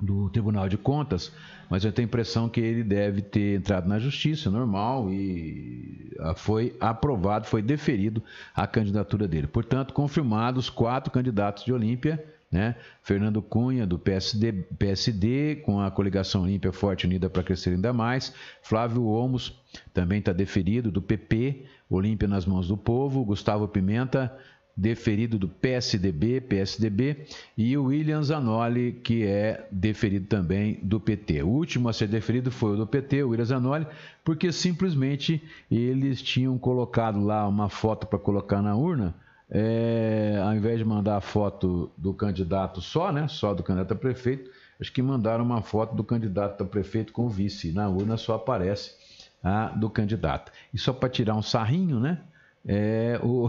do 0.00 0.28
Tribunal 0.30 0.68
de 0.68 0.76
Contas, 0.76 1.32
mas 1.70 1.84
eu 1.84 1.92
tenho 1.92 2.06
a 2.06 2.08
impressão 2.08 2.48
que 2.48 2.60
ele 2.60 2.84
deve 2.84 3.22
ter 3.22 3.58
entrado 3.58 3.88
na 3.88 3.98
justiça, 3.98 4.50
normal, 4.50 5.10
e 5.10 6.12
ah, 6.20 6.34
foi 6.34 6.76
aprovado, 6.78 7.46
foi 7.46 7.62
deferido 7.62 8.22
a 8.54 8.66
candidatura 8.66 9.26
dele. 9.26 9.46
Portanto, 9.46 9.94
confirmados 9.94 10.68
quatro 10.68 11.10
candidatos 11.10 11.64
de 11.64 11.72
Olímpia, 11.72 12.22
né? 12.50 12.76
Fernando 13.02 13.42
Cunha, 13.42 13.86
do 13.86 13.98
PSD, 13.98 14.52
PSD 14.78 15.56
com 15.56 15.80
a 15.80 15.90
coligação 15.90 16.42
Olímpia 16.42 16.72
Forte 16.72 17.06
Unida 17.06 17.28
para 17.28 17.42
Crescer 17.42 17.70
Ainda 17.70 17.92
Mais, 17.92 18.32
Flávio 18.62 19.04
Olmos, 19.04 19.60
também 19.92 20.20
está 20.20 20.32
deferido, 20.32 20.90
do 20.90 21.02
PP, 21.02 21.64
Olímpia 21.90 22.28
nas 22.28 22.46
mãos 22.46 22.68
do 22.68 22.76
povo, 22.76 23.24
Gustavo 23.24 23.66
Pimenta, 23.66 24.36
deferido 24.76 25.38
do 25.38 25.48
PSDB, 25.48 26.40
PSDB, 26.40 27.26
e 27.56 27.76
o 27.78 27.84
William 27.84 28.22
Zanoli, 28.22 28.92
que 28.92 29.24
é 29.24 29.66
deferido 29.72 30.26
também 30.26 30.78
do 30.82 31.00
PT. 31.00 31.42
O 31.42 31.48
último 31.48 31.88
a 31.88 31.92
ser 31.92 32.08
deferido 32.08 32.50
foi 32.50 32.74
o 32.74 32.76
do 32.76 32.86
PT, 32.86 33.22
o 33.22 33.30
William 33.30 33.46
Zanoli, 33.46 33.86
porque 34.22 34.52
simplesmente 34.52 35.42
eles 35.70 36.20
tinham 36.20 36.58
colocado 36.58 37.24
lá 37.24 37.48
uma 37.48 37.70
foto 37.70 38.06
para 38.06 38.18
colocar 38.18 38.60
na 38.60 38.76
urna, 38.76 39.14
é, 39.50 40.38
ao 40.44 40.54
invés 40.54 40.78
de 40.78 40.84
mandar 40.84 41.16
a 41.16 41.20
foto 41.20 41.90
do 41.96 42.12
candidato 42.12 42.80
só, 42.80 43.12
né, 43.12 43.28
só 43.28 43.54
do 43.54 43.62
candidato 43.62 43.92
a 43.92 43.96
prefeito, 43.96 44.50
acho 44.78 44.92
que 44.92 45.00
mandaram 45.00 45.44
uma 45.44 45.62
foto 45.62 45.94
do 45.94 46.04
candidato 46.04 46.64
a 46.64 46.66
prefeito 46.66 47.12
com 47.12 47.28
vice. 47.28 47.72
Na 47.72 47.88
urna 47.88 48.16
só 48.16 48.34
aparece 48.34 48.94
a 49.42 49.68
do 49.68 49.88
candidato. 49.88 50.52
E 50.74 50.78
só 50.78 50.92
para 50.92 51.08
tirar 51.08 51.34
um 51.34 51.42
sarrinho, 51.42 52.00
né? 52.00 52.20
É 52.68 53.20
o, 53.22 53.48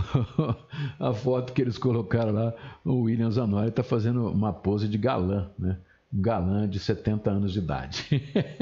a 0.99 1.11
foto 1.11 1.51
que 1.51 1.61
eles 1.61 1.77
colocaram 1.77 2.31
lá, 2.31 2.53
o 2.85 3.01
William 3.01 3.31
Zanoli 3.31 3.69
está 3.69 3.81
fazendo 3.81 4.29
uma 4.29 4.53
pose 4.53 4.87
de 4.87 4.97
galã, 4.97 5.49
né? 5.57 5.77
Um 6.13 6.21
galã 6.21 6.69
de 6.69 6.79
70 6.79 7.29
anos 7.29 7.51
de 7.51 7.59
idade. 7.59 8.05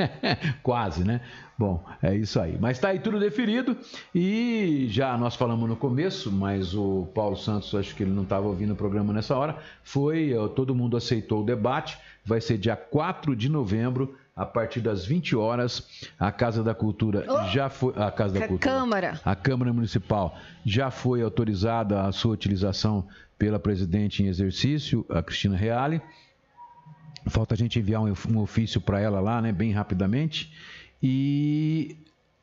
Quase, 0.64 1.04
né? 1.04 1.22
Bom, 1.60 1.84
é 2.02 2.16
isso 2.16 2.40
aí. 2.40 2.58
Mas 2.60 2.78
está 2.78 2.88
aí 2.90 3.00
tudo 3.00 3.20
definido 3.20 3.78
e 4.16 4.88
já 4.90 5.16
nós 5.18 5.36
falamos 5.36 5.70
no 5.70 5.76
começo, 5.76 6.32
mas 6.32 6.74
o 6.74 7.08
Paulo 7.14 7.36
Santos, 7.36 7.76
acho 7.76 7.94
que 7.94 8.04
ele 8.04 8.12
não 8.12 8.24
estava 8.24 8.48
ouvindo 8.48 8.74
o 8.74 8.78
programa 8.78 9.14
nessa 9.14 9.36
hora, 9.36 9.58
foi, 9.84 10.34
todo 10.56 10.74
mundo 10.74 10.98
aceitou 10.98 11.44
o 11.44 11.46
debate, 11.46 11.98
vai 12.26 12.42
ser 12.42 12.58
dia 12.58 12.76
4 12.76 13.36
de 13.36 13.48
novembro, 13.48 14.16
a 14.36 14.46
partir 14.46 14.82
das 14.82 15.06
20 15.06 15.34
horas, 15.38 15.88
a 16.20 16.30
Casa 16.30 16.62
da 16.62 16.76
Cultura 16.76 17.26
já 17.54 17.70
foi, 17.70 17.94
a 17.96 18.12
Casa 18.12 18.38
da 18.38 18.48
Cultura, 18.48 18.74
Câmara. 18.74 19.22
a 19.24 19.34
Câmara 19.34 19.72
Municipal 19.72 20.38
já 20.66 20.92
foi 20.92 21.22
autorizada 21.22 22.02
a 22.02 22.12
sua 22.12 22.34
utilização 22.34 23.08
pela 23.40 23.58
presidente 23.58 24.24
em 24.24 24.28
exercício, 24.28 25.06
a 25.10 25.24
Cristina 25.24 25.56
Reale. 25.56 26.02
Falta 27.28 27.54
a 27.54 27.58
gente 27.58 27.80
enviar 27.80 28.02
um, 28.02 28.14
um 28.30 28.40
ofício 28.40 28.82
para 28.82 29.00
ela 29.00 29.22
lá, 29.22 29.42
né, 29.42 29.54
bem 29.54 29.72
rapidamente. 29.72 30.52
E 31.02 31.96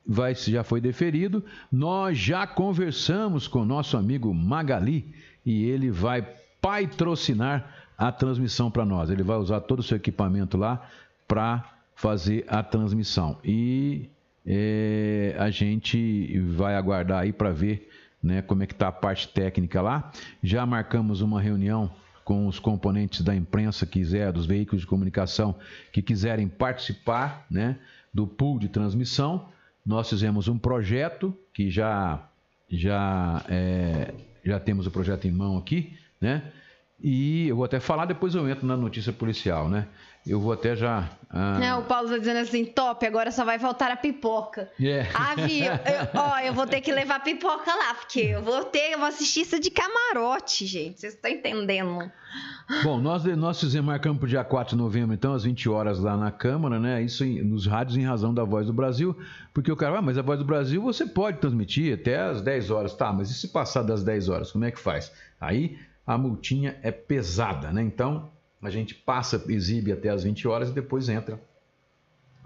vai, 0.06 0.34
já 0.34 0.64
foi 0.64 0.80
deferido. 0.80 1.44
Nós 1.70 2.16
já 2.16 2.46
conversamos 2.46 3.46
com 3.46 3.60
o 3.60 3.66
nosso 3.66 3.98
amigo 3.98 4.32
Magali 4.32 5.14
e 5.44 5.64
ele 5.66 5.90
vai 5.90 6.26
patrocinar 6.60 7.84
a 7.98 8.10
transmissão 8.10 8.70
para 8.70 8.84
nós. 8.84 9.10
Ele 9.10 9.22
vai 9.22 9.36
usar 9.36 9.60
todo 9.60 9.80
o 9.80 9.82
seu 9.82 9.98
equipamento 9.98 10.56
lá 10.56 10.88
para 11.28 11.71
fazer 12.02 12.44
a 12.48 12.64
transmissão. 12.64 13.38
E 13.44 14.10
é, 14.44 15.36
a 15.38 15.50
gente 15.50 16.36
vai 16.40 16.74
aguardar 16.74 17.20
aí 17.20 17.32
para 17.32 17.52
ver 17.52 17.88
né, 18.20 18.42
como 18.42 18.64
é 18.64 18.66
que 18.66 18.72
está 18.72 18.88
a 18.88 18.92
parte 18.92 19.28
técnica 19.28 19.80
lá. 19.80 20.10
Já 20.42 20.66
marcamos 20.66 21.20
uma 21.20 21.40
reunião 21.40 21.88
com 22.24 22.48
os 22.48 22.58
componentes 22.58 23.20
da 23.20 23.32
imprensa 23.36 23.86
quiser, 23.86 24.32
dos 24.32 24.46
veículos 24.46 24.80
de 24.80 24.86
comunicação 24.88 25.54
que 25.92 26.02
quiserem 26.02 26.48
participar 26.48 27.46
né, 27.48 27.78
do 28.12 28.26
pool 28.26 28.58
de 28.58 28.68
transmissão. 28.68 29.48
Nós 29.86 30.10
fizemos 30.10 30.48
um 30.48 30.58
projeto 30.58 31.32
que 31.54 31.70
já 31.70 32.28
já 32.68 33.44
é, 33.48 34.12
já 34.44 34.58
temos 34.58 34.88
o 34.88 34.90
projeto 34.90 35.28
em 35.28 35.30
mão 35.30 35.56
aqui, 35.56 35.96
né? 36.20 36.50
E 37.00 37.48
eu 37.48 37.56
vou 37.56 37.64
até 37.64 37.80
falar, 37.80 38.06
depois 38.06 38.34
eu 38.34 38.48
entro 38.48 38.66
na 38.66 38.76
notícia 38.76 39.12
policial, 39.12 39.68
né? 39.68 39.88
Eu 40.24 40.38
vou 40.40 40.52
até 40.52 40.76
já. 40.76 41.08
ah, 41.28 41.58
Não, 41.58 41.80
o 41.80 41.84
Paulo 41.84 42.08
tá 42.08 42.16
dizendo 42.16 42.38
assim, 42.38 42.64
top, 42.64 43.04
agora 43.04 43.32
só 43.32 43.44
vai 43.44 43.58
faltar 43.58 43.90
a 43.90 43.96
pipoca. 43.96 44.70
É. 44.80 45.04
Ah, 45.12 45.34
viu? 45.34 45.64
Eu- 45.64 46.20
ó, 46.20 46.38
eu 46.38 46.54
vou 46.54 46.64
ter 46.64 46.80
que 46.80 46.92
levar 46.92 47.24
pipoca 47.24 47.74
lá, 47.74 47.92
porque 47.94 48.20
eu 48.20 48.40
vou 48.40 48.62
ter, 48.64 48.92
eu 48.92 48.98
vou 48.98 49.08
assistir 49.08 49.40
isso 49.40 49.58
de 49.58 49.68
camarote, 49.70 50.64
gente. 50.64 51.00
Vocês 51.00 51.14
estão 51.14 51.28
entendendo? 51.28 52.08
Bom, 52.84 53.00
nós, 53.00 53.24
nós 53.36 53.58
fizemos, 53.60 53.86
marcamos 53.86 54.18
para 54.18 54.26
o 54.26 54.28
dia 54.28 54.44
4 54.44 54.76
de 54.76 54.80
novembro, 54.82 55.12
então, 55.12 55.34
às 55.34 55.42
20 55.42 55.68
horas 55.68 55.98
lá 55.98 56.16
na 56.16 56.30
Câmara, 56.30 56.78
né? 56.78 57.02
Isso 57.02 57.24
em- 57.24 57.42
nos 57.42 57.66
rádios 57.66 57.96
em 57.96 58.04
razão 58.04 58.32
da 58.32 58.44
Voz 58.44 58.68
do 58.68 58.72
Brasil, 58.72 59.18
porque 59.52 59.72
o 59.72 59.76
cara, 59.76 59.98
ah, 59.98 60.02
mas 60.02 60.16
a 60.16 60.22
Voz 60.22 60.38
do 60.38 60.44
Brasil 60.44 60.80
você 60.80 61.04
pode 61.04 61.38
transmitir 61.38 61.94
até 61.94 62.20
às 62.20 62.40
10 62.40 62.70
horas. 62.70 62.94
Tá, 62.94 63.12
mas 63.12 63.28
e 63.28 63.34
se 63.34 63.48
passar 63.48 63.82
das 63.82 64.04
10 64.04 64.28
horas, 64.28 64.52
como 64.52 64.64
é 64.64 64.70
que 64.70 64.78
faz? 64.78 65.12
Aí 65.40 65.76
a 66.06 66.16
multinha 66.16 66.78
é 66.82 66.92
pesada, 66.92 67.72
né? 67.72 67.82
Então, 67.82 68.30
a 68.62 68.70
gente 68.70 68.94
passa, 68.94 69.42
exibe 69.48 69.92
até 69.92 70.08
às 70.08 70.22
20 70.24 70.46
horas 70.48 70.70
e 70.70 70.72
depois 70.72 71.08
entra 71.08 71.40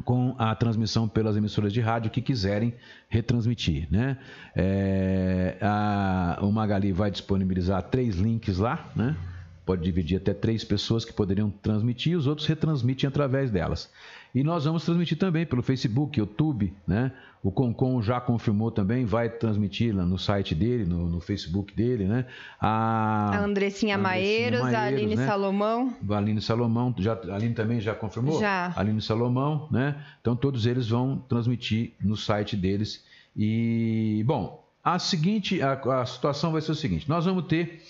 com 0.05 0.35
a 0.39 0.55
transmissão 0.55 1.09
pelas 1.09 1.37
emissoras 1.37 1.73
de 1.73 1.81
rádio 1.81 2.11
que 2.11 2.21
quiserem 2.21 2.75
retransmitir, 3.09 3.89
né? 3.91 4.19
É, 4.55 5.57
a- 5.61 6.39
o 6.43 6.53
Magali 6.53 6.93
vai 6.93 7.11
disponibilizar 7.11 7.83
três 7.85 8.17
links 8.17 8.59
lá, 8.59 8.91
né? 8.95 9.17
pode 9.65 9.83
dividir 9.83 10.17
até 10.19 10.33
três 10.33 10.63
pessoas 10.63 11.05
que 11.05 11.13
poderiam 11.13 11.51
transmitir, 11.51 12.17
os 12.17 12.29
outros 12.29 12.47
retransmitem 12.47 13.09
através 13.09 13.51
delas. 13.51 13.91
E 14.33 14.45
nós 14.45 14.65
vamos 14.65 14.85
transmitir 14.85 15.19
também 15.19 15.45
pelo 15.45 15.61
Facebook, 15.61 16.21
YouTube, 16.21 16.73
né? 16.87 17.11
O 17.47 17.53
Concon 17.53 18.03
já 18.03 18.21
confirmou 18.21 18.73
também, 18.73 19.05
vai 19.05 19.29
transmitir 19.29 19.95
lá 19.95 20.05
no 20.05 20.19
site 20.19 20.53
dele, 20.53 20.85
no, 20.85 21.09
no 21.09 21.21
Facebook 21.21 21.73
dele, 21.73 22.05
né? 22.05 22.27
A, 22.61 23.37
a 23.37 23.45
Andressinha, 23.45 23.97
Maeiros, 23.97 24.63
a 24.63 24.87
Aline 24.87 25.15
né? 25.15 25.25
Salomão. 25.25 25.95
A 26.11 26.17
Aline 26.17 26.43
Salomão, 26.43 26.93
já, 26.99 27.13
a 27.13 27.37
Aline 27.37 27.55
também 27.55 27.81
já 27.81 27.95
confirmou? 27.95 28.41
Já. 28.41 28.73
A 28.75 28.81
Aline 28.81 29.01
Salomão, 29.01 29.69
né? 29.71 29.95
Então 30.21 30.35
todos 30.35 30.67
eles 30.67 30.89
vão 30.89 31.19
transmitir 31.29 31.93
no 32.01 32.17
site 32.17 32.57
deles. 32.57 33.05
E, 33.37 34.25
bom, 34.27 34.65
a 34.83 34.99
seguinte, 34.99 35.63
a, 35.63 35.75
a 36.01 36.05
situação 36.05 36.51
vai 36.51 36.61
ser 36.61 36.73
o 36.73 36.75
seguinte: 36.75 37.09
nós 37.09 37.27
vamos 37.27 37.45
ter 37.45 37.81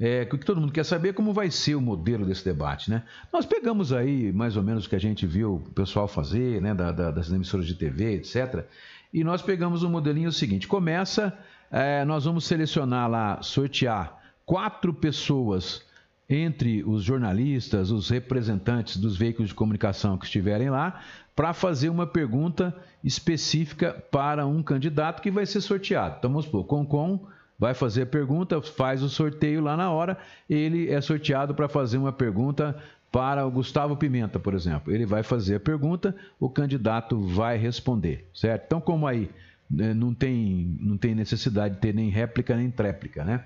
é, 0.00 0.22
o 0.22 0.38
que 0.38 0.46
todo 0.46 0.58
mundo 0.60 0.72
quer 0.72 0.84
saber 0.84 1.10
é 1.10 1.12
como 1.12 1.32
vai 1.34 1.50
ser 1.50 1.74
o 1.74 1.80
modelo 1.80 2.24
desse 2.24 2.42
debate, 2.42 2.90
né? 2.90 3.02
Nós 3.30 3.44
pegamos 3.44 3.92
aí 3.92 4.32
mais 4.32 4.56
ou 4.56 4.62
menos 4.62 4.86
o 4.86 4.88
que 4.88 4.96
a 4.96 5.00
gente 5.00 5.26
viu 5.26 5.56
o 5.56 5.70
pessoal 5.72 6.08
fazer, 6.08 6.62
né, 6.62 6.72
da, 6.72 6.90
da, 6.90 7.10
das 7.10 7.30
emissoras 7.30 7.66
de 7.66 7.74
TV, 7.74 8.14
etc. 8.14 8.64
E 9.12 9.24
nós 9.24 9.42
pegamos 9.42 9.82
um 9.82 9.90
modelinho 9.90 10.32
seguinte: 10.32 10.68
começa, 10.68 11.36
é, 11.70 12.04
nós 12.04 12.24
vamos 12.24 12.44
selecionar 12.44 13.10
lá, 13.10 13.42
sortear 13.42 14.18
quatro 14.44 14.92
pessoas 14.92 15.84
entre 16.28 16.84
os 16.84 17.02
jornalistas, 17.02 17.90
os 17.90 18.08
representantes 18.08 18.96
dos 18.96 19.16
veículos 19.16 19.48
de 19.48 19.54
comunicação 19.54 20.16
que 20.16 20.24
estiverem 20.24 20.70
lá, 20.70 21.00
para 21.34 21.52
fazer 21.52 21.88
uma 21.88 22.06
pergunta 22.06 22.74
específica 23.02 23.92
para 24.10 24.46
um 24.46 24.62
candidato 24.62 25.20
que 25.20 25.30
vai 25.30 25.44
ser 25.44 25.60
sorteado. 25.60 26.16
Então 26.18 26.30
vamos 26.30 26.44
supor, 26.44 26.64
Concom 26.64 27.26
vai 27.58 27.74
fazer 27.74 28.02
a 28.02 28.06
pergunta, 28.06 28.62
faz 28.62 29.02
o 29.02 29.08
sorteio 29.08 29.60
lá 29.60 29.76
na 29.76 29.90
hora, 29.90 30.16
ele 30.48 30.90
é 30.90 31.00
sorteado 31.00 31.54
para 31.54 31.68
fazer 31.68 31.98
uma 31.98 32.12
pergunta 32.12 32.74
para 33.10 33.46
o 33.46 33.50
Gustavo 33.50 33.96
Pimenta, 33.96 34.38
por 34.38 34.54
exemplo. 34.54 34.92
Ele 34.92 35.04
vai 35.04 35.22
fazer 35.22 35.56
a 35.56 35.60
pergunta, 35.60 36.14
o 36.38 36.48
candidato 36.48 37.20
vai 37.20 37.56
responder, 37.56 38.28
certo? 38.32 38.64
Então, 38.66 38.80
como 38.80 39.06
aí 39.06 39.30
né, 39.70 39.92
não 39.92 40.14
tem, 40.14 40.76
não 40.80 40.96
tem 40.96 41.14
necessidade 41.14 41.74
de 41.74 41.80
ter 41.80 41.94
nem 41.94 42.08
réplica 42.08 42.56
nem 42.56 42.70
tréplica, 42.70 43.24
né? 43.24 43.44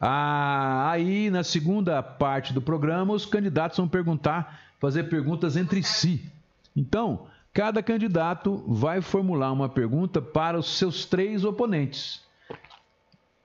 Ah, 0.00 0.90
aí, 0.90 1.30
na 1.30 1.44
segunda 1.44 2.02
parte 2.02 2.52
do 2.52 2.60
programa, 2.60 3.14
os 3.14 3.24
candidatos 3.24 3.78
vão 3.78 3.86
perguntar, 3.86 4.60
fazer 4.80 5.04
perguntas 5.04 5.56
entre 5.56 5.82
si. 5.82 6.24
Então, 6.74 7.26
cada 7.52 7.82
candidato 7.82 8.64
vai 8.66 9.00
formular 9.00 9.52
uma 9.52 9.68
pergunta 9.68 10.20
para 10.20 10.58
os 10.58 10.76
seus 10.76 11.04
três 11.04 11.44
oponentes 11.44 12.22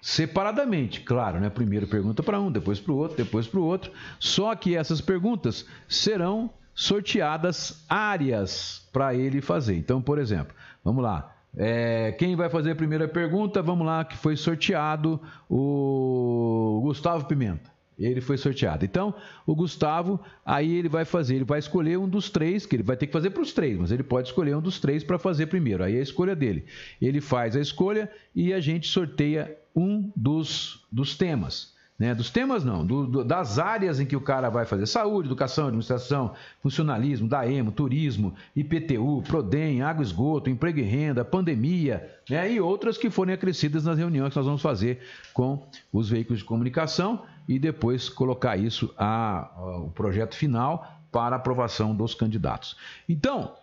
separadamente, 0.08 1.02
claro, 1.02 1.38
né? 1.38 1.50
Primeiro 1.50 1.86
pergunta 1.86 2.24
para 2.24 2.40
um, 2.40 2.50
depois 2.50 2.80
para 2.80 2.94
o 2.94 2.96
outro, 2.96 3.18
depois 3.18 3.46
para 3.46 3.60
o 3.60 3.64
outro. 3.66 3.92
Só 4.18 4.56
que 4.56 4.74
essas 4.74 5.02
perguntas 5.02 5.66
serão 5.86 6.50
sorteadas 6.74 7.84
áreas 7.90 8.88
para 8.94 9.14
ele 9.14 9.42
fazer. 9.42 9.76
Então, 9.76 10.02
por 10.02 10.18
exemplo, 10.18 10.56
vamos 10.82 11.04
lá. 11.04 11.36
É, 11.58 12.14
quem 12.14 12.38
vai 12.38 12.50
fazer 12.50 12.72
a 12.72 12.76
primeira 12.76 13.06
pergunta? 13.06 13.62
Vamos 13.62 13.86
lá, 13.86 14.06
que 14.06 14.16
foi 14.16 14.38
sorteado 14.38 15.20
o 15.50 16.80
Gustavo 16.84 17.26
Pimenta. 17.26 17.70
Ele 17.98 18.22
foi 18.22 18.38
sorteado. 18.38 18.86
Então, 18.86 19.14
o 19.46 19.56
Gustavo, 19.56 20.20
aí 20.46 20.76
ele 20.76 20.88
vai 20.88 21.04
fazer, 21.04 21.36
ele 21.36 21.44
vai 21.44 21.58
escolher 21.58 21.98
um 21.98 22.08
dos 22.08 22.30
três, 22.30 22.66
que 22.66 22.76
ele 22.76 22.84
vai 22.84 22.96
ter 22.96 23.08
que 23.08 23.14
fazer 23.14 23.32
para 23.32 23.42
os 23.42 23.54
três, 23.54 23.78
mas 23.78 23.92
ele 23.92 24.04
pode 24.04 24.28
escolher 24.28 24.56
um 24.56 24.62
dos 24.62 24.80
três 24.80 25.04
para 25.04 25.18
fazer 25.18 25.48
primeiro. 25.48 25.84
Aí 25.84 25.96
é 25.96 26.00
a 26.00 26.04
escolha 26.04 26.36
dele. 26.36 26.66
Ele 27.02 27.20
faz 27.20 27.56
a 27.56 27.60
escolha 27.60 28.12
e 28.36 28.54
a 28.54 28.60
gente 28.60 28.88
sorteia 28.88 29.58
um 29.76 30.12
dos, 30.16 30.86
dos 30.92 31.18
temas. 31.18 31.76
Né? 31.98 32.14
Dos 32.14 32.30
temas 32.30 32.64
não, 32.64 32.86
do, 32.86 33.08
do, 33.08 33.24
das 33.24 33.58
áreas 33.58 34.00
em 34.00 34.06
que 34.06 34.16
o 34.16 34.22
cara 34.22 34.50
vai 34.50 34.66
fazer 34.66 34.86
saúde, 34.86 35.28
educação, 35.28 35.68
administração, 35.68 36.34
funcionalismo, 36.62 37.28
DAEMO, 37.28 37.72
turismo, 37.72 38.36
IPTU, 38.56 39.24
PRODEM, 39.28 39.82
água 39.82 40.04
esgoto, 40.04 40.50
emprego 40.50 40.80
e 40.80 40.84
renda, 40.84 41.26
pandemia, 41.26 42.08
né? 42.30 42.52
e 42.52 42.62
outras 42.62 42.98
que 42.98 43.10
forem 43.10 43.34
acrescidas 43.34 43.86
nas 43.86 43.98
reuniões 43.98 44.32
que 44.32 44.38
nós 44.38 44.46
vamos 44.46 44.62
fazer 44.62 45.02
com 45.34 45.68
os 45.92 46.10
veículos 46.10 46.40
de 46.40 46.46
comunicação 46.46 47.24
e 47.48 47.58
depois 47.58 48.10
colocar 48.10 48.58
isso 48.58 48.94
a, 48.96 49.50
a 49.56 49.78
o 49.78 49.90
projeto 49.90 50.36
final 50.36 51.02
para 51.12 51.36
aprovação 51.36 51.96
dos 51.96 52.14
candidatos. 52.14 52.78
Então, 53.10 53.56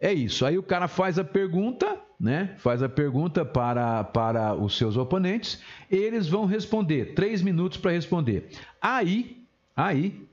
é 0.00 0.12
isso. 0.12 0.46
Aí 0.46 0.56
o 0.56 0.62
cara 0.62 0.88
faz 0.88 1.18
a 1.18 1.24
pergunta, 1.24 1.99
né? 2.20 2.54
Faz 2.58 2.82
a 2.82 2.88
pergunta 2.88 3.44
para, 3.44 4.04
para 4.04 4.54
os 4.54 4.76
seus 4.76 4.96
oponentes, 4.96 5.62
eles 5.90 6.28
vão 6.28 6.44
responder, 6.44 7.14
três 7.14 7.40
minutos 7.40 7.78
para 7.78 7.92
responder. 7.92 8.50
Aí, 8.80 9.42
aí, 9.74 10.28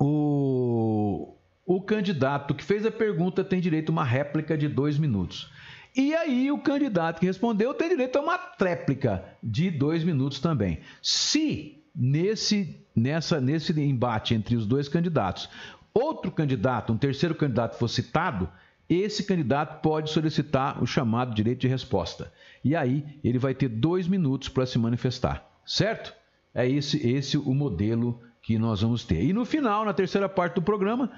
o, 0.00 1.34
o 1.66 1.82
candidato 1.82 2.54
que 2.54 2.64
fez 2.64 2.86
a 2.86 2.90
pergunta 2.90 3.44
tem 3.44 3.60
direito 3.60 3.90
a 3.90 3.92
uma 3.92 4.04
réplica 4.04 4.56
de 4.56 4.66
dois 4.66 4.96
minutos. 4.96 5.52
E 5.94 6.14
aí 6.14 6.50
o 6.50 6.58
candidato 6.58 7.20
que 7.20 7.26
respondeu 7.26 7.72
tem 7.74 7.90
direito 7.90 8.18
a 8.18 8.22
uma 8.22 8.38
tréplica 8.38 9.22
de 9.42 9.70
dois 9.70 10.02
minutos 10.02 10.40
também. 10.40 10.80
Se 11.00 11.84
nesse, 11.94 12.84
nessa, 12.96 13.40
nesse 13.40 13.78
embate 13.80 14.34
entre 14.34 14.56
os 14.56 14.66
dois 14.66 14.88
candidatos, 14.88 15.48
outro 15.92 16.32
candidato, 16.32 16.92
um 16.92 16.98
terceiro 16.98 17.34
candidato 17.34 17.78
for 17.78 17.86
citado, 17.86 18.48
esse 18.88 19.24
candidato 19.24 19.80
pode 19.80 20.10
solicitar 20.10 20.82
o 20.82 20.86
chamado 20.86 21.34
direito 21.34 21.60
de 21.60 21.68
resposta. 21.68 22.32
E 22.62 22.76
aí 22.76 23.04
ele 23.22 23.38
vai 23.38 23.54
ter 23.54 23.68
dois 23.68 24.06
minutos 24.06 24.48
para 24.48 24.66
se 24.66 24.78
manifestar, 24.78 25.48
certo? 25.64 26.12
É 26.54 26.68
esse, 26.68 27.06
esse 27.06 27.36
o 27.36 27.54
modelo 27.54 28.20
que 28.42 28.58
nós 28.58 28.82
vamos 28.82 29.04
ter. 29.04 29.24
E 29.24 29.32
no 29.32 29.44
final, 29.44 29.84
na 29.84 29.92
terceira 29.92 30.28
parte 30.28 30.54
do 30.54 30.62
programa, 30.62 31.10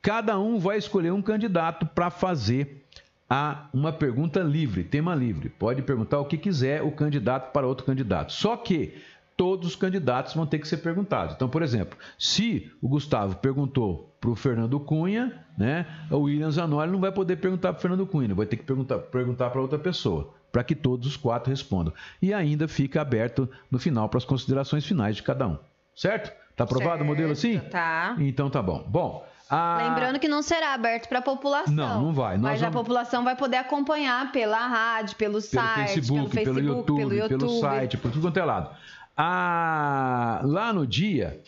cada 0.00 0.38
um 0.38 0.58
vai 0.58 0.76
escolher 0.76 1.12
um 1.12 1.22
candidato 1.22 1.86
para 1.86 2.10
fazer 2.10 2.84
a 3.30 3.68
uma 3.72 3.92
pergunta 3.92 4.40
livre, 4.40 4.84
tema 4.84 5.14
livre. 5.14 5.48
Pode 5.48 5.80
perguntar 5.80 6.18
o 6.18 6.26
que 6.26 6.36
quiser 6.36 6.82
o 6.82 6.90
candidato 6.90 7.52
para 7.52 7.66
outro 7.66 7.86
candidato. 7.86 8.32
Só 8.32 8.56
que 8.56 8.94
todos 9.36 9.68
os 9.68 9.76
candidatos 9.76 10.34
vão 10.34 10.46
ter 10.46 10.58
que 10.58 10.68
ser 10.68 10.78
perguntados. 10.78 11.34
Então, 11.34 11.48
por 11.48 11.62
exemplo, 11.62 11.98
se 12.18 12.70
o 12.80 12.88
Gustavo 12.88 13.36
perguntou 13.36 14.14
para 14.20 14.30
o 14.30 14.36
Fernando 14.36 14.78
Cunha, 14.78 15.44
né, 15.56 15.86
o 16.10 16.18
William 16.18 16.50
Zanoli 16.50 16.90
não 16.90 17.00
vai 17.00 17.12
poder 17.12 17.36
perguntar 17.36 17.72
para 17.72 17.78
o 17.78 17.82
Fernando 17.82 18.06
Cunha, 18.06 18.34
vai 18.34 18.46
ter 18.46 18.56
que 18.56 18.62
perguntar 18.64 18.98
perguntar 18.98 19.50
para 19.50 19.60
outra 19.60 19.78
pessoa, 19.78 20.32
para 20.50 20.62
que 20.62 20.74
todos 20.74 21.06
os 21.06 21.16
quatro 21.16 21.50
respondam. 21.50 21.92
E 22.20 22.32
ainda 22.32 22.68
fica 22.68 23.00
aberto 23.00 23.48
no 23.70 23.78
final 23.78 24.08
para 24.08 24.18
as 24.18 24.24
considerações 24.24 24.84
finais 24.86 25.16
de 25.16 25.22
cada 25.22 25.46
um. 25.46 25.58
Certo? 25.94 26.32
Tá 26.56 26.64
aprovado 26.64 27.02
o 27.02 27.06
modelo 27.06 27.32
assim? 27.32 27.58
Tá. 27.58 28.14
Então 28.18 28.48
tá 28.50 28.62
bom. 28.62 28.84
Bom, 28.86 29.26
a... 29.52 29.88
Lembrando 29.88 30.18
que 30.18 30.28
não 30.28 30.40
será 30.40 30.72
aberto 30.72 31.08
para 31.08 31.18
a 31.18 31.22
população. 31.22 31.74
Não, 31.74 32.02
não 32.04 32.14
vai. 32.14 32.38
Nós 32.38 32.52
mas 32.52 32.60
vamos... 32.60 32.74
a 32.74 32.78
população 32.78 33.22
vai 33.22 33.36
poder 33.36 33.58
acompanhar 33.58 34.32
pela 34.32 34.66
rádio, 34.66 35.14
pelo, 35.16 35.32
pelo 35.32 35.42
site, 35.42 35.92
Facebook, 35.92 36.30
pelo, 36.30 36.30
Facebook, 36.30 36.54
pelo, 36.54 36.78
YouTube, 36.78 36.96
pelo 36.96 37.14
YouTube, 37.14 37.38
pelo 37.38 37.60
site, 37.60 37.98
por 37.98 38.10
tudo 38.10 38.22
quanto 38.22 38.38
é 38.38 38.44
lado. 38.44 38.70
A... 39.16 40.40
Lá 40.44 40.72
no 40.72 40.86
dia, 40.86 41.40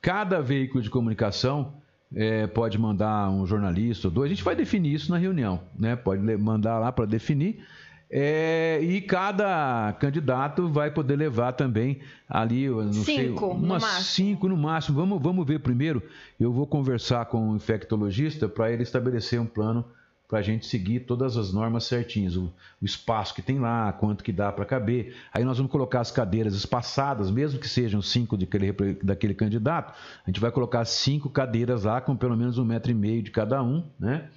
cada 0.00 0.40
veículo 0.40 0.82
de 0.82 0.90
comunicação 0.90 1.74
é, 2.14 2.46
pode 2.46 2.78
mandar 2.78 3.30
um 3.30 3.46
jornalista 3.46 4.08
ou 4.08 4.12
dois. 4.12 4.30
A 4.30 4.34
gente 4.34 4.44
vai 4.44 4.56
definir 4.56 4.94
isso 4.94 5.10
na 5.10 5.18
reunião, 5.18 5.60
né? 5.78 5.96
Pode 5.96 6.22
mandar 6.36 6.78
lá 6.78 6.90
para 6.90 7.06
definir. 7.06 7.64
É, 8.12 8.80
e 8.82 9.00
cada 9.00 9.92
candidato 10.00 10.68
vai 10.68 10.90
poder 10.90 11.14
levar 11.14 11.52
também 11.52 12.00
ali, 12.28 12.68
não 12.68 12.92
cinco, 12.92 13.04
sei, 13.04 13.30
umas 13.30 13.82
no 13.82 13.88
cinco 14.02 14.48
no 14.48 14.56
máximo. 14.56 14.98
Vamos, 14.98 15.22
vamos 15.22 15.46
ver 15.46 15.60
primeiro. 15.60 16.02
Eu 16.38 16.52
vou 16.52 16.66
conversar 16.66 17.26
com 17.26 17.50
o 17.50 17.56
infectologista 17.56 18.48
para 18.48 18.72
ele 18.72 18.82
estabelecer 18.82 19.40
um 19.40 19.46
plano 19.46 19.84
para 20.30 20.38
a 20.38 20.42
gente 20.42 20.64
seguir 20.64 21.00
todas 21.00 21.36
as 21.36 21.52
normas 21.52 21.84
certinhas, 21.84 22.36
o, 22.36 22.52
o, 22.80 22.84
espaço 22.84 23.34
que 23.34 23.42
tem 23.42 23.58
lá, 23.58 23.92
quanto 23.92 24.22
que 24.22 24.30
dá 24.30 24.52
para 24.52 24.64
caber. 24.64 25.16
Aí 25.34 25.42
nós 25.42 25.58
vamos 25.58 25.72
colocar 25.72 26.00
as 26.00 26.12
cadeiras 26.12 26.54
espaçadas, 26.54 27.32
mesmo 27.32 27.58
que 27.58 27.68
sejam 27.68 28.00
cinco 28.00 28.36
daquele, 28.36 28.72
daquele 29.02 29.34
candidato, 29.34 29.92
a 30.24 30.30
gente 30.30 30.38
vai 30.38 30.52
colocar 30.52 30.84
cinco 30.84 31.28
cadeiras 31.28 31.82
lá 31.82 32.00
com 32.00 32.16
pelo 32.16 32.36
menos 32.36 32.58
um 32.58 32.64
metro 32.64 32.92
e 32.92 32.94
meio 32.94 33.24
de 33.24 33.32
cada 33.32 33.60
um, 33.60 33.84
né? 33.98 34.28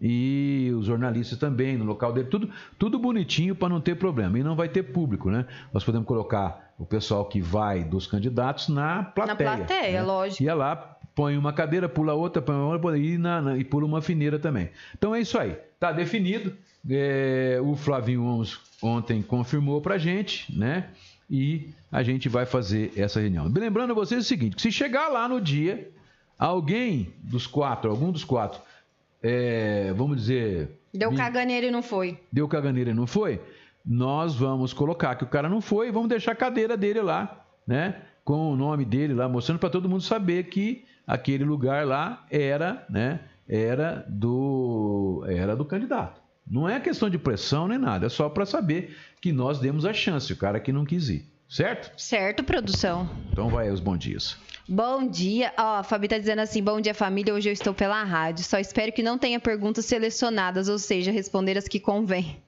e 0.00 0.72
os 0.76 0.86
jornalistas 0.86 1.38
também 1.38 1.76
no 1.76 1.84
local 1.84 2.12
dele, 2.12 2.28
tudo, 2.28 2.50
tudo 2.78 2.98
bonitinho 2.98 3.54
para 3.54 3.68
não 3.68 3.80
ter 3.80 3.94
problema. 3.94 4.38
E 4.38 4.42
não 4.42 4.56
vai 4.56 4.68
ter 4.68 4.82
público, 4.82 5.30
né? 5.30 5.46
Nós 5.72 5.84
podemos 5.84 6.06
colocar 6.06 6.74
o 6.78 6.84
pessoal 6.84 7.24
que 7.26 7.40
vai 7.40 7.84
dos 7.84 8.06
candidatos 8.06 8.68
na 8.68 9.04
plateia. 9.04 9.50
Na 9.50 9.56
plateia, 9.56 10.00
né? 10.00 10.02
lógico. 10.02 10.42
Ia 10.42 10.54
lá, 10.54 10.93
põe 11.14 11.36
uma 11.36 11.52
cadeira, 11.52 11.88
pula 11.88 12.14
outra, 12.14 12.42
põe 12.42 12.56
outra 12.56 12.98
e, 12.98 13.16
na, 13.16 13.40
na, 13.40 13.56
e 13.56 13.64
pula 13.64 13.86
uma 13.86 14.02
fineira 14.02 14.38
também. 14.38 14.70
Então 14.96 15.14
é 15.14 15.20
isso 15.20 15.38
aí, 15.38 15.56
tá 15.78 15.92
definido. 15.92 16.52
É, 16.88 17.58
o 17.62 17.74
Flavinho 17.76 18.42
ontem 18.82 19.22
confirmou 19.22 19.80
para 19.80 19.96
gente, 19.96 20.54
né? 20.56 20.90
E 21.30 21.70
a 21.90 22.02
gente 22.02 22.28
vai 22.28 22.44
fazer 22.44 22.92
essa 22.96 23.20
reunião. 23.20 23.46
Lembrando 23.46 23.92
a 23.92 23.94
vocês 23.94 24.24
o 24.24 24.28
seguinte: 24.28 24.60
se 24.60 24.70
chegar 24.70 25.08
lá 25.08 25.26
no 25.26 25.40
dia, 25.40 25.90
alguém 26.38 27.14
dos 27.22 27.46
quatro, 27.46 27.90
algum 27.90 28.12
dos 28.12 28.24
quatro 28.24 28.60
é, 29.22 29.90
vamos 29.94 30.18
dizer. 30.18 30.78
Deu 30.92 31.14
caganeira 31.14 31.66
e 31.66 31.70
não 31.70 31.82
foi. 31.82 32.18
Deu 32.30 32.46
caganeira 32.46 32.90
e 32.90 32.94
não 32.94 33.06
foi? 33.06 33.40
Nós 33.84 34.34
vamos 34.34 34.74
colocar 34.74 35.14
que 35.14 35.24
o 35.24 35.26
cara 35.26 35.48
não 35.48 35.62
foi 35.62 35.88
e 35.88 35.90
vamos 35.90 36.10
deixar 36.10 36.32
a 36.32 36.36
cadeira 36.36 36.76
dele 36.76 37.00
lá, 37.00 37.46
né? 37.66 38.02
com 38.24 38.52
o 38.52 38.56
nome 38.56 38.84
dele 38.84 39.12
lá, 39.12 39.28
mostrando 39.28 39.58
para 39.58 39.70
todo 39.70 39.88
mundo 39.88 40.02
saber 40.02 40.44
que 40.44 40.84
aquele 41.06 41.44
lugar 41.44 41.86
lá 41.86 42.24
era, 42.30 42.84
né, 42.88 43.20
era 43.48 44.04
do, 44.08 45.24
era 45.28 45.54
do 45.54 45.64
candidato. 45.64 46.20
Não 46.46 46.68
é 46.68 46.78
questão 46.78 47.08
de 47.08 47.18
pressão 47.18 47.68
nem 47.68 47.78
nada, 47.78 48.06
é 48.06 48.08
só 48.08 48.28
para 48.28 48.44
saber 48.44 48.96
que 49.20 49.32
nós 49.32 49.58
demos 49.58 49.86
a 49.86 49.92
chance, 49.92 50.32
o 50.32 50.36
cara 50.36 50.60
que 50.60 50.72
não 50.72 50.84
quis 50.84 51.08
ir. 51.08 51.34
Certo? 51.48 51.92
Certo, 52.00 52.42
produção. 52.42 53.08
Então 53.30 53.48
vai 53.48 53.70
os 53.70 53.78
bons 53.78 53.98
dias. 53.98 54.36
Bom 54.68 55.06
dia. 55.06 55.52
Ó, 55.58 55.76
a 55.76 55.82
Fabi 55.82 56.08
tá 56.08 56.18
dizendo 56.18 56.40
assim: 56.40 56.62
bom 56.62 56.80
dia, 56.80 56.94
família. 56.94 57.34
Hoje 57.34 57.50
eu 57.50 57.52
estou 57.52 57.74
pela 57.74 58.02
rádio. 58.02 58.44
Só 58.44 58.58
espero 58.58 58.90
que 58.92 59.02
não 59.02 59.18
tenha 59.18 59.38
perguntas 59.38 59.84
selecionadas, 59.84 60.68
ou 60.68 60.78
seja, 60.78 61.12
responder 61.12 61.58
as 61.58 61.68
que 61.68 61.78
convém. 61.78 62.42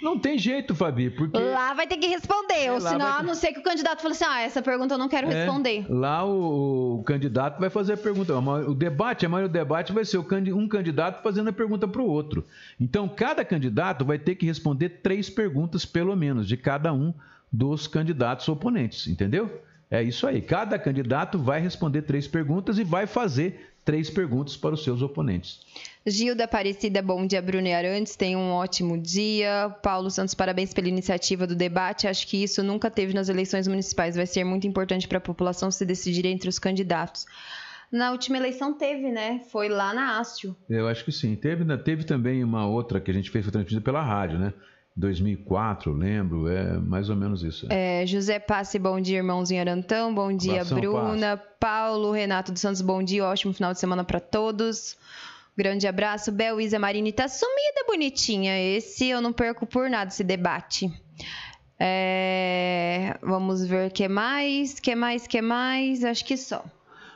Não 0.00 0.18
tem 0.18 0.38
jeito, 0.38 0.74
Fabi, 0.74 1.08
porque. 1.08 1.38
Lá 1.38 1.72
vai 1.72 1.86
ter 1.86 1.96
que 1.96 2.06
responder, 2.06 2.66
é, 2.66 2.72
ou 2.72 2.80
senão, 2.80 2.98
ter... 2.98 3.20
a 3.20 3.22
não 3.22 3.34
ser 3.34 3.52
que 3.52 3.60
o 3.60 3.62
candidato 3.62 4.02
fale 4.02 4.12
assim: 4.12 4.24
ah, 4.24 4.40
essa 4.42 4.60
pergunta 4.60 4.94
eu 4.94 4.98
não 4.98 5.08
quero 5.08 5.28
é, 5.28 5.32
responder. 5.32 5.86
Lá 5.88 6.24
o, 6.24 7.00
o, 7.00 7.02
candidato 7.04 7.58
vai 7.58 7.70
fazer 7.70 7.94
a 7.94 7.96
pergunta. 7.96 8.36
O 8.38 8.74
debate, 8.74 9.24
a 9.24 9.28
maioria 9.28 9.48
do 9.48 9.52
debate 9.52 9.92
vai 9.92 10.04
ser 10.04 10.18
um 10.18 10.68
candidato 10.68 11.22
fazendo 11.22 11.48
a 11.48 11.52
pergunta 11.52 11.88
para 11.88 12.02
o 12.02 12.06
outro. 12.06 12.46
Então, 12.78 13.08
cada 13.08 13.44
candidato 13.44 14.04
vai 14.04 14.18
ter 14.18 14.34
que 14.34 14.44
responder 14.44 15.00
três 15.02 15.30
perguntas, 15.30 15.86
pelo 15.86 16.14
menos, 16.14 16.46
de 16.46 16.56
cada 16.56 16.92
um 16.92 17.14
dos 17.50 17.86
candidatos 17.86 18.46
oponentes, 18.48 19.06
entendeu? 19.06 19.62
É 19.90 20.02
isso 20.02 20.26
aí. 20.26 20.42
Cada 20.42 20.78
candidato 20.78 21.38
vai 21.38 21.60
responder 21.60 22.02
três 22.02 22.26
perguntas 22.26 22.78
e 22.78 22.84
vai 22.84 23.06
fazer 23.06 23.72
três 23.84 24.10
perguntas 24.10 24.56
para 24.56 24.74
os 24.74 24.82
seus 24.82 25.00
oponentes. 25.00 25.60
Gilda 26.08 26.44
Aparecida, 26.44 27.02
bom 27.02 27.26
dia, 27.26 27.42
Bruno 27.42 27.66
e 27.66 27.74
Arantes. 27.74 28.14
Tenha 28.14 28.38
um 28.38 28.52
ótimo 28.52 28.96
dia. 28.96 29.74
Paulo 29.82 30.08
Santos, 30.08 30.34
parabéns 30.34 30.72
pela 30.72 30.86
iniciativa 30.86 31.48
do 31.48 31.56
debate. 31.56 32.06
Acho 32.06 32.28
que 32.28 32.40
isso 32.44 32.62
nunca 32.62 32.88
teve 32.88 33.12
nas 33.12 33.28
eleições 33.28 33.66
municipais. 33.66 34.14
Vai 34.14 34.24
ser 34.24 34.44
muito 34.44 34.68
importante 34.68 35.08
para 35.08 35.18
a 35.18 35.20
população 35.20 35.68
se 35.68 35.84
decidir 35.84 36.24
entre 36.26 36.48
os 36.48 36.60
candidatos. 36.60 37.26
Na 37.90 38.12
última 38.12 38.36
eleição 38.36 38.72
teve, 38.72 39.10
né? 39.10 39.40
Foi 39.50 39.68
lá 39.68 39.92
na 39.92 40.20
Ástio. 40.20 40.54
Eu 40.70 40.86
acho 40.86 41.04
que 41.04 41.10
sim. 41.10 41.34
Teve, 41.34 41.64
teve 41.78 42.04
também 42.04 42.44
uma 42.44 42.68
outra 42.68 43.00
que 43.00 43.10
a 43.10 43.14
gente 43.14 43.28
fez, 43.28 43.44
foi 43.44 43.50
transmitida 43.50 43.80
pela 43.80 44.00
rádio, 44.00 44.38
né? 44.38 44.52
2004, 44.94 45.92
lembro, 45.92 46.48
é 46.48 46.78
mais 46.78 47.10
ou 47.10 47.16
menos 47.16 47.42
isso. 47.42 47.66
É, 47.68 48.06
José 48.06 48.38
Passe, 48.38 48.78
bom 48.78 48.98
dia, 48.98 49.18
irmãozinho 49.18 49.60
Arantão, 49.60 50.14
bom 50.14 50.34
dia, 50.34 50.62
Abração, 50.62 50.80
Bruna, 50.80 51.36
Passe. 51.36 51.50
Paulo, 51.60 52.12
Renato 52.12 52.50
dos 52.50 52.62
Santos, 52.62 52.80
bom 52.80 53.02
dia, 53.02 53.26
ótimo 53.26 53.52
final 53.52 53.74
de 53.74 53.78
semana 53.78 54.04
para 54.04 54.20
todos. 54.20 54.96
Grande 55.56 55.86
abraço, 55.86 56.30
Bel 56.30 56.60
Isa 56.60 56.78
Marini 56.78 57.12
tá 57.12 57.28
sumida, 57.28 57.84
bonitinha. 57.86 58.60
Esse 58.60 59.08
eu 59.08 59.22
não 59.22 59.32
perco 59.32 59.66
por 59.66 59.88
nada 59.88 60.10
esse 60.10 60.22
debate. 60.22 60.92
É, 61.78 63.18
vamos 63.22 63.66
ver 63.66 63.90
que 63.90 64.08
mais, 64.08 64.78
que 64.78 64.94
mais, 64.94 65.26
que 65.26 65.40
mais, 65.40 66.04
acho 66.04 66.24
que 66.24 66.36
só. 66.36 66.64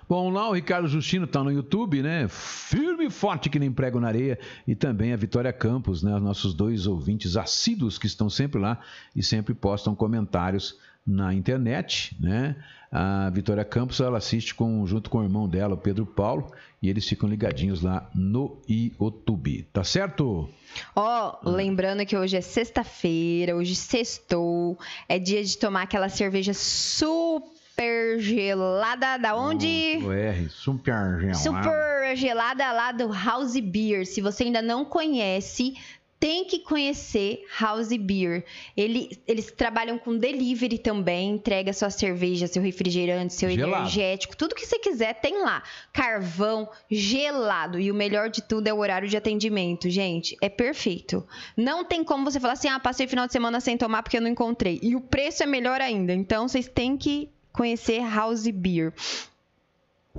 Bom, 0.08 0.28
lá 0.30 0.48
o 0.48 0.54
Ricardo 0.54 0.88
Justino 0.88 1.24
está 1.24 1.44
no 1.44 1.52
YouTube, 1.52 2.02
né? 2.02 2.26
Firme 2.28 3.06
e 3.06 3.10
forte 3.10 3.48
que 3.48 3.60
nem 3.60 3.70
prego 3.70 4.00
na 4.00 4.08
areia. 4.08 4.38
E 4.66 4.74
também 4.74 5.12
a 5.12 5.16
Vitória 5.16 5.52
Campos, 5.52 6.02
né? 6.02 6.18
Nossos 6.18 6.52
dois 6.52 6.86
ouvintes 6.86 7.36
assíduos 7.36 7.96
que 7.96 8.06
estão 8.06 8.28
sempre 8.28 8.60
lá 8.60 8.80
e 9.14 9.22
sempre 9.22 9.54
postam 9.54 9.94
comentários 9.94 10.76
na 11.06 11.32
internet, 11.32 12.16
né? 12.20 12.56
A 12.92 13.30
Vitória 13.30 13.64
Campos, 13.64 14.00
ela 14.00 14.18
assiste 14.18 14.52
com, 14.54 14.84
junto 14.84 15.08
com 15.08 15.18
o 15.18 15.22
irmão 15.22 15.48
dela, 15.48 15.74
o 15.74 15.78
Pedro 15.78 16.04
Paulo, 16.04 16.50
e 16.82 16.88
eles 16.88 17.08
ficam 17.08 17.28
ligadinhos 17.28 17.82
lá 17.82 18.10
no 18.12 18.60
YouTube. 18.68 19.62
Tá 19.72 19.84
certo? 19.84 20.48
Ó, 20.96 21.38
oh, 21.44 21.50
lembrando 21.50 22.04
que 22.04 22.16
hoje 22.16 22.36
é 22.36 22.40
sexta-feira, 22.40 23.54
hoje 23.54 23.76
sextou, 23.76 24.76
é 25.08 25.18
dia 25.18 25.44
de 25.44 25.56
tomar 25.56 25.82
aquela 25.82 26.08
cerveja 26.08 26.52
super 26.52 27.60
super 27.80 28.20
gelada 28.20 29.16
da 29.16 29.34
onde? 29.34 29.98
O 30.02 30.12
R, 30.12 30.48
super 30.50 31.18
gelada. 31.18 31.34
Super 31.34 32.16
gelada 32.16 32.72
lá 32.72 32.92
do 32.92 33.10
House 33.10 33.58
Beer. 33.58 34.06
Se 34.06 34.20
você 34.20 34.44
ainda 34.44 34.60
não 34.60 34.84
conhece, 34.84 35.74
tem 36.20 36.44
que 36.44 36.58
conhecer 36.58 37.46
House 37.58 37.88
Beer. 37.96 38.44
Ele, 38.76 39.18
eles 39.26 39.50
trabalham 39.50 39.98
com 39.98 40.18
delivery 40.18 40.78
também, 40.78 41.30
entrega 41.30 41.72
sua 41.72 41.88
cerveja, 41.88 42.46
seu 42.46 42.62
refrigerante, 42.62 43.32
seu 43.32 43.48
gelado. 43.50 43.84
energético, 43.84 44.36
tudo 44.36 44.54
que 44.54 44.66
você 44.66 44.78
quiser 44.78 45.14
tem 45.14 45.42
lá. 45.42 45.62
Carvão 45.94 46.68
gelado. 46.90 47.80
E 47.80 47.90
o 47.90 47.94
melhor 47.94 48.28
de 48.28 48.42
tudo 48.42 48.68
é 48.68 48.72
o 48.72 48.78
horário 48.78 49.08
de 49.08 49.16
atendimento, 49.16 49.88
gente. 49.88 50.36
É 50.42 50.50
perfeito. 50.50 51.26
Não 51.56 51.82
tem 51.82 52.04
como 52.04 52.30
você 52.30 52.38
falar 52.38 52.52
assim: 52.52 52.68
ah, 52.68 52.78
passei 52.78 53.08
final 53.08 53.26
de 53.26 53.32
semana 53.32 53.58
sem 53.58 53.78
tomar 53.78 54.02
porque 54.02 54.18
eu 54.18 54.22
não 54.22 54.28
encontrei. 54.28 54.78
E 54.82 54.94
o 54.94 55.00
preço 55.00 55.42
é 55.42 55.46
melhor 55.46 55.80
ainda. 55.80 56.12
Então 56.12 56.46
vocês 56.46 56.68
têm 56.68 56.98
que 56.98 57.30
conhecer 57.50 58.02
House 58.02 58.46
Beer. 58.46 58.92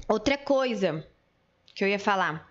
Outra 0.08 0.36
coisa 0.36 1.06
que 1.76 1.84
eu 1.84 1.88
ia 1.88 2.00
falar. 2.00 2.50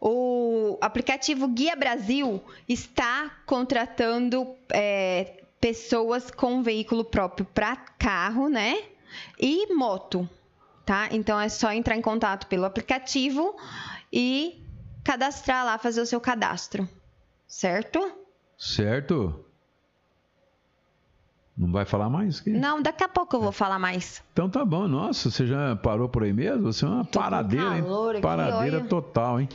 O 0.00 0.78
aplicativo 0.80 1.48
Guia 1.48 1.74
Brasil 1.74 2.42
está 2.68 3.30
contratando 3.46 4.46
é, 4.72 5.42
pessoas 5.60 6.30
com 6.30 6.62
veículo 6.62 7.04
próprio 7.04 7.46
para 7.46 7.76
carro, 7.76 8.48
né? 8.48 8.82
E 9.40 9.74
moto, 9.74 10.28
tá? 10.84 11.08
Então 11.10 11.40
é 11.40 11.48
só 11.48 11.72
entrar 11.72 11.96
em 11.96 12.02
contato 12.02 12.46
pelo 12.46 12.64
aplicativo 12.64 13.56
e 14.12 14.62
cadastrar 15.02 15.64
lá, 15.64 15.78
fazer 15.78 16.00
o 16.00 16.06
seu 16.06 16.20
cadastro, 16.20 16.88
certo? 17.46 18.12
Certo. 18.58 19.44
Não 21.56 21.72
vai 21.72 21.86
falar 21.86 22.10
mais? 22.10 22.40
Que... 22.40 22.50
Não, 22.50 22.82
daqui 22.82 23.02
a 23.02 23.08
pouco 23.08 23.36
eu 23.36 23.40
vou 23.40 23.52
falar 23.52 23.78
mais. 23.78 24.22
Então 24.32 24.50
tá 24.50 24.62
bom. 24.62 24.86
Nossa, 24.86 25.30
você 25.30 25.46
já 25.46 25.74
parou 25.76 26.06
por 26.06 26.22
aí 26.22 26.32
mesmo? 26.32 26.70
Você 26.70 26.84
é 26.84 26.88
uma 26.88 27.04
Tô 27.04 27.18
paradeira, 27.18 27.78
hein? 27.78 27.84
Paradeira 28.20 28.82
total, 28.82 29.40
hein? 29.40 29.48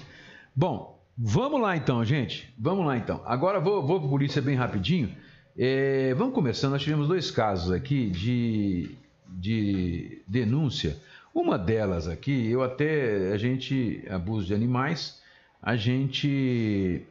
Bom, 0.56 1.02
vamos 1.18 1.62
lá 1.62 1.78
então, 1.78 2.04
gente. 2.04 2.54
Vamos 2.58 2.86
lá 2.86 2.98
então. 2.98 3.22
Agora 3.26 3.60
vou, 3.60 3.86
vou 3.86 4.02
polícia 4.10 4.42
bem 4.42 4.56
rapidinho. 4.56 5.16
É, 5.58 6.14
vamos 6.14 6.34
começando. 6.34 6.72
Nós 6.72 6.84
tivemos 6.84 7.08
dois 7.08 7.32
casos 7.32 7.72
aqui 7.72 8.10
de, 8.10 8.92
de 9.28 10.22
denúncia. 10.28 10.98
Uma 11.34 11.58
delas 11.58 12.10
aqui, 12.10 12.48
eu 12.50 12.62
até, 12.62 13.32
a 13.32 13.38
gente, 13.38 14.04
abuso 14.10 14.48
de 14.48 14.54
animais, 14.54 15.22
a 15.62 15.78
gente 15.78 17.06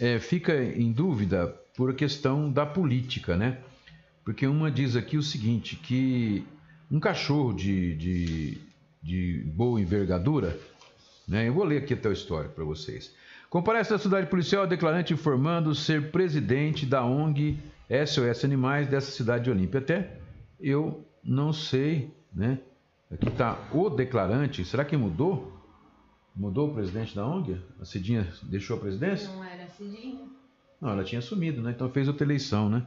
é, 0.00 0.18
fica 0.18 0.54
em 0.54 0.90
dúvida 0.90 1.48
por 1.76 1.94
questão 1.94 2.50
da 2.50 2.64
política, 2.64 3.36
né? 3.36 3.58
Porque 4.24 4.46
uma 4.46 4.70
diz 4.70 4.96
aqui 4.96 5.18
o 5.18 5.22
seguinte, 5.22 5.76
que 5.76 6.44
um 6.90 6.98
cachorro 6.98 7.52
de, 7.52 7.94
de, 7.96 8.58
de 9.02 9.42
boa 9.44 9.78
envergadura, 9.78 10.58
né? 11.26 11.48
eu 11.48 11.54
vou 11.54 11.64
ler 11.64 11.78
aqui 11.78 11.94
até 11.94 12.08
o 12.08 12.12
histórico 12.12 12.54
para 12.54 12.64
vocês. 12.64 13.14
Comparece 13.48 13.92
na 13.92 13.98
cidade 13.98 14.28
policial 14.28 14.66
declarante 14.66 15.12
informando 15.12 15.74
ser 15.74 16.10
presidente 16.10 16.84
da 16.84 17.04
ONG 17.04 17.58
SOS 17.88 18.44
Animais 18.44 18.88
dessa 18.88 19.10
cidade 19.10 19.44
de 19.44 19.50
Olímpia. 19.50 19.80
Até 19.80 20.18
eu 20.60 21.04
não 21.22 21.52
sei, 21.52 22.10
né? 22.32 22.58
Aqui 23.10 23.28
está 23.28 23.56
o 23.72 23.88
declarante. 23.88 24.64
Será 24.64 24.84
que 24.84 24.96
mudou? 24.96 25.52
Mudou 26.34 26.70
o 26.70 26.74
presidente 26.74 27.14
da 27.14 27.26
ONG? 27.26 27.56
A 27.80 27.84
Cidinha 27.84 28.26
deixou 28.42 28.76
a 28.76 28.80
presidência? 28.80 29.28
Não 29.28 29.44
era 29.44 29.64
a 29.64 29.68
Cidinha. 29.68 30.26
Não, 30.80 30.90
ela 30.90 31.04
tinha 31.04 31.20
sumido, 31.20 31.62
né? 31.62 31.70
Então 31.70 31.88
fez 31.88 32.08
outra 32.08 32.24
eleição, 32.24 32.68
né? 32.68 32.84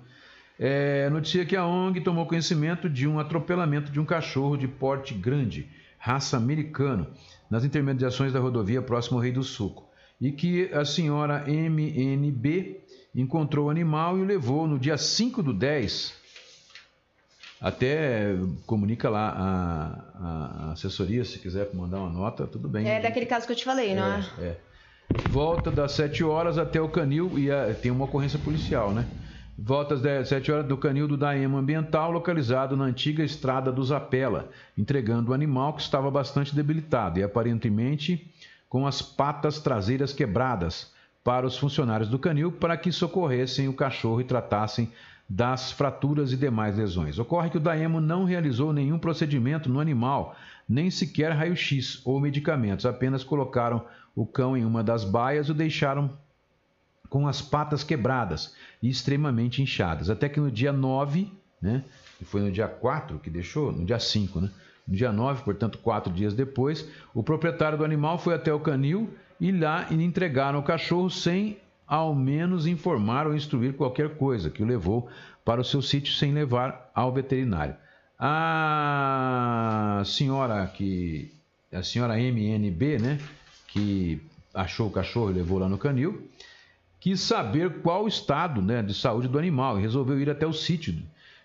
É, 0.59 1.09
notícia 1.09 1.45
que 1.45 1.55
a 1.55 1.65
ONG 1.65 2.01
tomou 2.01 2.25
conhecimento 2.25 2.89
de 2.89 3.07
um 3.07 3.17
atropelamento 3.17 3.91
de 3.91 3.99
um 3.99 4.05
cachorro 4.05 4.57
de 4.57 4.67
porte 4.67 5.13
grande, 5.13 5.69
raça 5.97 6.35
americano, 6.35 7.07
nas 7.49 7.63
intermediações 7.63 8.31
da 8.31 8.39
rodovia 8.39 8.81
próximo 8.81 9.17
ao 9.17 9.23
Rei 9.23 9.31
do 9.31 9.43
Suco. 9.43 9.87
E 10.21 10.31
que 10.31 10.71
a 10.73 10.83
senhora 10.83 11.45
MNB 11.47 12.81
encontrou 13.15 13.67
o 13.67 13.69
animal 13.69 14.17
e 14.17 14.21
o 14.21 14.25
levou 14.25 14.67
no 14.67 14.77
dia 14.77 14.97
5 14.97 15.41
do 15.41 15.53
10. 15.53 16.13
Até 17.61 18.35
comunica 18.65 19.09
lá 19.09 19.29
a, 19.29 20.67
a, 20.67 20.71
assessoria, 20.71 21.25
se 21.25 21.39
quiser 21.39 21.69
mandar 21.73 21.99
uma 21.99 22.09
nota, 22.09 22.47
tudo 22.47 22.69
bem. 22.69 22.87
É 22.87 23.01
daquele 23.01 23.25
caso 23.25 23.45
que 23.45 23.51
eu 23.51 23.55
te 23.55 23.65
falei, 23.65 23.93
não 23.95 24.05
é? 24.05 24.29
É. 24.39 24.57
Volta 25.29 25.71
das 25.71 25.93
7 25.93 26.23
horas 26.23 26.57
até 26.57 26.79
o 26.79 26.87
canil 26.87 27.37
e 27.37 27.51
a, 27.51 27.73
tem 27.73 27.91
uma 27.91 28.05
ocorrência 28.05 28.39
policial, 28.39 28.91
né? 28.91 29.05
Volta 29.61 29.95
às 29.95 30.29
7 30.29 30.51
horas 30.53 30.65
do 30.65 30.77
canil 30.77 31.05
do 31.05 31.17
Daema 31.17 31.59
Ambiental, 31.59 32.11
localizado 32.11 32.77
na 32.77 32.85
antiga 32.85 33.25
estrada 33.25 33.73
do 33.73 33.83
Zapela, 33.83 34.49
entregando 34.77 35.31
o 35.31 35.33
animal 35.33 35.73
que 35.73 35.81
estava 35.81 36.09
bastante 36.09 36.55
debilitado 36.55 37.19
e 37.19 37.23
aparentemente 37.23 38.33
com 38.69 38.87
as 38.87 39.01
patas 39.01 39.59
traseiras 39.59 40.13
quebradas 40.13 40.93
para 41.25 41.45
os 41.45 41.57
funcionários 41.57 42.07
do 42.07 42.17
canil 42.17 42.53
para 42.53 42.77
que 42.77 42.89
socorressem 42.89 43.67
o 43.67 43.73
cachorro 43.73 44.21
e 44.21 44.23
tratassem 44.23 44.93
das 45.27 45.73
fraturas 45.73 46.31
e 46.31 46.37
demais 46.37 46.77
lesões. 46.77 47.19
Ocorre 47.19 47.49
que 47.49 47.57
o 47.57 47.61
Daemo 47.61 47.99
não 47.99 48.23
realizou 48.23 48.71
nenhum 48.71 48.97
procedimento 48.97 49.69
no 49.69 49.81
animal, 49.81 50.37
nem 50.69 50.89
sequer 50.89 51.33
raio-x 51.33 52.01
ou 52.05 52.17
medicamentos, 52.21 52.85
apenas 52.85 53.25
colocaram 53.25 53.85
o 54.15 54.25
cão 54.25 54.55
em 54.55 54.63
uma 54.63 54.81
das 54.81 55.03
baias 55.03 55.49
e 55.49 55.51
o 55.51 55.53
deixaram 55.55 56.17
com 57.09 57.27
as 57.27 57.41
patas 57.41 57.83
quebradas 57.83 58.53
e 58.81 58.89
extremamente 58.89 59.61
inchadas. 59.61 60.09
Até 60.09 60.29
que 60.29 60.39
no 60.39 60.51
dia 60.51 60.71
9, 60.71 61.31
né, 61.61 61.83
que 62.17 62.25
foi 62.25 62.41
no 62.41 62.51
dia 62.51 62.67
4 62.67 63.19
que 63.19 63.29
deixou, 63.29 63.71
no 63.71 63.85
dia 63.85 63.99
5, 63.99 64.41
né? 64.41 64.49
No 64.87 64.95
dia 64.95 65.11
9, 65.11 65.43
portanto, 65.43 65.77
quatro 65.77 66.11
dias 66.11 66.33
depois, 66.33 66.87
o 67.13 67.21
proprietário 67.21 67.77
do 67.77 67.85
animal 67.85 68.17
foi 68.17 68.33
até 68.33 68.51
o 68.51 68.59
canil 68.59 69.13
e 69.39 69.51
lá 69.51 69.87
entregaram 69.91 70.59
o 70.59 70.63
cachorro 70.63 71.09
sem 71.09 71.57
ao 71.87 72.13
menos 72.13 72.67
informar 72.67 73.25
ou 73.25 73.35
instruir 73.35 73.73
qualquer 73.73 74.15
coisa, 74.15 74.49
que 74.49 74.61
o 74.61 74.65
levou 74.65 75.09
para 75.43 75.61
o 75.61 75.63
seu 75.63 75.81
sítio 75.81 76.13
sem 76.13 76.33
levar 76.33 76.91
ao 76.93 77.11
veterinário. 77.11 77.75
A 78.19 80.03
senhora 80.05 80.67
que 80.67 81.33
a 81.71 81.83
senhora 81.83 82.19
MNB, 82.19 82.99
né, 82.99 83.19
que 83.67 84.21
achou 84.53 84.87
o 84.87 84.91
cachorro 84.91 85.29
e 85.31 85.33
levou 85.33 85.59
lá 85.59 85.69
no 85.69 85.77
canil, 85.77 86.27
quis 86.99 87.19
saber 87.21 87.81
qual 87.81 88.03
o 88.03 88.07
estado 88.07 88.61
né, 88.61 88.81
de 88.81 88.93
saúde 88.93 89.27
do 89.27 89.39
animal 89.39 89.77
e 89.77 89.81
resolveu 89.81 90.19
ir 90.19 90.29
até 90.29 90.45
o 90.45 90.53
sítio 90.53 90.95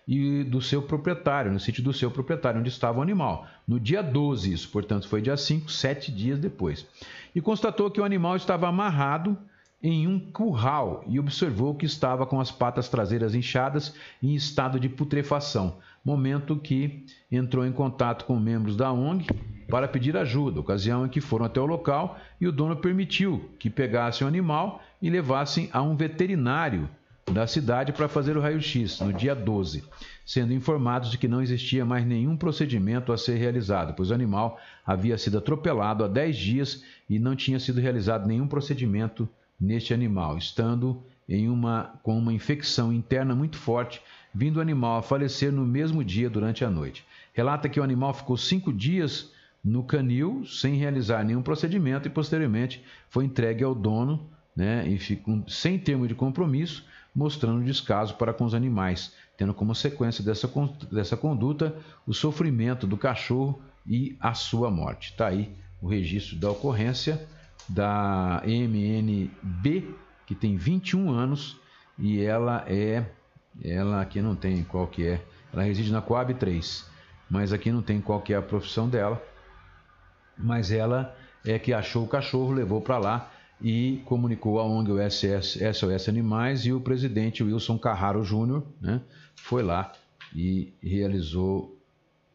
e 0.07 0.43
do 0.43 0.61
seu 0.61 0.81
proprietário, 0.83 1.51
no 1.51 1.59
sítio 1.59 1.83
do 1.83 1.91
seu 1.91 2.11
proprietário, 2.11 2.59
onde 2.59 2.69
estava 2.69 2.99
o 2.99 3.01
animal. 3.01 3.47
No 3.67 3.79
dia 3.79 4.03
12, 4.03 4.53
isso, 4.53 4.69
portanto, 4.69 5.07
foi 5.07 5.21
dia 5.21 5.35
5, 5.35 5.71
sete 5.71 6.11
dias 6.11 6.37
depois. 6.37 6.85
E 7.33 7.41
constatou 7.41 7.89
que 7.89 7.99
o 7.99 8.03
animal 8.03 8.35
estava 8.35 8.67
amarrado 8.67 9.37
em 9.81 10.07
um 10.07 10.19
curral 10.19 11.03
e 11.07 11.19
observou 11.19 11.75
que 11.75 11.85
estava 11.85 12.25
com 12.25 12.39
as 12.39 12.51
patas 12.51 12.87
traseiras 12.87 13.35
inchadas 13.35 13.93
em 14.21 14.35
estado 14.35 14.79
de 14.79 14.89
putrefação. 14.89 15.77
Momento 16.03 16.55
que 16.55 17.05
entrou 17.31 17.65
em 17.65 17.71
contato 17.71 18.25
com 18.25 18.39
membros 18.39 18.75
da 18.75 18.91
ONG 18.91 19.27
para 19.67 19.87
pedir 19.87 20.15
ajuda, 20.15 20.59
ocasião 20.59 21.05
em 21.05 21.09
que 21.09 21.21
foram 21.21 21.45
até 21.45 21.59
o 21.59 21.65
local 21.65 22.19
e 22.39 22.47
o 22.47 22.51
dono 22.51 22.75
permitiu 22.75 23.49
que 23.59 23.69
pegassem 23.69 24.25
o 24.25 24.27
animal 24.27 24.81
e 25.01 25.09
levassem 25.09 25.69
a 25.73 25.81
um 25.81 25.95
veterinário 25.95 26.89
da 27.31 27.47
cidade 27.47 27.91
para 27.91 28.07
fazer 28.07 28.37
o 28.37 28.41
raio-x 28.41 28.99
no 28.99 29.11
dia 29.11 29.33
12, 29.33 29.83
sendo 30.25 30.53
informados 30.53 31.09
de 31.09 31.17
que 31.17 31.27
não 31.27 31.41
existia 31.41 31.83
mais 31.83 32.05
nenhum 32.05 32.37
procedimento 32.37 33.11
a 33.11 33.17
ser 33.17 33.37
realizado, 33.37 33.95
pois 33.95 34.11
o 34.11 34.13
animal 34.13 34.59
havia 34.85 35.17
sido 35.17 35.37
atropelado 35.37 36.03
há 36.03 36.07
10 36.07 36.37
dias 36.37 36.83
e 37.09 37.17
não 37.17 37.35
tinha 37.35 37.59
sido 37.59 37.81
realizado 37.81 38.27
nenhum 38.27 38.47
procedimento 38.47 39.27
neste 39.59 39.93
animal, 39.93 40.37
estando 40.37 41.01
em 41.27 41.49
uma, 41.49 41.95
com 42.03 42.17
uma 42.17 42.31
infecção 42.31 42.93
interna 42.93 43.33
muito 43.33 43.57
forte, 43.57 44.01
vindo 44.33 44.57
o 44.57 44.61
animal 44.61 44.99
a 44.99 45.01
falecer 45.01 45.51
no 45.51 45.65
mesmo 45.65 46.03
dia 46.03 46.29
durante 46.29 46.63
a 46.63 46.69
noite. 46.69 47.03
Relata 47.33 47.67
que 47.67 47.79
o 47.79 47.83
animal 47.83 48.13
ficou 48.13 48.37
cinco 48.37 48.71
dias 48.71 49.31
no 49.65 49.83
canil 49.83 50.45
sem 50.45 50.75
realizar 50.75 51.23
nenhum 51.23 51.41
procedimento 51.41 52.07
e 52.07 52.11
posteriormente 52.11 52.85
foi 53.09 53.25
entregue 53.25 53.63
ao 53.63 53.73
dono, 53.73 54.29
né, 54.55 54.85
ficou, 54.99 55.43
sem 55.47 55.79
termo 55.79 56.07
de 56.07 56.13
compromisso, 56.13 56.85
mostrando 57.15 57.65
descaso 57.65 58.13
para 58.13 58.31
com 58.31 58.45
os 58.45 58.53
animais, 58.53 59.13
tendo 59.35 59.55
como 59.55 59.73
sequência 59.73 60.23
dessa, 60.23 60.47
dessa 60.91 61.17
conduta 61.17 61.75
o 62.05 62.13
sofrimento 62.13 62.85
do 62.85 62.95
cachorro 62.95 63.59
e 63.87 64.15
a 64.19 64.35
sua 64.35 64.69
morte. 64.69 65.11
Está 65.11 65.27
aí 65.27 65.51
o 65.81 65.87
registro 65.87 66.37
da 66.37 66.51
ocorrência 66.51 67.27
da 67.67 68.43
MNB, 68.45 69.95
que 70.27 70.35
tem 70.35 70.55
21 70.55 71.09
anos 71.09 71.59
e 71.97 72.21
ela 72.21 72.63
é, 72.67 73.03
ela 73.63 74.01
aqui 74.01 74.21
não 74.21 74.35
tem 74.35 74.63
qual 74.63 74.85
que 74.85 75.07
é, 75.07 75.25
ela 75.51 75.63
reside 75.63 75.91
na 75.91 76.01
Coab 76.01 76.33
3, 76.35 76.85
mas 77.29 77.51
aqui 77.51 77.71
não 77.71 77.81
tem 77.81 77.99
qual 77.99 78.21
que 78.21 78.31
é 78.31 78.37
a 78.37 78.41
profissão 78.41 78.87
dela, 78.87 79.21
mas 80.37 80.71
ela 80.71 81.15
é 81.45 81.59
que 81.59 81.73
achou 81.73 82.03
o 82.03 82.07
cachorro, 82.07 82.51
levou 82.51 82.81
para 82.81 82.97
lá 82.97 83.31
e 83.61 84.01
comunicou 84.05 84.59
a 84.59 84.63
ONG 84.63 84.91
o 84.91 85.09
SS, 85.09 85.59
SOS 85.73 86.09
Animais 86.09 86.65
e 86.65 86.73
o 86.73 86.81
presidente 86.81 87.43
Wilson 87.43 87.77
Carraro 87.77 88.23
Júnior 88.23 88.65
né, 88.81 89.01
foi 89.35 89.63
lá 89.63 89.91
e 90.35 90.73
realizou 90.83 91.79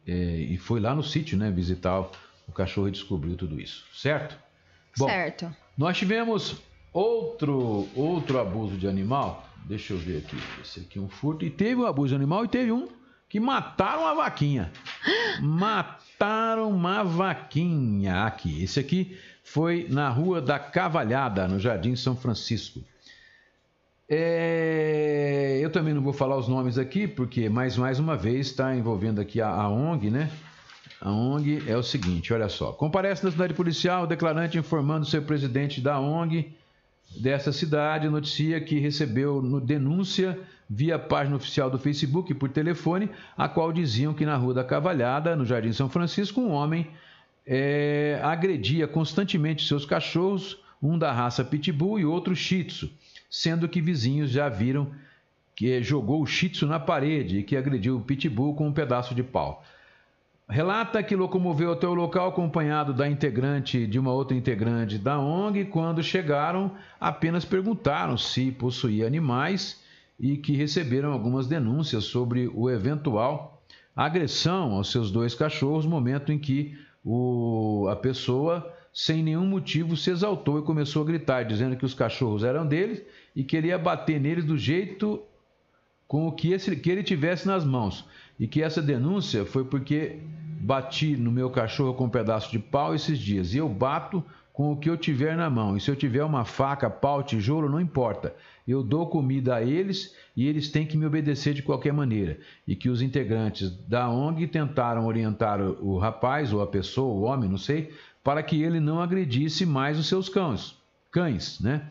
é, 0.07 0.11
e 0.13 0.57
foi 0.57 0.79
lá 0.79 0.95
no 0.95 1.03
sítio 1.03 1.37
né, 1.37 1.51
visitar 1.51 1.99
o 2.47 2.51
cachorro 2.51 2.87
e 2.87 2.91
descobriu 2.91 3.35
tudo 3.35 3.59
isso, 3.59 3.85
certo? 3.93 4.35
Bom, 4.97 5.07
certo. 5.07 5.53
Nós 5.77 5.97
tivemos 5.97 6.61
outro 6.91 7.87
outro 7.95 8.39
abuso 8.39 8.75
de 8.75 8.87
animal. 8.87 9.47
Deixa 9.65 9.93
eu 9.93 9.97
ver 9.97 10.17
aqui. 10.17 10.37
Esse 10.61 10.81
aqui 10.81 10.97
é 10.97 11.01
um 11.01 11.07
furto. 11.07 11.45
E 11.45 11.49
teve 11.49 11.75
um 11.75 11.85
abuso 11.85 12.09
de 12.09 12.15
animal 12.15 12.43
e 12.43 12.47
teve 12.47 12.71
um 12.71 12.87
que 13.29 13.39
mataram 13.39 14.05
a 14.05 14.13
vaquinha. 14.13 14.71
Mataram 15.39 16.00
uma 16.27 17.03
vaquinha 17.03 18.23
aqui. 18.23 18.63
Esse 18.63 18.79
aqui 18.79 19.17
foi 19.43 19.87
na 19.89 20.09
Rua 20.09 20.41
da 20.41 20.59
Cavalhada, 20.59 21.47
no 21.47 21.59
Jardim 21.59 21.95
São 21.95 22.15
Francisco. 22.15 22.81
É, 24.07 25.59
eu 25.61 25.69
também 25.69 25.93
não 25.93 26.01
vou 26.01 26.11
falar 26.11 26.37
os 26.37 26.47
nomes 26.47 26.77
aqui, 26.77 27.07
porque 27.07 27.47
mais, 27.47 27.77
mais 27.77 27.97
uma 27.97 28.17
vez 28.17 28.47
está 28.47 28.75
envolvendo 28.75 29.21
aqui 29.21 29.39
a, 29.39 29.47
a 29.47 29.69
ONG, 29.69 30.09
né? 30.09 30.29
A 30.99 31.11
ONG 31.11 31.63
é 31.65 31.75
o 31.77 31.81
seguinte, 31.81 32.33
olha 32.33 32.49
só. 32.49 32.73
Comparece 32.73 33.23
na 33.23 33.31
cidade 33.31 33.53
policial 33.53 34.03
o 34.03 34.07
declarante 34.07 34.57
informando 34.57 35.05
ser 35.05 35.21
presidente 35.21 35.79
da 35.81 35.99
ONG 35.99 36.53
dessa 37.17 37.51
cidade 37.51 38.07
noticia 38.09 38.61
que 38.61 38.79
recebeu 38.79 39.41
denúncia 39.61 40.37
via 40.73 40.97
página 40.97 41.35
oficial 41.35 41.69
do 41.69 41.77
Facebook 41.77 42.31
e 42.31 42.35
por 42.35 42.47
telefone, 42.47 43.09
a 43.37 43.49
qual 43.49 43.73
diziam 43.73 44.13
que 44.13 44.25
na 44.25 44.37
Rua 44.37 44.53
da 44.53 44.63
Cavalhada, 44.63 45.35
no 45.35 45.43
Jardim 45.43 45.73
São 45.73 45.89
Francisco, 45.89 46.39
um 46.39 46.51
homem 46.51 46.87
é, 47.45 48.21
agredia 48.23 48.87
constantemente 48.87 49.67
seus 49.67 49.85
cachorros, 49.85 50.57
um 50.81 50.97
da 50.97 51.11
raça 51.11 51.43
Pitbull 51.43 51.99
e 51.99 52.05
outro 52.05 52.33
Shih 52.33 52.63
Tzu, 52.63 52.89
sendo 53.29 53.67
que 53.67 53.81
vizinhos 53.81 54.29
já 54.29 54.47
viram 54.47 54.89
que 55.53 55.83
jogou 55.83 56.21
o 56.21 56.25
Shih 56.25 56.47
Tzu 56.47 56.65
na 56.67 56.79
parede 56.79 57.39
e 57.39 57.43
que 57.43 57.57
agrediu 57.57 57.97
o 57.97 58.01
Pitbull 58.01 58.55
com 58.55 58.69
um 58.69 58.73
pedaço 58.73 59.13
de 59.13 59.23
pau. 59.23 59.65
Relata 60.47 61.03
que 61.03 61.17
locomoveu 61.17 61.73
até 61.73 61.85
o 61.85 61.93
local 61.93 62.29
acompanhado 62.29 62.93
da 62.93 63.09
integrante 63.09 63.85
de 63.85 63.99
uma 63.99 64.13
outra 64.13 64.37
integrante 64.37 64.97
da 64.97 65.19
ONG. 65.19 65.65
Quando 65.65 66.01
chegaram, 66.01 66.71
apenas 66.99 67.43
perguntaram 67.43 68.17
se 68.17 68.51
possuía 68.51 69.05
animais 69.05 69.80
e 70.21 70.37
que 70.37 70.55
receberam 70.55 71.11
algumas 71.11 71.47
denúncias 71.47 72.03
sobre 72.03 72.47
o 72.53 72.69
eventual 72.69 73.63
agressão 73.95 74.73
aos 74.73 74.91
seus 74.91 75.11
dois 75.11 75.33
cachorros, 75.33 75.85
momento 75.85 76.31
em 76.31 76.37
que 76.37 76.77
o, 77.03 77.87
a 77.89 77.95
pessoa, 77.95 78.71
sem 78.93 79.23
nenhum 79.23 79.47
motivo, 79.47 79.97
se 79.97 80.11
exaltou 80.11 80.59
e 80.59 80.63
começou 80.63 81.01
a 81.01 81.05
gritar, 81.05 81.43
dizendo 81.43 81.75
que 81.75 81.85
os 81.85 81.95
cachorros 81.95 82.43
eram 82.43 82.67
deles 82.67 83.01
e 83.35 83.43
queria 83.43 83.79
bater 83.79 84.21
neles 84.21 84.45
do 84.45 84.55
jeito 84.55 85.19
com 86.07 86.27
o 86.27 86.31
que, 86.31 86.53
esse, 86.53 86.75
que 86.75 86.91
ele 86.91 87.03
tivesse 87.03 87.47
nas 87.47 87.65
mãos. 87.65 88.05
E 88.39 88.47
que 88.47 88.61
essa 88.61 88.81
denúncia 88.81 89.43
foi 89.43 89.63
porque 89.65 90.19
bati 90.61 91.17
no 91.17 91.31
meu 91.31 91.49
cachorro 91.49 91.95
com 91.95 92.05
um 92.05 92.09
pedaço 92.09 92.51
de 92.51 92.59
pau 92.59 92.93
esses 92.93 93.17
dias. 93.17 93.55
E 93.55 93.57
eu 93.57 93.67
bato 93.67 94.23
com 94.53 94.71
o 94.71 94.77
que 94.77 94.89
eu 94.89 94.97
tiver 94.97 95.35
na 95.35 95.49
mão. 95.49 95.75
E 95.75 95.81
se 95.81 95.89
eu 95.89 95.95
tiver 95.95 96.23
uma 96.23 96.45
faca, 96.45 96.89
pau, 96.89 97.23
tijolo, 97.23 97.69
não 97.69 97.79
importa. 97.79 98.35
Eu 98.67 98.83
dou 98.83 99.07
comida 99.07 99.55
a 99.55 99.63
eles 99.63 100.15
e 100.35 100.47
eles 100.47 100.69
têm 100.69 100.85
que 100.85 100.97
me 100.97 101.05
obedecer 101.05 101.53
de 101.53 101.63
qualquer 101.63 101.93
maneira. 101.93 102.37
E 102.67 102.75
que 102.75 102.89
os 102.89 103.01
integrantes 103.01 103.69
da 103.87 104.09
ONG 104.09 104.47
tentaram 104.47 105.05
orientar 105.05 105.61
o 105.61 105.97
rapaz, 105.97 106.53
ou 106.53 106.61
a 106.61 106.67
pessoa, 106.67 107.13
o 107.13 107.21
homem, 107.21 107.49
não 107.49 107.57
sei, 107.57 107.91
para 108.23 108.43
que 108.43 108.61
ele 108.61 108.79
não 108.79 109.01
agredisse 109.01 109.65
mais 109.65 109.97
os 109.97 110.07
seus 110.07 110.29
cães. 110.29 110.75
Cães, 111.11 111.59
né? 111.59 111.89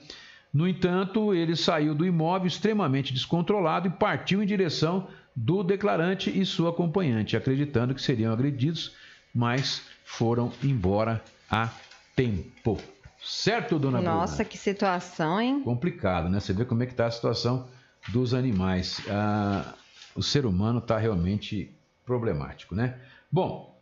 No 0.53 0.67
entanto, 0.67 1.33
ele 1.33 1.55
saiu 1.55 1.95
do 1.95 2.05
imóvel 2.05 2.47
extremamente 2.47 3.13
descontrolado 3.13 3.87
e 3.87 3.91
partiu 3.91 4.43
em 4.43 4.47
direção 4.47 5.07
do 5.35 5.63
declarante 5.63 6.31
e 6.31 6.45
sua 6.45 6.71
acompanhante, 6.71 7.37
acreditando 7.37 7.95
que 7.95 8.03
seriam 8.03 8.33
agredidos, 8.33 8.93
mas 9.33 9.83
foram 10.05 10.53
embora 10.63 11.23
a 11.49 11.69
tempo. 12.21 12.79
Certo, 13.23 13.79
dona 13.79 14.01
Nossa, 14.01 14.37
Bruna? 14.37 14.51
que 14.51 14.59
situação, 14.59 15.41
hein? 15.41 15.63
Complicado, 15.63 16.29
né? 16.29 16.41
Você 16.41 16.53
vê 16.53 16.65
como 16.65 16.83
é 16.83 16.87
que 16.87 16.93
está 16.93 17.07
a 17.07 17.11
situação 17.11 17.67
dos 18.09 18.35
animais. 18.35 19.01
Ah, 19.09 19.75
o 20.15 20.23
ser 20.23 20.45
humano 20.45 20.79
está 20.79 20.99
realmente 20.99 21.75
problemático, 22.05 22.75
né? 22.75 22.99
Bom, 23.31 23.79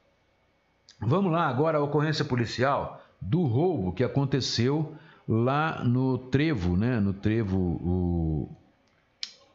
vamos 1.01 1.33
lá 1.33 1.49
agora 1.49 1.79
a 1.79 1.83
ocorrência 1.83 2.25
policial 2.25 3.03
do 3.21 3.45
roubo 3.45 3.93
que 3.93 4.05
aconteceu 4.05 4.95
lá 5.29 5.83
no 5.85 6.19
Trevo, 6.19 6.77
né? 6.77 7.01
No 7.01 7.13
Trevo, 7.13 7.57
o... 7.57 8.57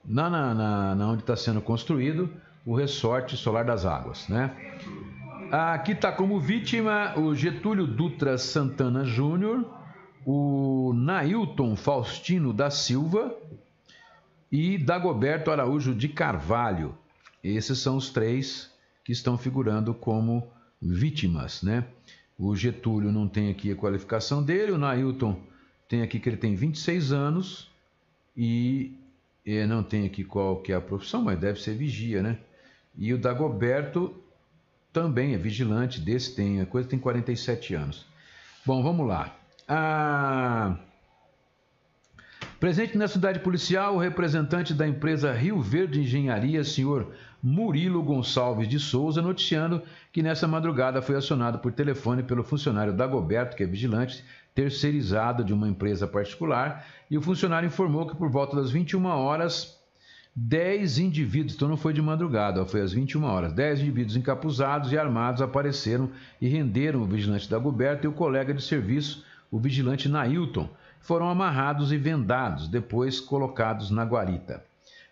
na, 0.03 0.29
na, 0.29 0.95
na 0.95 1.07
onde 1.07 1.21
está 1.23 1.35
sendo 1.35 1.61
construído 1.61 2.29
o 2.65 2.75
Resort 2.75 3.35
Solar 3.35 3.65
das 3.65 3.85
Águas, 3.85 4.27
né? 4.29 4.55
Aqui 5.55 5.91
está 5.91 6.11
como 6.11 6.39
vítima 6.39 7.13
o 7.15 7.35
Getúlio 7.35 7.85
Dutra 7.85 8.39
Santana 8.39 9.05
Júnior, 9.05 9.63
o 10.25 10.93
Nailton 10.95 11.75
Faustino 11.75 12.51
da 12.51 12.71
Silva 12.71 13.37
e 14.51 14.79
Dagoberto 14.79 15.51
Araújo 15.51 15.93
de 15.93 16.09
Carvalho. 16.09 16.97
Esses 17.43 17.77
são 17.77 17.97
os 17.97 18.09
três 18.09 18.71
que 19.05 19.11
estão 19.11 19.37
figurando 19.37 19.93
como 19.93 20.51
vítimas, 20.81 21.61
né? 21.61 21.85
O 22.35 22.55
Getúlio 22.55 23.11
não 23.11 23.27
tem 23.27 23.51
aqui 23.51 23.71
a 23.71 23.75
qualificação 23.75 24.41
dele, 24.41 24.71
o 24.71 24.77
Nailton 24.79 25.39
tem 25.87 26.01
aqui 26.01 26.19
que 26.19 26.29
ele 26.29 26.37
tem 26.37 26.55
26 26.55 27.11
anos 27.11 27.69
e, 28.35 28.97
e 29.45 29.63
não 29.67 29.83
tem 29.83 30.07
aqui 30.07 30.23
qual 30.23 30.63
que 30.63 30.71
é 30.71 30.75
a 30.75 30.81
profissão, 30.81 31.21
mas 31.21 31.37
deve 31.37 31.61
ser 31.61 31.75
vigia, 31.75 32.23
né? 32.23 32.39
E 32.97 33.13
o 33.13 33.19
Dagoberto 33.19 34.22
também 34.93 35.33
é 35.33 35.37
vigilante, 35.37 35.99
desse 35.99 36.35
tem, 36.35 36.61
a 36.61 36.65
coisa 36.65 36.87
tem 36.87 36.99
47 36.99 37.73
anos. 37.73 38.05
Bom, 38.63 38.83
vamos 38.83 39.07
lá. 39.07 39.35
Ah, 39.67 40.77
presente 42.59 42.97
na 42.97 43.07
cidade 43.07 43.39
policial, 43.39 43.95
o 43.95 43.99
representante 43.99 44.73
da 44.73 44.87
empresa 44.87 45.33
Rio 45.33 45.59
Verde 45.61 45.99
Engenharia, 45.99 46.63
senhor 46.63 47.11
Murilo 47.41 48.03
Gonçalves 48.03 48.69
de 48.69 48.79
Souza, 48.79 49.21
noticiando 49.21 49.81
que 50.11 50.21
nessa 50.21 50.47
madrugada 50.47 51.01
foi 51.01 51.15
acionado 51.15 51.59
por 51.59 51.73
telefone 51.73 52.23
pelo 52.23 52.43
funcionário 52.43 52.93
Dagoberto, 52.93 53.57
que 53.57 53.63
é 53.63 53.65
vigilante, 53.65 54.23
terceirizado 54.53 55.43
de 55.43 55.53
uma 55.53 55.67
empresa 55.67 56.07
particular, 56.07 56.85
e 57.09 57.17
o 57.17 57.21
funcionário 57.21 57.67
informou 57.67 58.07
que 58.07 58.15
por 58.15 58.29
volta 58.29 58.55
das 58.55 58.69
21 58.69 59.05
horas 59.07 59.82
10 60.35 60.97
indivíduos, 60.97 61.53
então 61.53 61.67
não 61.67 61.77
foi 61.77 61.93
de 61.93 62.01
madrugada, 62.01 62.65
foi 62.65 62.81
às 62.81 62.91
21 62.91 63.23
horas. 63.23 63.53
10 63.53 63.81
indivíduos 63.81 64.17
encapuzados 64.17 64.91
e 64.91 64.97
armados 64.97 65.43
apareceram 65.43 66.09
e 66.41 66.47
renderam 66.47 67.03
o 67.03 67.05
vigilante 67.05 67.47
da 67.47 67.59
Guberta 67.59 68.07
e 68.07 68.09
o 68.09 68.13
colega 68.13 68.51
de 68.51 68.63
serviço, 68.63 69.23
o 69.51 69.59
vigilante 69.59 70.09
Nailton. 70.09 70.67
Foram 70.99 71.29
amarrados 71.29 71.91
e 71.91 71.97
vendados, 71.97 72.67
depois 72.67 73.19
colocados 73.19 73.91
na 73.91 74.03
guarita. 74.03 74.63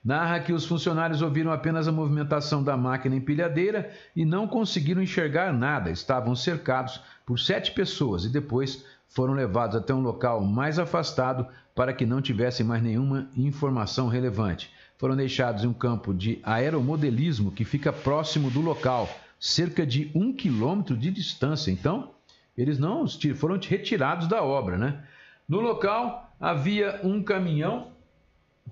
Narra 0.03 0.39
que 0.39 0.53
os 0.53 0.65
funcionários 0.65 1.21
ouviram 1.21 1.51
apenas 1.51 1.87
a 1.87 1.91
movimentação 1.91 2.63
da 2.63 2.75
máquina 2.75 3.15
empilhadeira 3.15 3.91
e 4.15 4.25
não 4.25 4.47
conseguiram 4.47 5.03
enxergar 5.03 5.53
nada. 5.53 5.91
Estavam 5.91 6.35
cercados 6.35 6.99
por 7.27 7.39
sete 7.39 7.71
pessoas 7.73 8.25
e 8.25 8.29
depois 8.29 8.83
foram 9.07 9.35
levados 9.35 9.75
até 9.75 9.93
um 9.93 10.01
local 10.01 10.41
mais 10.41 10.79
afastado 10.79 11.45
para 11.75 11.93
que 11.93 12.07
não 12.07 12.23
tivessem 12.23 12.65
mais 12.65 12.81
nenhuma 12.81 13.29
informação 13.37 14.07
relevante 14.07 14.71
foram 15.01 15.15
deixados 15.15 15.63
em 15.63 15.67
um 15.67 15.73
campo 15.73 16.13
de 16.13 16.39
aeromodelismo 16.43 17.51
que 17.51 17.65
fica 17.65 17.91
próximo 17.91 18.51
do 18.51 18.61
local, 18.61 19.09
cerca 19.39 19.83
de 19.83 20.11
um 20.13 20.31
quilômetro 20.31 20.95
de 20.95 21.09
distância. 21.09 21.71
Então, 21.71 22.11
eles 22.55 22.77
não 22.77 23.07
foram 23.35 23.57
retirados 23.59 24.27
da 24.27 24.43
obra, 24.43 24.77
né? 24.77 25.03
No 25.49 25.59
local 25.59 26.31
havia 26.39 26.99
um 27.03 27.23
caminhão. 27.23 27.87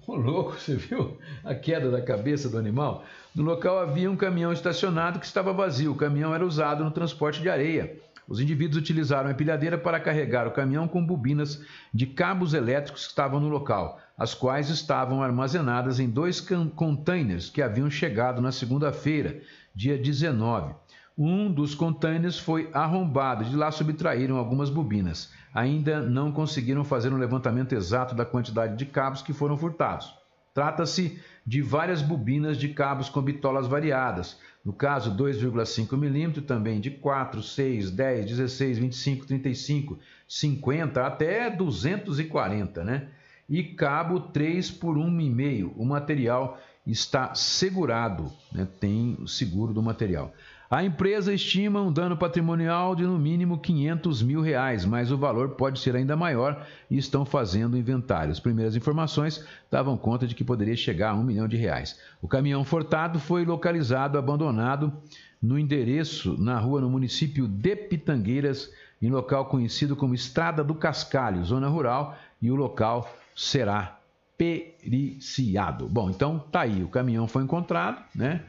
Ô, 0.05 0.15
louco, 0.15 0.53
você 0.53 0.75
viu 0.75 1.17
a 1.43 1.55
queda 1.55 1.89
da 1.89 1.99
cabeça 1.99 2.47
do 2.47 2.59
animal? 2.59 3.03
No 3.33 3.41
local 3.41 3.79
havia 3.79 4.11
um 4.11 4.15
caminhão 4.15 4.53
estacionado 4.53 5.19
que 5.19 5.25
estava 5.25 5.51
vazio. 5.51 5.93
O 5.93 5.97
caminhão 5.97 6.35
era 6.35 6.45
usado 6.45 6.83
no 6.83 6.91
transporte 6.91 7.41
de 7.41 7.49
areia. 7.49 7.97
Os 8.29 8.39
indivíduos 8.39 8.77
utilizaram 8.77 9.27
a 9.27 9.31
empilhadeira 9.31 9.75
para 9.75 9.99
carregar 9.99 10.47
o 10.47 10.51
caminhão 10.51 10.87
com 10.87 11.03
bobinas 11.03 11.65
de 11.91 12.05
cabos 12.05 12.53
elétricos 12.53 13.01
que 13.01 13.09
estavam 13.09 13.39
no 13.39 13.49
local, 13.49 13.99
as 14.15 14.35
quais 14.35 14.69
estavam 14.69 15.23
armazenadas 15.23 15.99
em 15.99 16.07
dois 16.07 16.39
containers 16.75 17.49
que 17.49 17.59
haviam 17.59 17.89
chegado 17.89 18.39
na 18.39 18.51
segunda-feira, 18.51 19.41
dia 19.73 19.97
19. 19.97 20.75
Um 21.17 21.51
dos 21.51 21.73
containers 21.73 22.37
foi 22.37 22.69
arrombado 22.71 23.43
de 23.43 23.55
lá 23.55 23.71
subtraíram 23.71 24.37
algumas 24.37 24.69
bobinas. 24.69 25.33
Ainda 25.51 25.99
não 25.99 26.31
conseguiram 26.31 26.83
fazer 26.83 27.11
um 27.11 27.17
levantamento 27.17 27.73
exato 27.73 28.13
da 28.13 28.25
quantidade 28.25 28.77
de 28.77 28.85
cabos 28.85 29.23
que 29.23 29.33
foram 29.33 29.57
furtados. 29.57 30.13
Trata-se 30.53 31.19
de 31.45 31.61
várias 31.61 32.01
bobinas 32.01 32.57
de 32.57 32.69
cabos 32.69 33.09
com 33.09 33.21
bitolas 33.21 33.67
variadas, 33.67 34.39
no 34.69 34.73
caso, 34.73 35.17
2,5 35.17 35.97
milímetros, 35.97 36.45
também 36.45 36.79
de 36.79 36.91
4, 36.91 37.41
6, 37.41 37.89
10, 37.89 38.27
16, 38.27 38.77
25, 38.77 39.25
35, 39.25 39.97
50 40.27 41.07
até 41.07 41.49
240, 41.49 42.83
né? 42.83 43.07
E 43.49 43.63
cabo 43.63 44.19
3 44.19 44.69
por 44.69 44.95
1,5. 44.95 45.73
O 45.75 45.83
material 45.83 46.61
está 46.85 47.33
segurado, 47.33 48.31
né? 48.51 48.67
tem 48.79 49.17
o 49.19 49.27
seguro 49.27 49.73
do 49.73 49.81
material. 49.81 50.35
A 50.71 50.83
empresa 50.83 51.33
estima 51.33 51.81
um 51.81 51.91
dano 51.91 52.15
patrimonial 52.15 52.93
de 52.93 53.03
no 53.03 53.17
mínimo 53.17 53.57
500 53.57 54.21
mil 54.21 54.39
reais, 54.39 54.85
mas 54.85 55.11
o 55.11 55.17
valor 55.17 55.55
pode 55.55 55.79
ser 55.79 55.95
ainda 55.95 56.15
maior 56.15 56.63
e 56.91 56.95
estão 56.95 57.25
fazendo 57.25 57.75
inventário. 57.75 58.31
As 58.31 58.39
primeiras 58.39 58.75
informações 58.75 59.43
davam 59.71 59.97
conta 59.97 60.27
de 60.27 60.35
que 60.35 60.43
poderia 60.43 60.75
chegar 60.75 61.09
a 61.09 61.15
um 61.15 61.23
milhão 61.23 61.47
de 61.47 61.57
reais. 61.57 61.99
O 62.21 62.27
caminhão 62.27 62.63
furtado 62.63 63.19
foi 63.19 63.45
localizado 63.45 64.15
abandonado 64.15 64.93
no 65.41 65.57
endereço 65.57 66.39
na 66.39 66.59
rua 66.59 66.81
no 66.81 66.89
município 66.89 67.47
de 67.47 67.75
Pitangueiras, 67.75 68.71
em 69.01 69.09
local 69.09 69.45
conhecido 69.45 69.95
como 69.95 70.13
Estrada 70.13 70.63
do 70.63 70.75
Cascalho, 70.75 71.43
zona 71.43 71.67
rural, 71.67 72.15
e 72.39 72.51
o 72.51 72.55
local 72.55 73.11
será 73.35 73.97
periciado. 74.37 75.87
Bom, 75.89 76.11
então 76.11 76.37
tá 76.37 76.61
aí, 76.61 76.83
o 76.83 76.89
caminhão 76.89 77.27
foi 77.27 77.41
encontrado, 77.41 78.03
né? 78.13 78.43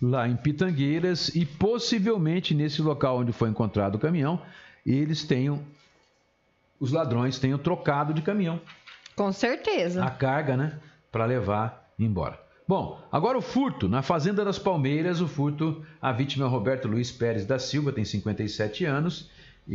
Lá 0.00 0.28
em 0.28 0.36
Pitangueiras 0.36 1.28
e 1.34 1.44
possivelmente 1.44 2.54
nesse 2.54 2.80
local 2.80 3.18
onde 3.18 3.32
foi 3.32 3.50
encontrado 3.50 3.96
o 3.96 3.98
caminhão, 3.98 4.40
eles 4.84 5.24
tenham 5.24 5.60
os 6.78 6.92
ladrões 6.92 7.38
tenham 7.38 7.58
trocado 7.58 8.14
de 8.14 8.22
caminhão. 8.22 8.58
Com 9.14 9.30
certeza. 9.32 10.02
A 10.02 10.10
carga, 10.10 10.56
né, 10.56 10.78
para 11.12 11.26
levar 11.26 11.92
embora. 11.98 12.40
Bom, 12.66 12.98
agora 13.12 13.36
o 13.36 13.42
furto. 13.42 13.88
Na 13.88 14.00
Fazenda 14.00 14.44
das 14.44 14.58
Palmeiras, 14.58 15.20
o 15.20 15.28
furto, 15.28 15.84
a 16.00 16.10
vítima 16.10 16.46
é 16.46 16.48
o 16.48 16.50
Roberto 16.50 16.88
Luiz 16.88 17.12
Pérez 17.12 17.44
da 17.44 17.58
Silva, 17.58 17.92
tem 17.92 18.04
57 18.04 18.84
anos 18.86 19.28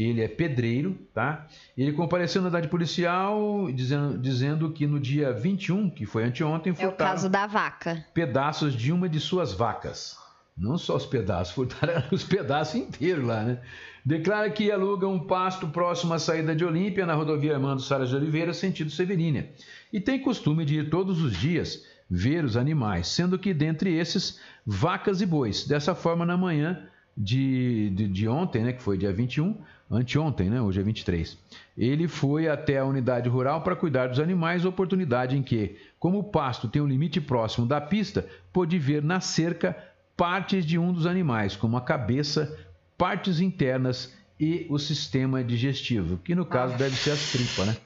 ele 0.04 0.22
é 0.22 0.28
pedreiro, 0.28 0.98
tá? 1.14 1.48
Ele 1.78 1.94
compareceu 1.94 2.42
na 2.42 2.50
unidade 2.50 2.68
policial 2.68 3.72
dizendo, 3.72 4.18
dizendo 4.18 4.72
que 4.72 4.86
no 4.86 5.00
dia 5.00 5.32
21, 5.32 5.90
que 5.90 6.06
foi 6.06 6.26
anteontem, 6.26 6.74
furtaram... 6.74 6.92
É 6.92 6.94
o 6.94 6.98
caso 6.98 7.30
da 7.30 7.48
vaca. 7.48 8.06
Pedaços 8.14 8.76
de 8.76 8.92
uma 8.92 9.08
de 9.08 9.22
suas 9.22 9.54
vacas. 9.54 10.18
Não 10.58 10.78
só 10.78 10.98
os 10.98 11.06
pedaços, 11.06 11.54
furtaram 11.56 12.04
os 12.12 12.24
pedaços 12.24 12.76
inteiros 12.76 13.26
lá, 13.26 13.44
né? 13.44 13.60
Declara 14.06 14.50
que 14.52 14.72
aluga 14.72 15.08
um 15.08 15.20
pasto 15.20 15.68
próximo 15.70 16.14
à 16.14 16.20
saída 16.20 16.56
de 16.56 16.64
Olímpia, 16.64 17.06
na 17.06 17.16
rodovia 17.16 17.56
Armando 17.56 17.82
Saras 17.82 18.10
de 18.10 18.16
Oliveira, 18.16 18.54
sentido 18.54 18.92
Severínia. 18.92 19.50
E 19.92 20.00
tem 20.00 20.22
costume 20.22 20.64
de 20.64 20.76
ir 20.80 20.90
todos 20.90 21.22
os 21.22 21.36
dias 21.36 21.84
ver 22.08 22.46
os 22.46 22.56
animais, 22.56 23.08
sendo 23.08 23.40
que 23.40 23.54
dentre 23.54 23.96
esses, 23.98 24.40
vacas 24.66 25.22
e 25.22 25.26
bois. 25.26 25.66
Dessa 25.66 25.96
forma, 25.96 26.26
na 26.26 26.38
manhã 26.38 26.88
de, 27.18 27.90
de, 27.92 28.08
de 28.08 28.28
ontem, 28.28 28.64
né, 28.64 28.74
que 28.74 28.82
foi 28.82 28.98
dia 28.98 29.14
21, 29.14 29.56
anteontem, 29.90 30.50
né, 30.50 30.62
hoje 30.62 30.80
é 30.80 30.84
23, 30.84 31.38
ele 31.78 32.08
foi 32.08 32.48
até 32.48 32.80
a 32.80 32.86
unidade 32.86 33.30
rural 33.30 33.62
para 33.62 33.76
cuidar 33.76 34.08
dos 34.08 34.20
animais, 34.20 34.66
oportunidade 34.66 35.38
em 35.38 35.44
que, 35.44 35.78
como 36.00 36.20
o 36.20 36.24
pasto 36.24 36.68
tem 36.68 36.82
um 36.82 36.88
limite 36.88 37.22
próximo 37.22 37.66
da 37.66 37.80
pista, 37.80 38.28
pôde 38.52 38.78
ver 38.78 39.02
na 39.02 39.22
cerca 39.22 39.78
partes 40.18 40.66
de 40.66 40.78
um 40.78 40.92
dos 40.92 41.06
animais, 41.06 41.56
como 41.56 41.78
a 41.78 41.82
cabeça, 41.82 42.58
partes 42.98 43.40
internas 43.40 44.14
e 44.40 44.66
o 44.70 44.78
sistema 44.78 45.44
digestivo, 45.44 46.18
que 46.18 46.36
no 46.36 46.46
caso 46.46 46.78
deve 46.78 46.96
ser 46.96 47.12
as 47.12 47.32
tripas, 47.32 47.68
né? 47.68 47.78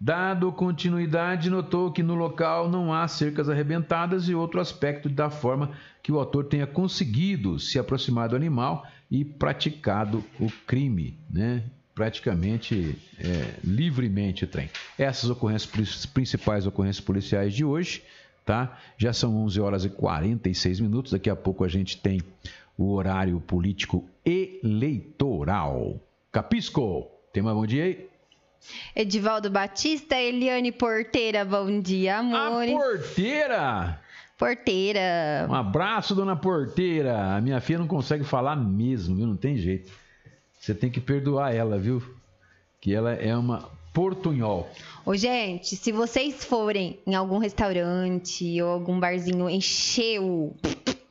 Dado 0.00 0.50
continuidade, 0.50 1.50
notou 1.50 1.92
que 1.92 2.02
no 2.02 2.14
local 2.14 2.70
não 2.70 2.90
há 2.92 3.06
cercas 3.06 3.50
arrebentadas 3.50 4.28
e 4.28 4.34
outro 4.34 4.58
aspecto 4.58 5.10
da 5.10 5.28
forma 5.28 5.72
que 6.02 6.10
o 6.10 6.18
autor 6.18 6.46
tenha 6.46 6.66
conseguido 6.66 7.58
se 7.58 7.78
aproximar 7.78 8.30
do 8.30 8.36
animal 8.36 8.86
e 9.10 9.24
praticado 9.24 10.24
o 10.38 10.50
crime, 10.66 11.18
né? 11.28 11.64
praticamente 11.94 12.96
é, 13.18 13.56
livremente 13.62 14.44
o 14.44 14.46
trem. 14.46 14.70
Essas 14.96 15.28
ocorrências 15.28 16.06
principais 16.06 16.66
ocorrências 16.66 17.04
policiais 17.04 17.52
de 17.52 17.62
hoje, 17.62 18.02
tá? 18.42 18.78
Já 18.96 19.12
são 19.12 19.36
11 19.36 19.60
horas 19.60 19.84
e 19.84 19.90
46 19.90 20.80
minutos. 20.80 21.12
Daqui 21.12 21.28
a 21.28 21.36
pouco 21.36 21.62
a 21.62 21.68
gente 21.68 21.98
tem 21.98 22.22
o 22.78 22.94
horário 22.94 23.38
político 23.40 24.08
eleitoral. 24.24 26.00
Capisco, 26.32 27.06
tem 27.34 27.42
mais 27.42 27.54
bom 27.54 27.66
dia 27.66 27.84
aí? 27.84 28.09
Edivaldo 28.94 29.50
Batista, 29.50 30.16
Eliane 30.16 30.72
Porteira, 30.72 31.44
bom 31.44 31.80
dia, 31.80 32.18
amores. 32.18 32.74
A 32.74 32.78
Porteira? 32.78 34.00
Porteira. 34.38 35.46
Um 35.48 35.54
abraço, 35.54 36.14
dona 36.14 36.34
Porteira. 36.34 37.36
A 37.36 37.40
minha 37.40 37.60
filha 37.60 37.78
não 37.78 37.86
consegue 37.86 38.24
falar 38.24 38.56
mesmo, 38.56 39.16
viu? 39.16 39.26
Não 39.26 39.36
tem 39.36 39.56
jeito. 39.56 39.92
Você 40.58 40.74
tem 40.74 40.90
que 40.90 41.00
perdoar 41.00 41.54
ela, 41.54 41.78
viu? 41.78 42.02
Que 42.80 42.94
ela 42.94 43.12
é 43.12 43.36
uma 43.36 43.68
portunhol. 43.92 44.70
Ô, 45.04 45.14
gente, 45.16 45.76
se 45.76 45.92
vocês 45.92 46.44
forem 46.44 46.98
em 47.06 47.14
algum 47.14 47.38
restaurante 47.38 48.62
ou 48.62 48.68
algum 48.70 48.98
barzinho 48.98 49.48
encher 49.50 50.20
o 50.20 50.54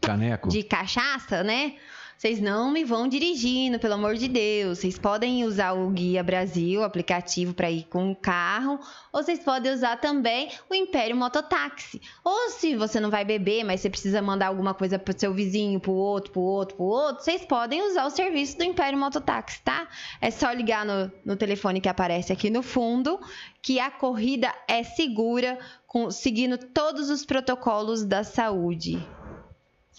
caneco 0.01 0.49
de 0.49 0.63
cachaça, 0.63 1.43
né? 1.43 1.73
Vocês 2.19 2.41
não 2.41 2.69
me 2.69 2.83
vão 2.83 3.07
dirigindo, 3.07 3.79
pelo 3.79 3.93
amor 3.93 4.15
de 4.15 4.27
Deus. 4.27 4.79
Vocês 4.79 4.99
podem 4.99 5.45
usar 5.45 5.71
o 5.71 5.89
Guia 5.89 6.21
Brasil, 6.21 6.83
aplicativo 6.83 7.53
para 7.53 7.71
ir 7.71 7.85
com 7.85 8.11
o 8.11 8.15
carro, 8.15 8.77
ou 9.13 9.23
vocês 9.23 9.39
podem 9.39 9.71
usar 9.71 9.95
também 10.01 10.51
o 10.69 10.75
Império 10.75 11.15
Mototáxi. 11.15 12.01
Ou 12.21 12.49
se 12.49 12.75
você 12.75 12.99
não 12.99 13.09
vai 13.09 13.23
beber, 13.23 13.63
mas 13.63 13.79
você 13.79 13.89
precisa 13.89 14.21
mandar 14.21 14.47
alguma 14.47 14.73
coisa 14.73 14.99
pro 14.99 15.17
seu 15.17 15.33
vizinho, 15.33 15.79
pro 15.79 15.93
outro, 15.93 16.33
pro 16.33 16.41
outro, 16.41 16.75
pro 16.75 16.85
outro, 16.87 17.23
vocês 17.23 17.45
podem 17.45 17.81
usar 17.89 18.05
o 18.05 18.09
serviço 18.09 18.57
do 18.57 18.65
Império 18.65 18.99
Mototáxi, 18.99 19.61
tá? 19.61 19.87
É 20.19 20.29
só 20.29 20.51
ligar 20.51 20.85
no, 20.85 21.09
no 21.23 21.37
telefone 21.37 21.79
que 21.79 21.87
aparece 21.87 22.33
aqui 22.33 22.49
no 22.49 22.61
fundo, 22.61 23.17
que 23.61 23.79
a 23.79 23.89
corrida 23.89 24.53
é 24.67 24.83
segura, 24.83 25.57
com, 25.87 26.11
seguindo 26.11 26.57
todos 26.57 27.09
os 27.09 27.25
protocolos 27.25 28.03
da 28.03 28.25
saúde. 28.25 28.99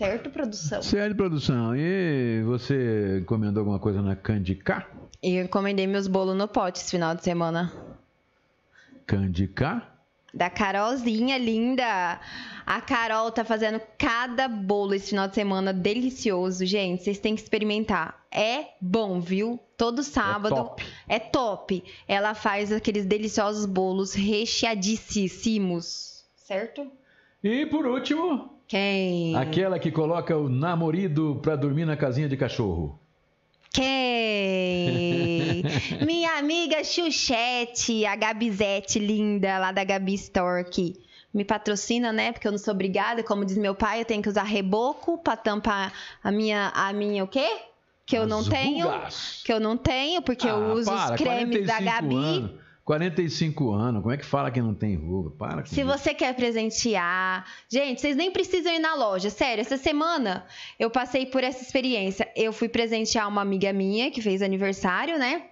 Certo, 0.00 0.30
produção? 0.30 0.82
Certo, 0.82 1.14
produção. 1.14 1.76
E 1.76 2.42
você 2.44 3.18
encomendou 3.20 3.60
alguma 3.60 3.78
coisa 3.78 4.00
na 4.00 4.16
Candicá? 4.16 4.88
Eu 5.22 5.44
encomendei 5.44 5.86
meus 5.86 6.08
bolos 6.08 6.34
no 6.34 6.48
pote 6.48 6.80
esse 6.80 6.92
final 6.92 7.14
de 7.14 7.22
semana. 7.22 7.70
Candicá? 9.06 9.92
Da 10.32 10.48
Carolzinha 10.48 11.36
linda. 11.36 12.18
A 12.64 12.80
Carol 12.80 13.30
tá 13.30 13.44
fazendo 13.44 13.78
cada 13.98 14.48
bolo 14.48 14.94
esse 14.94 15.10
final 15.10 15.28
de 15.28 15.34
semana 15.34 15.70
delicioso, 15.70 16.64
gente. 16.64 17.02
Vocês 17.02 17.18
têm 17.18 17.34
que 17.34 17.42
experimentar. 17.42 18.24
É 18.32 18.68
bom, 18.80 19.20
viu? 19.20 19.60
Todo 19.76 20.02
sábado. 20.02 20.54
É 20.54 20.56
top. 20.56 20.86
É 21.08 21.18
top. 21.18 21.84
Ela 22.08 22.32
faz 22.32 22.72
aqueles 22.72 23.04
deliciosos 23.04 23.66
bolos 23.66 24.14
recheadíssimos. 24.14 26.24
Certo? 26.36 26.90
E 27.44 27.66
por 27.66 27.84
último, 27.84 28.59
Quem? 28.70 29.34
aquela 29.34 29.80
que 29.80 29.90
coloca 29.90 30.36
o 30.36 30.48
namorado 30.48 31.40
pra 31.42 31.56
dormir 31.56 31.84
na 31.84 31.96
casinha 31.96 32.28
de 32.28 32.36
cachorro. 32.36 32.96
Quem? 33.72 35.62
Minha 36.06 36.38
amiga 36.38 36.84
Xuxete, 36.84 38.06
a 38.06 38.14
Gabizete 38.14 38.98
linda, 39.00 39.58
lá 39.58 39.72
da 39.72 39.82
Gabi 39.82 40.14
Store, 40.14 40.64
que 40.64 40.94
me 41.34 41.44
patrocina, 41.44 42.12
né? 42.12 42.30
Porque 42.32 42.46
eu 42.46 42.52
não 42.52 42.58
sou 42.58 42.72
obrigada, 42.74 43.22
como 43.24 43.44
diz 43.44 43.58
meu 43.58 43.74
pai, 43.74 44.00
eu 44.00 44.04
tenho 44.04 44.22
que 44.22 44.28
usar 44.28 44.42
reboco 44.44 45.18
pra 45.18 45.36
tampar 45.36 45.92
a 46.22 46.30
minha, 46.30 46.70
a 46.74 46.92
minha 46.92 47.24
o 47.24 47.28
quê? 47.28 47.48
Que 48.06 48.16
eu 48.16 48.22
As 48.22 48.28
não 48.28 48.44
tenho. 48.44 48.86
rugas. 48.88 49.42
Que 49.44 49.52
eu 49.52 49.58
não 49.60 49.76
tenho, 49.76 50.22
porque 50.22 50.46
eu 50.48 50.54
Ah, 50.70 50.72
uso 50.74 50.90
para, 50.90 51.14
os 51.14 51.20
cremes 51.20 51.66
da 51.66 51.74
45 51.78 51.84
Gabi. 51.84 52.14
Anos, 52.16 52.50
45 52.90 53.70
anos, 53.72 54.02
como 54.02 54.12
é 54.12 54.16
que 54.16 54.24
fala 54.26 54.50
que 54.50 54.60
não 54.60 54.74
tem 54.74 54.96
ruga? 54.96 55.30
Para 55.30 55.64
Se 55.64 55.80
isso. 55.80 55.84
você 55.88 56.12
quer 56.12 56.34
presentear. 56.34 57.46
Gente, 57.68 58.00
vocês 58.00 58.16
nem 58.16 58.32
precisam 58.32 58.72
ir 58.72 58.80
na 58.80 58.96
loja. 58.96 59.30
Sério, 59.30 59.60
essa 59.62 59.76
semana 59.76 60.44
eu 60.76 60.90
passei 60.90 61.24
por 61.24 61.44
essa 61.44 61.62
experiência. 61.62 62.28
Eu 62.34 62.52
fui 62.52 62.68
presentear 62.68 63.28
uma 63.28 63.42
amiga 63.42 63.72
minha 63.72 64.10
que 64.10 64.20
fez 64.20 64.42
aniversário, 64.42 65.18
né? 65.20 65.42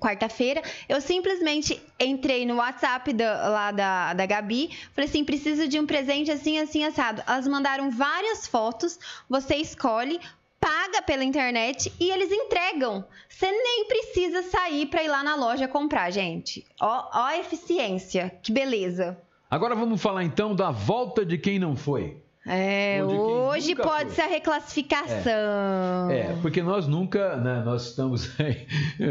Quarta-feira, 0.00 0.62
eu 0.88 1.00
simplesmente 1.00 1.80
entrei 1.98 2.46
no 2.46 2.56
WhatsApp 2.56 3.12
da- 3.12 3.48
lá 3.48 3.70
da, 3.72 4.14
da 4.14 4.24
Gabi, 4.26 4.70
falei 4.94 5.08
assim: 5.10 5.24
preciso 5.24 5.66
de 5.66 5.80
um 5.80 5.86
presente 5.86 6.30
assim, 6.30 6.58
assim, 6.60 6.84
assado. 6.84 7.22
Elas 7.26 7.46
mandaram 7.48 7.90
várias 7.90 8.46
fotos, 8.46 8.98
você 9.28 9.56
escolhe, 9.56 10.20
paga 10.62 11.02
pela 11.02 11.24
internet 11.24 11.92
e 11.98 12.08
eles 12.08 12.30
entregam. 12.30 13.04
Você 13.28 13.50
nem 13.50 13.84
precisa 13.88 14.44
sair 14.44 14.86
para 14.86 15.02
ir 15.02 15.08
lá 15.08 15.24
na 15.24 15.34
loja 15.34 15.66
comprar, 15.66 16.08
gente. 16.12 16.64
Ó, 16.80 17.08
ó 17.12 17.24
a 17.24 17.38
eficiência, 17.38 18.32
que 18.40 18.52
beleza. 18.52 19.18
Agora 19.50 19.74
vamos 19.74 20.00
falar 20.00 20.22
então 20.22 20.54
da 20.54 20.70
volta 20.70 21.26
de 21.26 21.36
quem 21.36 21.58
não 21.58 21.74
foi. 21.74 22.16
É, 22.46 23.00
Ou 23.02 23.08
de 23.08 23.16
quem 23.16 23.31
hoje 23.52 23.74
pode 23.74 24.06
foi. 24.06 24.14
ser 24.14 24.22
a 24.22 24.26
reclassificação. 24.26 26.10
É, 26.10 26.36
porque 26.40 26.62
nós 26.62 26.86
nunca, 26.86 27.36
né, 27.36 27.62
nós 27.64 27.88
estamos 27.88 28.30
aí, 28.40 28.66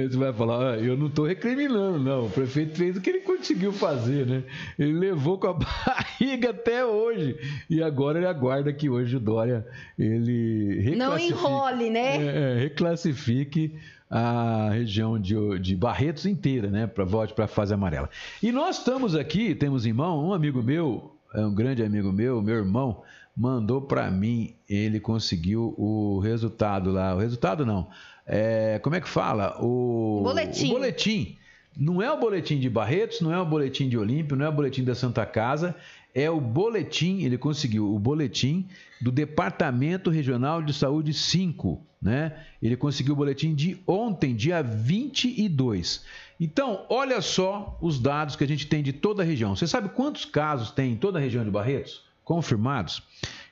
você 0.08 0.18
vai 0.18 0.34
falar, 0.34 0.74
ah, 0.74 0.78
eu 0.78 0.98
não 0.98 1.08
estou 1.08 1.26
recriminando, 1.26 2.00
não, 2.00 2.26
o 2.26 2.30
prefeito 2.30 2.78
fez 2.78 2.98
o 2.98 3.02
que 3.02 3.10
ele 3.10 3.22
conseguiu 3.22 3.72
fazer, 3.72 4.26
né? 4.26 4.44
Ele 4.78 4.94
levou 4.94 5.38
com 5.38 5.48
a 5.48 5.54
barriga 5.58 6.52
até 6.52 6.86
hoje, 6.86 7.38
e 7.70 7.82
agora 7.82 8.20
ele 8.20 8.28
aguarda 8.28 8.72
que 8.74 8.90
hoje 8.90 9.16
o 9.16 9.20
Dória, 9.20 9.66
ele 9.98 10.96
Não 10.96 11.18
enrole, 11.18 11.90
né? 11.90 12.18
É, 12.18 12.58
é, 12.58 12.60
reclassifique 12.60 13.76
a 14.12 14.70
região 14.72 15.18
de, 15.18 15.36
de 15.60 15.74
Barretos 15.74 16.26
inteira, 16.26 16.70
né, 16.70 16.86
para 16.86 17.06
vote 17.06 17.34
para 17.34 17.46
a 17.46 17.48
fase 17.48 17.74
amarela. 17.74 18.10
E 18.44 18.52
nós 18.52 18.80
estamos 18.80 19.16
aqui, 19.16 19.56
temos 19.56 19.86
em 19.86 19.94
mão 19.94 20.28
um 20.28 20.34
amigo 20.34 20.62
meu, 20.62 21.16
é 21.34 21.40
um 21.40 21.56
grande 21.56 21.82
amigo 21.82 22.12
meu, 22.12 22.42
meu 22.42 22.56
irmão, 22.56 23.04
mandou 23.36 23.82
para 23.82 24.10
mim, 24.12 24.56
ele 24.68 25.00
conseguiu 25.00 25.74
o 25.78 26.20
resultado 26.20 26.92
lá, 26.92 27.16
o 27.16 27.20
resultado 27.20 27.66
não, 27.66 27.88
é, 28.26 28.80
como 28.80 28.96
é 28.96 29.02
que 29.02 29.10
fala? 29.10 29.58
O 29.62 30.22
Boletim. 30.24 30.70
O 30.70 30.74
boletim. 30.74 31.38
Não 31.78 32.02
é 32.02 32.12
o 32.12 32.20
boletim 32.20 32.60
de 32.60 32.70
Barretos, 32.70 33.22
não 33.22 33.34
é 33.34 33.40
o 33.40 33.46
boletim 33.46 33.88
de 33.88 33.98
Olímpio, 33.98 34.36
não 34.36 34.46
é 34.46 34.50
o 34.50 34.52
boletim 34.52 34.84
da 34.84 34.94
Santa 34.94 35.26
Casa, 35.26 35.74
é 36.14 36.30
o 36.30 36.42
boletim, 36.42 37.24
ele 37.24 37.38
conseguiu 37.38 37.94
o 37.94 37.98
boletim 37.98 38.68
do 39.00 39.12
Departamento 39.12 40.10
Regional 40.10 40.62
de 40.62 40.74
Saúde 40.74 41.14
5, 41.14 41.82
né? 42.02 42.36
Ele 42.62 42.76
conseguiu 42.76 43.14
o 43.14 43.16
boletim 43.16 43.56
de 43.56 43.82
ontem, 43.88 44.36
dia 44.36 44.62
22. 44.62 46.04
Então, 46.40 46.86
olha 46.90 47.22
só 47.22 47.78
os 47.82 48.00
dados 48.00 48.36
que 48.36 48.44
a 48.44 48.48
gente 48.48 48.68
tem 48.68 48.84
de 48.84 48.92
toda 48.92 49.24
a 49.24 49.26
região. 49.26 49.56
Você 49.56 49.66
sabe 49.66 49.90
quantos 49.90 50.26
casos 50.26 50.72
tem 50.72 50.94
em 50.94 50.98
toda 50.98 51.20
a 51.20 51.22
região 51.22 51.46
de 51.46 51.52
Barretos? 51.52 52.04
Confirmados? 52.32 53.04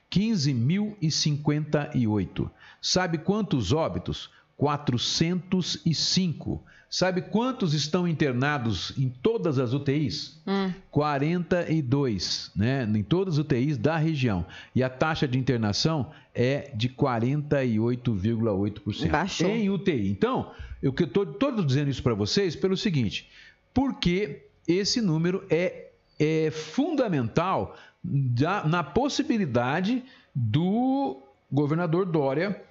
15.058. 0.10 2.50
Sabe 2.82 3.18
quantos 3.18 3.74
óbitos? 3.74 4.30
405. 4.56 6.64
Sabe 6.90 7.24
quantos 7.24 7.74
estão 7.74 8.08
internados 8.08 8.94
em 8.98 9.10
todas 9.10 9.60
as 9.60 9.74
UTIs? 9.74 10.42
Hum. 10.48 10.72
42, 10.92 12.54
né? 12.56 12.90
Em 12.96 13.04
todas 13.04 13.34
as 13.34 13.40
UTIs 13.40 13.78
da 13.78 13.98
região. 13.98 14.46
E 14.74 14.82
a 14.82 14.90
taxa 14.90 15.28
de 15.28 15.38
internação 15.38 16.12
é 16.34 16.72
de 16.74 16.88
48,8%. 16.88 19.10
Baixou. 19.10 19.50
Em 19.50 19.70
UTI. 19.70 20.10
Então, 20.10 20.54
eu 20.82 20.94
que 20.94 21.04
estou 21.04 21.26
todo 21.26 21.66
dizendo 21.66 21.90
isso 21.90 22.02
para 22.02 22.14
vocês 22.14 22.56
pelo 22.56 22.78
seguinte, 22.78 23.30
porque 23.74 24.46
esse 24.66 25.02
número 25.02 25.44
é, 25.50 25.90
é 26.18 26.50
fundamental 26.50 27.76
da- 28.04 28.64
na 28.66 28.84
possibilidade 28.84 30.04
do 30.34 31.22
governador 31.52 32.06
Dória 32.06 32.62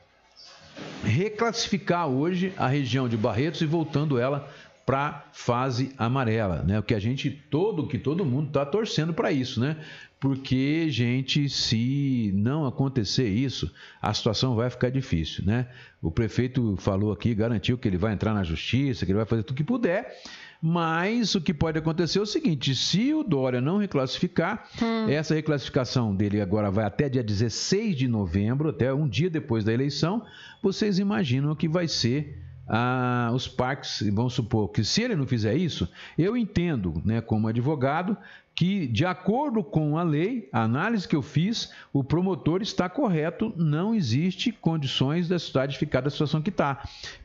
reclassificar 1.05 2.07
hoje 2.09 2.53
a 2.57 2.69
região 2.69 3.09
de 3.09 3.17
Barretos 3.17 3.61
e 3.61 3.67
voltando 3.67 4.19
ela 4.19 4.49
para 4.87 5.27
fase 5.33 5.93
amarela, 5.99 6.63
né? 6.63 6.79
O 6.79 6.83
que 6.83 6.95
a 6.95 6.99
gente 6.99 7.31
todo 7.31 7.87
que 7.87 7.99
todo 7.99 8.25
mundo 8.25 8.49
está 8.49 8.65
torcendo 8.65 9.13
para 9.13 9.31
isso, 9.31 9.61
né? 9.61 9.77
Porque 10.19 10.89
gente, 10.89 11.49
se 11.49 12.33
não 12.35 12.67
acontecer 12.67 13.29
isso, 13.29 13.71
a 14.01 14.13
situação 14.15 14.57
vai 14.57 14.71
ficar 14.71 14.91
difícil, 14.91 15.45
né? 15.45 15.67
O 16.01 16.11
prefeito 16.11 16.75
falou 16.79 17.13
aqui, 17.13 17.35
garantiu 17.35 17.77
que 17.77 17.87
ele 17.87 17.99
vai 17.99 18.13
entrar 18.15 18.33
na 18.33 18.43
justiça, 18.43 19.05
que 19.05 19.13
ele 19.13 19.19
vai 19.19 19.27
fazer 19.27 19.43
tudo 19.43 19.57
que 19.57 19.65
puder. 19.65 20.17
Mas 20.61 21.35
o 21.35 21.41
que 21.41 21.55
pode 21.55 21.79
acontecer 21.79 22.19
é 22.19 22.23
o 22.23 22.27
seguinte: 22.27 22.75
se 22.75 23.15
o 23.15 23.23
Dória 23.23 23.61
não 23.61 23.79
reclassificar, 23.79 24.69
essa 25.09 25.35
reclassificação 25.35 26.15
dele 26.15 26.41
agora 26.41 26.71
vai 26.71 26.85
até 26.85 27.09
dia 27.09 27.23
16 27.23 27.97
de 27.97 28.09
novembro, 28.09 28.69
até 28.71 28.93
um 28.93 29.09
dia 29.09 29.31
depois 29.31 29.65
da 29.65 29.73
eleição. 29.73 30.25
Vocês 30.63 30.99
imaginam 30.99 31.55
que 31.55 31.69
vai 31.69 31.87
ser 31.87 32.43
ah, 32.69 33.31
os 33.33 33.49
parques, 33.49 34.03
vamos 34.13 34.35
supor 34.35 34.69
que 34.69 34.85
se 34.85 35.03
ele 35.03 35.17
não 35.17 35.27
fizer 35.27 35.57
isso, 35.57 35.89
eu 36.19 36.37
entendo, 36.37 37.01
né, 37.05 37.21
como 37.21 37.49
advogado, 37.49 38.17
que 38.55 38.87
de 38.89 39.07
acordo 39.07 39.63
com 39.63 39.97
a 39.97 40.03
lei, 40.03 40.49
a 40.53 40.63
análise 40.63 41.07
que 41.07 41.17
eu 41.17 41.23
fiz, 41.23 41.73
o 41.93 42.05
promotor 42.05 42.61
está 42.61 42.89
correto, 42.89 43.55
não 43.57 43.95
existe 43.95 44.53
condições 44.53 45.29
da 45.29 45.39
cidade 45.39 45.79
ficar 45.79 46.01
da 46.01 46.11
situação 46.11 46.43
que 46.43 46.51
está, 46.51 46.83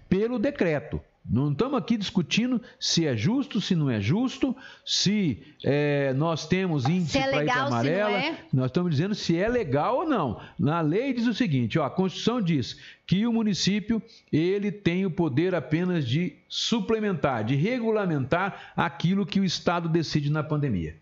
pelo 0.07 0.37
decreto. 0.39 1.01
Não 1.25 1.53
estamos 1.53 1.77
aqui 1.77 1.95
discutindo 1.95 2.61
se 2.77 3.07
é 3.07 3.15
justo, 3.15 3.61
se 3.61 3.75
não 3.75 3.89
é 3.89 4.01
justo, 4.01 4.55
se 4.85 5.41
eh, 5.63 6.13
nós 6.15 6.45
temos 6.45 6.85
índice 6.85 7.13
Se 7.13 7.17
é 7.19 7.29
para 7.29 7.43
ir 7.43 7.47
para 7.47 7.63
amarela. 7.63 8.11
é. 8.17 8.37
Nós 8.51 8.65
estamos 8.65 8.91
dizendo 8.91 9.15
se 9.15 9.37
é 9.37 9.47
legal 9.47 9.99
ou 9.99 10.05
não. 10.05 10.41
Na 10.59 10.81
lei 10.81 11.13
diz 11.13 11.25
o 11.25 11.33
seguinte, 11.33 11.79
ó, 11.79 11.85
a 11.85 11.89
Constituição 11.89 12.41
diz 12.41 12.77
que 13.07 13.25
o 13.25 13.31
município 13.31 14.01
ele 14.31 14.69
tem 14.69 15.05
o 15.05 15.11
poder 15.11 15.55
apenas 15.55 16.05
de 16.05 16.35
suplementar, 16.49 17.45
de 17.45 17.55
regulamentar 17.55 18.73
aquilo 18.75 19.25
que 19.25 19.39
o 19.39 19.45
Estado 19.45 19.87
decide 19.87 20.29
na 20.29 20.43
pandemia. 20.43 20.97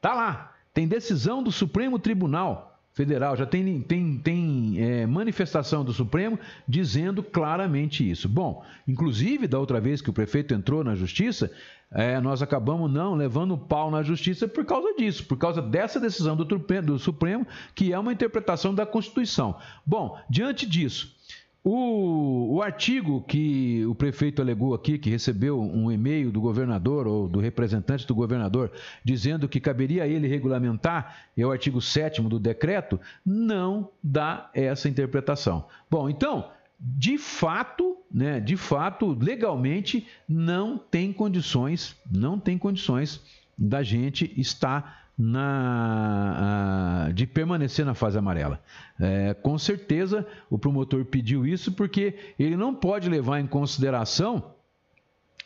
Tá 0.00 0.12
lá, 0.12 0.54
tem 0.74 0.88
decisão 0.88 1.40
do 1.40 1.52
Supremo 1.52 2.00
Tribunal 2.00 2.71
Federal, 2.94 3.34
já 3.34 3.46
tem, 3.46 3.80
tem, 3.80 4.18
tem 4.18 4.74
é, 4.78 5.06
manifestação 5.06 5.82
do 5.82 5.94
Supremo 5.94 6.38
dizendo 6.68 7.22
claramente 7.22 8.08
isso. 8.08 8.28
Bom, 8.28 8.62
inclusive, 8.86 9.48
da 9.48 9.58
outra 9.58 9.80
vez 9.80 10.02
que 10.02 10.10
o 10.10 10.12
prefeito 10.12 10.52
entrou 10.52 10.84
na 10.84 10.94
justiça, 10.94 11.50
é, 11.90 12.20
nós 12.20 12.42
acabamos 12.42 12.92
não 12.92 13.14
levando 13.14 13.56
pau 13.56 13.90
na 13.90 14.02
justiça 14.02 14.46
por 14.46 14.66
causa 14.66 14.94
disso, 14.94 15.24
por 15.24 15.38
causa 15.38 15.62
dessa 15.62 15.98
decisão 15.98 16.36
do, 16.36 16.44
do 16.44 16.98
Supremo, 16.98 17.46
que 17.74 17.94
é 17.94 17.98
uma 17.98 18.12
interpretação 18.12 18.74
da 18.74 18.84
Constituição. 18.84 19.56
Bom, 19.86 20.18
diante 20.28 20.66
disso, 20.66 21.16
o, 21.64 22.56
o 22.56 22.62
artigo 22.62 23.22
que 23.22 23.84
o 23.86 23.94
prefeito 23.94 24.42
alegou 24.42 24.74
aqui, 24.74 24.98
que 24.98 25.08
recebeu 25.08 25.60
um 25.60 25.92
e-mail 25.92 26.32
do 26.32 26.40
governador 26.40 27.06
ou 27.06 27.28
do 27.28 27.38
representante 27.38 28.06
do 28.06 28.14
governador, 28.14 28.72
dizendo 29.04 29.48
que 29.48 29.60
caberia 29.60 30.02
a 30.02 30.08
ele 30.08 30.26
regulamentar, 30.26 31.28
é 31.36 31.46
o 31.46 31.52
artigo 31.52 31.80
7 31.80 32.22
do 32.22 32.40
decreto, 32.40 33.00
não 33.24 33.90
dá 34.02 34.50
essa 34.52 34.88
interpretação. 34.88 35.64
Bom, 35.88 36.10
então, 36.10 36.50
de 36.80 37.16
fato, 37.16 37.96
né, 38.12 38.40
de 38.40 38.56
fato, 38.56 39.16
legalmente, 39.20 40.08
não 40.28 40.76
tem 40.76 41.12
condições, 41.12 41.96
não 42.10 42.40
tem 42.40 42.58
condições 42.58 43.20
da 43.56 43.84
gente 43.84 44.32
estar 44.36 45.01
na, 45.24 47.10
de 47.14 47.26
permanecer 47.28 47.86
na 47.86 47.94
fase 47.94 48.18
amarela. 48.18 48.60
É, 48.98 49.32
com 49.34 49.56
certeza 49.56 50.26
o 50.50 50.58
promotor 50.58 51.04
pediu 51.04 51.46
isso 51.46 51.70
porque 51.72 52.14
ele 52.36 52.56
não 52.56 52.74
pode 52.74 53.08
levar 53.08 53.38
em 53.38 53.46
consideração 53.46 54.52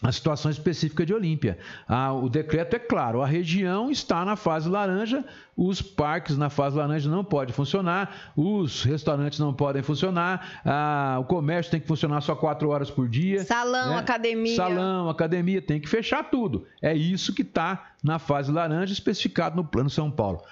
a 0.03 0.13
situação 0.13 0.51
específica 0.51 1.07
de 1.07 1.15
Olímpia. 1.15 1.59
Ah, 1.89 2.13
o 2.13 2.29
decreto 2.29 2.75
é 2.75 2.79
claro, 2.79 3.23
a 3.23 3.27
região 3.27 3.91
está 3.91 4.25
na 4.25 4.37
fase 4.37 4.69
laranja, 4.69 5.25
os 5.57 5.81
parques 5.81 6.37
na 6.37 6.51
fase 6.51 6.77
laranja 6.77 7.09
não 7.09 7.25
podem 7.25 7.55
funcionar, 7.55 8.33
os 8.37 8.83
restaurantes 8.83 9.39
não 9.39 9.55
podem 9.55 9.83
funcionar, 9.83 10.61
ah, 10.65 11.17
o 11.21 11.25
comércio 11.25 11.71
tem 11.71 11.81
que 11.81 11.87
funcionar 11.87 12.21
só 12.21 12.35
quatro 12.35 12.69
horas 12.69 12.91
por 12.91 13.09
dia. 13.09 13.45
Salão, 13.45 13.91
né? 13.91 13.99
academia. 13.99 14.57
Salão, 14.57 15.09
academia, 15.09 15.63
tem 15.63 15.81
que 15.81 15.89
fechar 15.89 16.25
tudo. 16.25 16.67
É 16.83 16.95
isso 16.95 17.35
que 17.35 17.43
está 17.43 17.93
na 18.03 18.19
fase 18.19 18.53
laranja, 18.53 18.93
especificado 18.93 19.57
no 19.57 19.65
Plano 19.65 19.89
São 19.89 20.11
Paulo. 20.11 20.43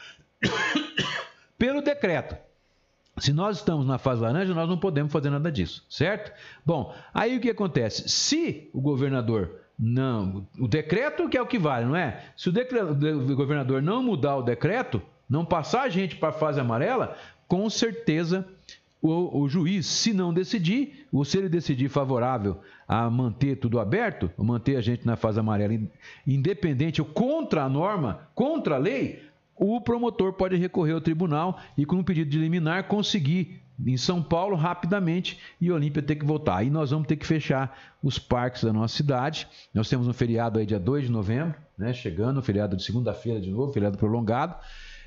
Pelo 1.59 1.83
decreto. 1.83 2.44
Se 3.19 3.33
nós 3.33 3.59
estamos 3.59 3.87
na 3.87 3.97
fase 3.97 4.23
laranja, 4.23 4.53
nós 4.55 4.69
não 4.69 4.79
podemos 4.79 5.12
fazer 5.12 5.31
nada 5.31 5.51
disso, 5.51 5.85
certo? 5.89 6.33
Bom, 6.67 6.95
aí 7.12 7.37
o 7.37 7.41
que 7.41 7.51
acontece? 7.51 8.09
Se 8.09 8.69
o 8.73 8.81
governador 8.81 9.61
não. 9.79 10.47
O 10.59 10.69
decreto 10.69 11.29
que 11.29 11.37
é 11.37 11.43
o 11.43 11.47
que 11.47 11.59
vale, 11.59 11.87
não 11.87 11.97
é? 11.97 12.25
Se 12.37 12.49
o, 12.49 12.53
decreto, 12.53 12.93
o 12.93 13.37
governador 13.37 13.83
não 13.83 14.03
mudar 14.03 14.37
o 14.37 14.43
decreto, 14.43 15.03
não 15.29 15.45
passar 15.45 15.83
a 15.83 15.89
gente 15.89 16.17
para 16.17 16.31
a 16.31 16.33
fase 16.33 16.61
amarela, 16.61 17.17
com 17.47 17.69
certeza 17.69 18.47
o, 19.03 19.43
o, 19.43 19.49
juiz, 19.49 19.87
se 19.87 20.15
não 20.15 20.33
decidir, 20.33 21.07
ou 21.12 21.25
se 21.25 21.37
ele 21.37 21.49
decidir 21.49 21.89
favorável 21.89 22.59
a 22.89 23.11
manter 23.11 23.57
tudo 23.57 23.79
aberto, 23.79 24.31
manter 24.39 24.77
a 24.77 24.81
gente 24.81 25.07
na 25.07 25.17
fase 25.17 25.39
amarela, 25.39 25.79
independente 26.27 27.03
ou 27.03 27.07
contra 27.07 27.65
a 27.65 27.69
norma, 27.69 28.29
contra 28.35 28.77
a 28.77 28.79
lei, 28.79 29.23
o 29.57 29.81
promotor 29.81 30.33
pode 30.33 30.57
recorrer 30.57 30.93
ao 30.93 31.01
tribunal 31.01 31.61
e, 31.77 31.85
com 31.85 31.97
um 31.97 32.05
pedido 32.05 32.31
de 32.31 32.39
liminar, 32.39 32.89
conseguir 32.89 33.63
em 33.85 33.97
São 33.97 34.23
Paulo 34.23 34.57
rapidamente 34.57 35.39
e 35.61 35.71
Olímpia 35.71 36.03
ter 36.03 36.17
que 36.17 36.25
voltar. 36.25 36.59
Aí 36.59 36.71
nós 36.71 36.91
vamos 36.91 37.07
ter 37.07 37.17
que 37.17 37.27
fechar 37.27 37.77
os 38.03 38.19
parques 38.19 38.63
da 38.63 38.73
nossa 38.73 38.97
cidade. 38.97 39.49
Nós 39.73 39.89
temos 39.89 40.07
um 40.07 40.13
feriado 40.13 40.59
aí 40.59 40.67
dia 40.67 40.79
2 40.79 41.07
de 41.07 41.11
novembro, 41.11 41.55
né? 41.77 41.93
Chegando, 41.93 42.39
um 42.39 42.43
feriado 42.43 42.77
de 42.77 42.85
segunda-feira 42.85 43.41
de 43.41 43.51
novo, 43.51 43.73
feriado 43.73 43.99
prolongado. 43.99 44.57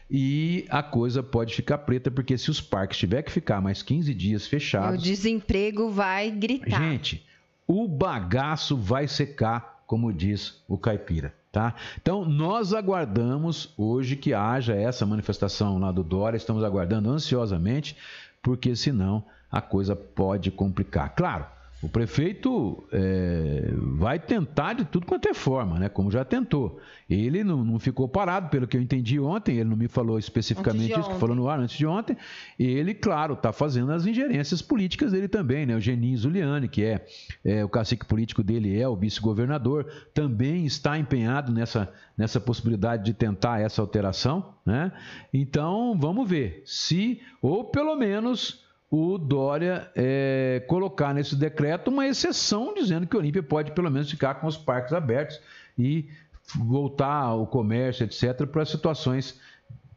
E 0.10 0.66
a 0.70 0.82
coisa 0.82 1.22
pode 1.22 1.54
ficar 1.54 1.80
preta, 1.80 2.10
porque 2.10 2.38
se 2.38 2.50
os 2.50 2.62
parques 2.62 2.98
tiver 2.98 3.22
que 3.24 3.32
ficar 3.32 3.62
mais 3.62 3.82
15 3.82 4.14
dias 4.14 4.48
fechados. 4.48 5.02
O 5.02 5.04
desemprego 5.04 5.89
vai 5.89 6.32
gritar. 6.32 6.82
Gente, 6.82 7.26
o 7.68 7.88
bagaço 7.88 8.78
vai 8.78 9.08
secar, 9.08 9.84
como 9.86 10.14
diz 10.14 10.64
o 10.68 10.78
caipira. 10.78 11.34
Tá? 11.52 11.74
Então, 12.00 12.26
nós 12.26 12.74
aguardamos 12.74 13.74
hoje 13.78 14.16
que 14.16 14.34
haja 14.34 14.76
essa 14.76 15.06
manifestação 15.06 15.80
lá 15.80 15.91
do 15.91 16.04
Dória, 16.04 16.38
estamos 16.38 16.64
aguardando 16.64 17.10
ansiosamente, 17.10 17.95
porque 18.43 18.76
senão 18.76 19.24
a 19.52 19.62
coisa 19.62 19.95
pode 19.95 20.52
complicar. 20.52 21.16
Claro, 21.16 21.45
o 21.82 21.88
prefeito 21.88 22.88
é, 22.91 23.71
vai 23.97 24.17
tentar 24.17 24.73
de 24.73 24.84
tudo 24.84 25.05
quanto 25.05 25.30
é 25.30 25.34
forma, 25.34 25.78
né? 25.78 25.88
Como 25.88 26.09
já 26.09 26.25
tentou. 26.25 26.80
Ele 27.07 27.43
não, 27.43 27.63
não, 27.63 27.78
ficou 27.78 28.09
parado, 28.09 28.49
pelo 28.49 28.67
que 28.67 28.75
eu 28.75 28.82
entendi 28.82 29.19
ontem, 29.19 29.57
ele 29.57 29.69
não 29.69 29.78
me 29.78 29.88
falou 29.88 30.17
especificamente 30.17 30.99
isso, 30.99 31.07
que 31.07 31.19
falou 31.19 31.36
no 31.36 31.47
ar 31.47 31.59
antes 31.59 31.78
de 31.78 31.86
ontem. 31.86 32.17
Ele, 32.57 32.95
claro, 32.95 33.36
está 33.36 33.53
fazendo 33.53 33.91
as 33.91 34.07
ingerências 34.07 34.59
políticas 34.59 35.11
dele 35.11 35.28
também, 35.28 35.67
né? 35.67 35.75
O 35.75 35.80
Geninho 35.80 36.17
Zuliani, 36.17 36.67
que 36.67 36.84
é, 36.84 37.05
é 37.45 37.63
o 37.63 37.69
cacique 37.69 38.05
político 38.05 38.41
dele, 38.41 38.80
é 38.80 38.88
o 38.88 38.95
vice-governador, 38.95 39.86
também 40.15 40.65
está 40.65 40.97
empenhado 40.97 41.51
nessa, 41.53 41.93
nessa 42.17 42.39
possibilidade 42.39 43.05
de 43.05 43.13
tentar 43.13 43.61
essa 43.61 43.84
alteração, 43.84 44.55
né? 44.65 44.91
Então, 45.32 45.95
vamos 45.95 46.28
ver 46.28 46.63
se, 46.65 47.21
ou 47.39 47.65
pelo 47.65 47.95
menos 47.95 48.66
o 48.90 49.18
Dória 49.18 49.92
é, 49.96 50.64
colocar 50.68 51.14
nesse 51.14 51.36
decreto 51.36 51.90
uma 51.90 52.08
exceção 52.08 52.74
dizendo 52.74 53.06
que 53.06 53.16
o 53.16 53.20
Olímpia 53.20 53.44
pode 53.44 53.72
pelo 53.72 53.92
menos 53.92 54.10
ficar 54.10 54.36
com 54.36 54.48
os 54.48 54.58
parques 54.58 54.94
abertos 54.94 55.40
e 55.78 56.10
voltar 56.56 57.24
ao 57.24 57.46
comércio, 57.46 58.06
etc., 58.06 58.46
para 58.48 58.66
situações 58.66 59.40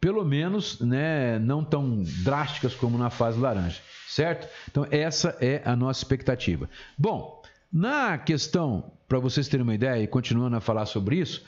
pelo 0.01 0.25
menos 0.25 0.81
né, 0.81 1.39
não 1.39 1.63
tão 1.63 2.03
drásticas 2.25 2.75
como 2.75 2.97
na 2.97 3.11
fase 3.11 3.39
laranja, 3.39 3.81
certo? 4.09 4.49
Então, 4.69 4.87
essa 4.91 5.37
é 5.41 5.61
a 5.65 5.77
nossa 5.77 6.01
expectativa. 6.01 6.69
Bom, 6.97 7.43
na 7.71 8.17
questão, 8.17 8.91
para 9.07 9.19
vocês 9.19 9.47
terem 9.47 9.63
uma 9.63 9.75
ideia, 9.75 10.03
e 10.03 10.07
continuando 10.07 10.57
a 10.57 10.61
falar 10.61 10.87
sobre 10.87 11.17
isso, 11.17 11.45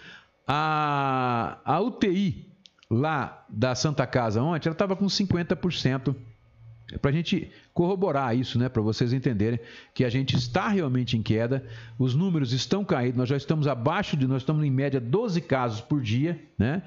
a, 0.46 1.58
a 1.64 1.80
UTI 1.80 2.52
lá 2.90 3.44
da 3.48 3.74
Santa 3.74 4.06
Casa 4.06 4.42
ontem, 4.42 4.68
ela 4.68 4.74
estava 4.74 4.94
com 4.94 5.06
50% 5.06 6.14
para 7.00 7.10
a 7.10 7.14
gente 7.14 7.50
corroborar 7.72 8.36
isso, 8.36 8.58
né, 8.58 8.68
para 8.68 8.82
vocês 8.82 9.12
entenderem 9.12 9.58
que 9.94 10.04
a 10.04 10.08
gente 10.08 10.36
está 10.36 10.68
realmente 10.68 11.16
em 11.16 11.22
queda, 11.22 11.64
os 11.98 12.14
números 12.14 12.52
estão 12.52 12.84
caindo, 12.84 13.16
nós 13.16 13.28
já 13.28 13.36
estamos 13.36 13.66
abaixo 13.66 14.16
de, 14.16 14.26
nós 14.26 14.42
estamos 14.42 14.64
em 14.64 14.70
média 14.70 15.00
12 15.00 15.40
casos 15.42 15.80
por 15.80 16.00
dia, 16.00 16.40
né? 16.58 16.82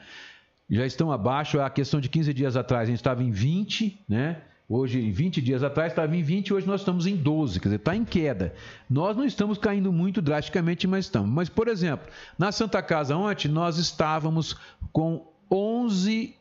Já 0.70 0.86
estão 0.86 1.12
abaixo, 1.12 1.60
a 1.60 1.70
questão 1.70 2.02
de 2.02 2.10
15 2.10 2.34
dias 2.34 2.58
atrás 2.58 2.84
a 2.84 2.92
gente 2.92 3.00
estava 3.00 3.24
em 3.24 3.30
20, 3.30 4.04
né? 4.10 4.42
Hoje, 4.68 5.12
20 5.12 5.44
dias 5.44 5.62
atrás, 5.62 5.92
estava 5.92 6.18
em 6.18 6.24
20, 6.24 6.52
hoje 6.52 6.66
nós 6.66 6.82
estamos 6.82 7.06
em 7.06 7.16
12, 7.16 7.60
quer 7.60 7.68
dizer, 7.68 7.76
está 7.76 7.96
em 7.96 8.04
queda. 8.04 8.52
Nós 8.90 9.16
não 9.16 9.24
estamos 9.24 9.60
caindo 9.60 9.94
muito 9.94 10.24
drasticamente, 10.24 10.88
mas 10.88 11.06
estamos. 11.06 11.30
Mas, 11.30 11.50
por 11.50 11.68
exemplo, 11.68 12.08
na 12.36 12.52
Santa 12.52 12.82
Casa 12.82 13.16
ontem, 13.16 13.48
nós 13.48 13.78
estávamos 13.78 14.58
com 14.92 15.32
11 15.52 16.36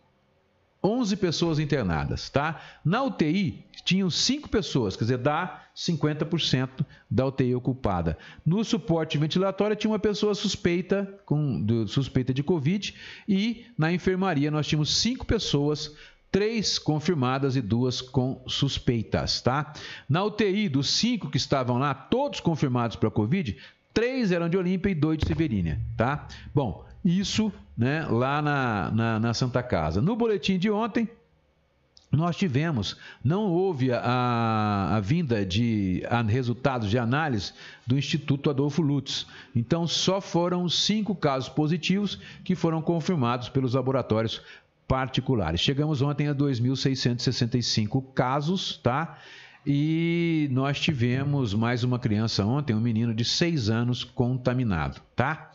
11 0.84 1.16
pessoas 1.16 1.58
internadas, 1.58 2.28
tá? 2.28 2.60
Na 2.84 3.02
UTI 3.02 3.64
tinham 3.84 4.10
5 4.10 4.48
pessoas, 4.50 4.96
quer 4.96 5.04
dizer, 5.04 5.18
dá 5.18 5.62
50% 5.74 6.84
da 7.10 7.26
UTI 7.26 7.54
ocupada. 7.54 8.18
No 8.44 8.62
suporte 8.62 9.16
ventilatório 9.16 9.74
tinha 9.74 9.90
uma 9.90 9.98
pessoa 9.98 10.34
suspeita 10.34 11.18
com 11.24 11.60
do, 11.60 11.88
suspeita 11.88 12.34
de 12.34 12.42
COVID 12.42 12.94
e 13.26 13.66
na 13.78 13.92
enfermaria 13.92 14.50
nós 14.50 14.66
tínhamos 14.66 14.94
5 14.98 15.24
pessoas 15.24 15.94
três 16.34 16.80
confirmadas 16.80 17.54
e 17.54 17.62
duas 17.62 18.00
com 18.00 18.42
suspeitas, 18.48 19.40
tá? 19.40 19.72
Na 20.08 20.24
UTI, 20.24 20.68
dos 20.68 20.90
cinco 20.90 21.30
que 21.30 21.36
estavam 21.36 21.78
lá, 21.78 21.94
todos 21.94 22.40
confirmados 22.40 22.96
para 22.96 23.08
Covid, 23.08 23.56
três 23.92 24.32
eram 24.32 24.48
de 24.48 24.56
Olímpia 24.56 24.90
e 24.90 24.96
dois 24.96 25.16
de 25.16 25.28
Severínia, 25.28 25.80
tá? 25.96 26.26
Bom, 26.52 26.84
isso 27.04 27.52
né, 27.76 28.06
lá 28.08 28.40
na, 28.40 28.90
na, 28.90 29.20
na 29.20 29.34
Santa 29.34 29.62
Casa. 29.62 30.00
No 30.00 30.16
boletim 30.16 30.58
de 30.58 30.70
ontem, 30.70 31.08
nós 32.10 32.36
tivemos, 32.36 32.96
não 33.22 33.50
houve 33.50 33.92
a, 33.92 34.90
a 34.92 35.00
vinda 35.00 35.44
de 35.44 36.02
a, 36.08 36.22
resultados 36.22 36.88
de 36.88 36.98
análise 36.98 37.52
do 37.86 37.98
Instituto 37.98 38.48
Adolfo 38.48 38.80
Lutz. 38.80 39.26
Então, 39.54 39.86
só 39.86 40.20
foram 40.20 40.68
cinco 40.68 41.14
casos 41.14 41.48
positivos 41.48 42.18
que 42.44 42.54
foram 42.54 42.80
confirmados 42.80 43.48
pelos 43.48 43.74
laboratórios 43.74 44.40
particulares. 44.86 45.60
Chegamos 45.60 46.02
ontem 46.02 46.28
a 46.28 46.34
2.665 46.34 48.04
casos, 48.14 48.78
tá? 48.82 49.18
E 49.66 50.48
nós 50.52 50.78
tivemos 50.78 51.54
mais 51.54 51.82
uma 51.84 51.98
criança 51.98 52.44
ontem, 52.44 52.74
um 52.74 52.80
menino 52.80 53.14
de 53.14 53.24
seis 53.24 53.70
anos 53.70 54.04
contaminado, 54.04 55.00
tá? 55.16 55.50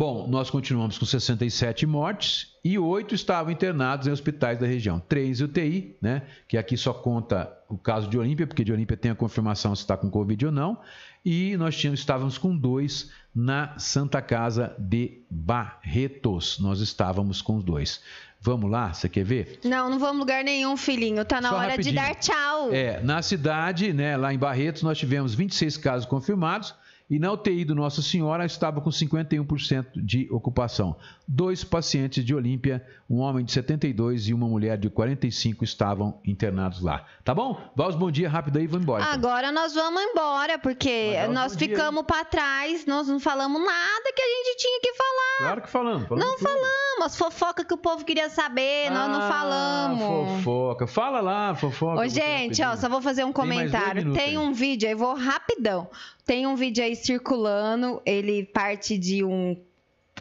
Bom, 0.00 0.26
nós 0.26 0.48
continuamos 0.48 0.96
com 0.96 1.04
67 1.04 1.84
mortes 1.84 2.56
e 2.64 2.78
oito 2.78 3.14
estavam 3.14 3.52
internados 3.52 4.06
em 4.06 4.10
hospitais 4.10 4.58
da 4.58 4.66
região. 4.66 4.98
Três 4.98 5.42
UTI, 5.42 5.94
né? 6.00 6.22
Que 6.48 6.56
aqui 6.56 6.74
só 6.74 6.94
conta 6.94 7.52
o 7.68 7.76
caso 7.76 8.08
de 8.08 8.16
Olímpia, 8.16 8.46
porque 8.46 8.64
de 8.64 8.72
Olímpia 8.72 8.96
tem 8.96 9.10
a 9.10 9.14
confirmação 9.14 9.76
se 9.76 9.82
está 9.82 9.98
com 9.98 10.08
Covid 10.08 10.46
ou 10.46 10.52
não. 10.52 10.78
E 11.22 11.54
nós 11.58 11.76
tínhamos, 11.76 12.00
estávamos 12.00 12.38
com 12.38 12.56
dois 12.56 13.10
na 13.34 13.78
Santa 13.78 14.22
Casa 14.22 14.74
de 14.78 15.20
Barretos. 15.30 16.58
Nós 16.58 16.80
estávamos 16.80 17.42
com 17.42 17.58
os 17.58 17.62
dois. 17.62 18.00
Vamos 18.40 18.70
lá, 18.70 18.94
você 18.94 19.06
quer 19.06 19.22
ver? 19.22 19.60
Não, 19.62 19.90
não 19.90 19.98
vamos 19.98 20.20
lugar 20.20 20.42
nenhum, 20.42 20.78
filhinho. 20.78 21.26
Tá 21.26 21.42
na 21.42 21.50
Só 21.50 21.56
hora 21.56 21.72
rapidinho. 21.72 21.94
de 21.94 22.00
dar 22.00 22.14
tchau. 22.14 22.72
É, 22.72 23.02
na 23.02 23.20
cidade, 23.20 23.92
né, 23.92 24.16
lá 24.16 24.32
em 24.32 24.38
Barretos, 24.38 24.82
nós 24.82 24.96
tivemos 24.96 25.34
26 25.34 25.76
casos 25.76 26.06
confirmados 26.06 26.74
e 27.10 27.18
na 27.18 27.32
UTI 27.32 27.64
do 27.64 27.74
Nossa 27.74 28.00
Senhora 28.00 28.44
estava 28.44 28.80
com 28.80 28.88
51% 28.88 29.86
de 29.96 30.28
ocupação. 30.30 30.94
Dois 31.26 31.64
pacientes 31.64 32.24
de 32.24 32.32
Olímpia, 32.32 32.86
um 33.08 33.18
homem 33.18 33.44
de 33.44 33.50
72 33.50 34.28
e 34.28 34.34
uma 34.34 34.46
mulher 34.46 34.78
de 34.78 34.88
45 34.88 35.64
estavam 35.64 36.20
internados 36.24 36.80
lá. 36.80 37.04
Tá 37.24 37.34
bom? 37.34 37.60
Vamos, 37.74 37.96
bom 37.96 38.12
dia 38.12 38.28
rápido 38.28 38.58
aí 38.58 38.64
e 38.64 38.66
vamos 38.68 38.84
embora. 38.84 39.02
Então. 39.02 39.12
Agora 39.12 39.50
nós 39.50 39.74
vamos 39.74 40.00
embora, 40.00 40.56
porque 40.60 41.14
nós 41.32 41.56
ficamos 41.56 42.04
para 42.04 42.24
trás, 42.24 42.86
nós 42.86 43.08
não 43.08 43.18
falamos 43.18 43.60
nada 43.60 44.12
que 44.14 44.22
a 44.22 44.26
gente 44.26 44.56
tinha 44.58 44.80
que 44.80 44.94
falar. 44.94 45.38
Claro 45.38 45.62
que 45.62 45.68
falamos. 45.68 46.06
falamos 46.06 46.24
não 46.24 46.36
tudo. 46.36 46.48
falamos, 46.48 47.06
as 47.06 47.16
fofocas 47.16 47.64
que 47.66 47.74
o 47.74 47.78
povo 47.78 48.04
queria 48.04 48.30
saber, 48.30 48.86
ah, 48.86 48.90
nós 48.90 49.08
não 49.10 49.20
ah, 49.22 49.28
falamos. 49.28 50.44
Fofoca. 50.44 50.86
Fala 50.86 51.20
lá, 51.20 51.56
fofoca. 51.56 52.02
Ô, 52.02 52.06
gente, 52.06 52.62
ó, 52.62 52.76
só 52.76 52.88
vou 52.88 53.02
fazer 53.02 53.24
um 53.24 53.32
comentário. 53.32 54.12
Tem, 54.12 54.12
Tem 54.12 54.38
um 54.38 54.52
vídeo 54.52 54.88
aí, 54.88 54.94
vou 54.94 55.14
rapidão. 55.14 55.88
Tem 56.30 56.46
um 56.46 56.54
vídeo 56.54 56.84
aí 56.84 56.94
circulando, 56.94 58.00
ele 58.06 58.44
parte 58.44 58.96
de 58.96 59.24
um 59.24 59.56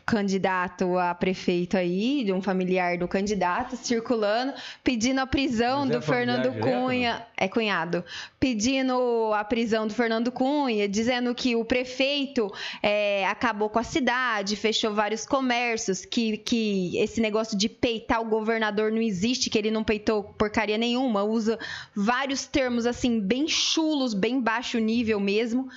candidato 0.03 0.97
a 0.97 1.13
prefeito 1.13 1.77
aí, 1.77 2.23
de 2.23 2.33
um 2.33 2.41
familiar 2.41 2.97
do 2.97 3.07
candidato, 3.07 3.77
circulando, 3.77 4.55
pedindo 4.83 5.19
a 5.19 5.27
prisão 5.27 5.81
Mas 5.81 5.91
é 5.91 5.93
do 5.93 6.01
Fernando 6.01 6.51
familiar 6.51 6.51
direto, 6.51 6.81
Cunha. 6.81 7.27
É 7.41 7.47
cunhado. 7.47 8.03
Pedindo 8.37 9.31
a 9.33 9.45
prisão 9.45 9.87
do 9.87 9.93
Fernando 9.93 10.29
Cunha, 10.29 10.89
dizendo 10.89 11.33
que 11.33 11.55
o 11.55 11.63
prefeito 11.63 12.51
é, 12.83 13.25
acabou 13.25 13.69
com 13.69 13.79
a 13.79 13.83
cidade, 13.83 14.57
fechou 14.57 14.93
vários 14.93 15.25
comércios, 15.25 16.03
que, 16.03 16.35
que 16.39 16.97
esse 16.97 17.21
negócio 17.21 17.57
de 17.57 17.69
peitar 17.69 18.21
o 18.21 18.25
governador 18.25 18.91
não 18.91 19.01
existe, 19.01 19.49
que 19.49 19.57
ele 19.57 19.71
não 19.71 19.85
peitou 19.85 20.21
porcaria 20.21 20.77
nenhuma, 20.77 21.23
usa 21.23 21.57
vários 21.95 22.45
termos 22.45 22.85
assim, 22.85 23.21
bem 23.21 23.47
chulos, 23.47 24.13
bem 24.13 24.41
baixo 24.41 24.77
nível 24.77 25.17
mesmo. 25.17 25.69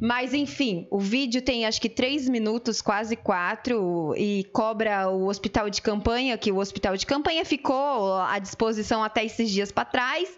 Mas 0.00 0.34
enfim, 0.34 0.86
o 0.90 0.98
vídeo 0.98 1.40
tem 1.40 1.64
acho 1.64 1.80
que 1.80 1.88
três 1.88 2.28
minutos, 2.28 2.82
quase 2.82 3.16
quatro, 3.16 4.14
e 4.16 4.44
cobra 4.52 5.08
o 5.08 5.28
hospital 5.28 5.70
de 5.70 5.80
campanha, 5.80 6.36
que 6.36 6.50
o 6.50 6.58
hospital 6.58 6.96
de 6.96 7.06
campanha 7.06 7.44
ficou 7.44 8.14
à 8.14 8.38
disposição 8.38 9.02
até 9.04 9.24
esses 9.24 9.50
dias 9.50 9.70
para 9.70 9.84
trás. 9.84 10.28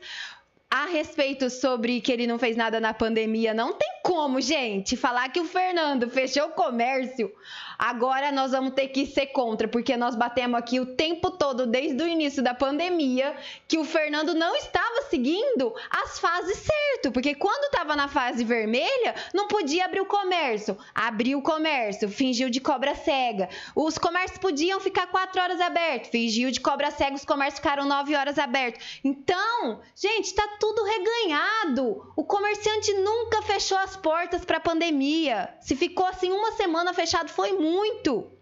A 0.79 0.85
respeito 0.85 1.49
sobre 1.49 2.03
que 2.03 2.13
ele 2.13 2.27
não 2.27 2.39
fez 2.39 2.55
nada 2.55 2.79
na 2.79 2.93
pandemia, 2.93 3.55
não 3.55 3.73
tem 3.73 3.89
como, 4.03 4.43
gente, 4.43 4.95
falar 4.95 5.31
que 5.31 5.41
o 5.41 5.47
Fernando 5.47 6.11
fechou 6.11 6.49
o 6.49 6.51
comércio. 6.51 7.33
Agora 7.79 8.33
nós 8.33 8.53
vamos 8.53 8.75
ter 8.75 8.89
que 8.89 9.07
ser 9.07 9.27
contra, 9.27 9.69
porque 9.69 9.97
nós 9.97 10.15
batemos 10.15 10.59
aqui 10.59 10.81
o 10.81 10.87
tempo 10.87 11.31
todo, 11.31 11.67
desde 11.67 12.03
o 12.03 12.09
início 12.09 12.43
da 12.43 12.55
pandemia, 12.55 13.37
que 13.69 13.79
o 13.79 13.85
Fernando 13.85 14.35
não 14.35 14.57
estava 14.57 15.03
seguindo 15.11 15.75
as 15.91 16.19
fases 16.19 16.57
certo. 16.57 17.13
Porque 17.13 17.35
quando 17.35 17.65
estava 17.65 17.95
na 17.95 18.09
fase 18.09 18.45
vermelha, 18.45 19.15
não 19.35 19.47
podia 19.47 19.85
abrir 19.85 20.01
o 20.01 20.07
comércio. 20.07 20.77
Abriu 20.95 21.39
o 21.39 21.43
comércio, 21.43 22.09
fingiu 22.09 22.49
de 22.49 22.61
cobra 22.61 22.95
cega. 22.95 23.49
Os 23.75 23.99
comércios 23.99 24.39
podiam 24.39 24.81
ficar 24.81 25.09
quatro 25.09 25.41
horas 25.41 25.61
abertos, 25.61 26.11
fingiu 26.11 26.51
de 26.51 26.61
cobra 26.61 26.91
cega, 26.91 27.15
os 27.15 27.25
comércios 27.25 27.59
ficaram 27.59 27.85
nove 27.85 28.17
horas 28.17 28.39
abertos. 28.39 29.01
Então, 29.05 29.81
gente, 29.95 30.35
tá 30.35 30.57
tudo 30.59 30.83
reganhado. 30.83 32.13
O 32.17 32.25
comerciante 32.25 32.93
nunca 32.95 33.43
fechou 33.43 33.79
as 33.79 33.97
portas 33.97 34.45
para 34.45 34.57
a 34.57 34.61
pandemia. 34.61 35.55
Se 35.61 35.77
ficou 35.77 36.07
assim 36.07 36.33
uma 36.33 36.53
semana 36.53 36.95
fechado, 36.95 37.29
foi 37.29 37.53
muito. 37.53 37.66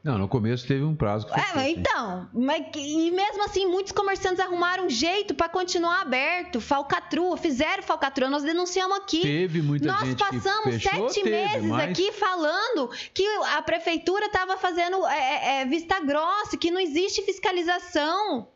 Não, 0.03 0.19
no 0.19 0.29
começo 0.29 0.67
teve 0.67 0.85
um 0.85 0.95
prazo 0.95 1.27
que 1.27 1.33
É, 1.33 1.37
fechou, 1.43 1.55
mas 1.57 1.65
sim. 1.67 1.75
então, 1.79 2.29
mas, 2.35 2.67
que- 2.71 2.79
e 2.79 3.11
mesmo 3.11 3.45
assim, 3.45 3.67
muitos 3.67 3.93
comerciantes 3.93 4.39
arrumaram 4.41 4.85
um 4.87 4.91
jeito 4.91 5.35
para 5.35 5.49
continuar 5.49 6.03
aberto. 6.03 6.61
Falcatrua, 6.61 7.37
fizeram 7.37 7.83
falcatrua, 7.83 8.29
nós 8.29 8.43
denunciamos 8.43 8.97
aqui. 8.99 9.23
Teve 9.23 9.63
muita 9.63 9.87
Nós 9.87 10.01
gente 10.09 10.17
que 10.17 10.25
passamos 10.31 10.75
fechou, 10.83 11.09
sete 11.09 11.23
teve, 11.23 11.31
meses 11.31 11.71
mas- 11.71 11.91
aqui 11.91 12.13
falando 12.13 12.91
que 13.15 13.27
a 13.57 13.63
prefeitura 13.63 14.27
estava 14.27 14.57
fazendo 14.59 15.07
é, 15.07 15.19
é, 15.19 15.61
é, 15.63 15.65
vista 15.65 15.99
grossa, 16.01 16.57
que 16.57 16.71
não 16.71 16.81
existe 16.81 17.23
fiscalização. 17.23 18.49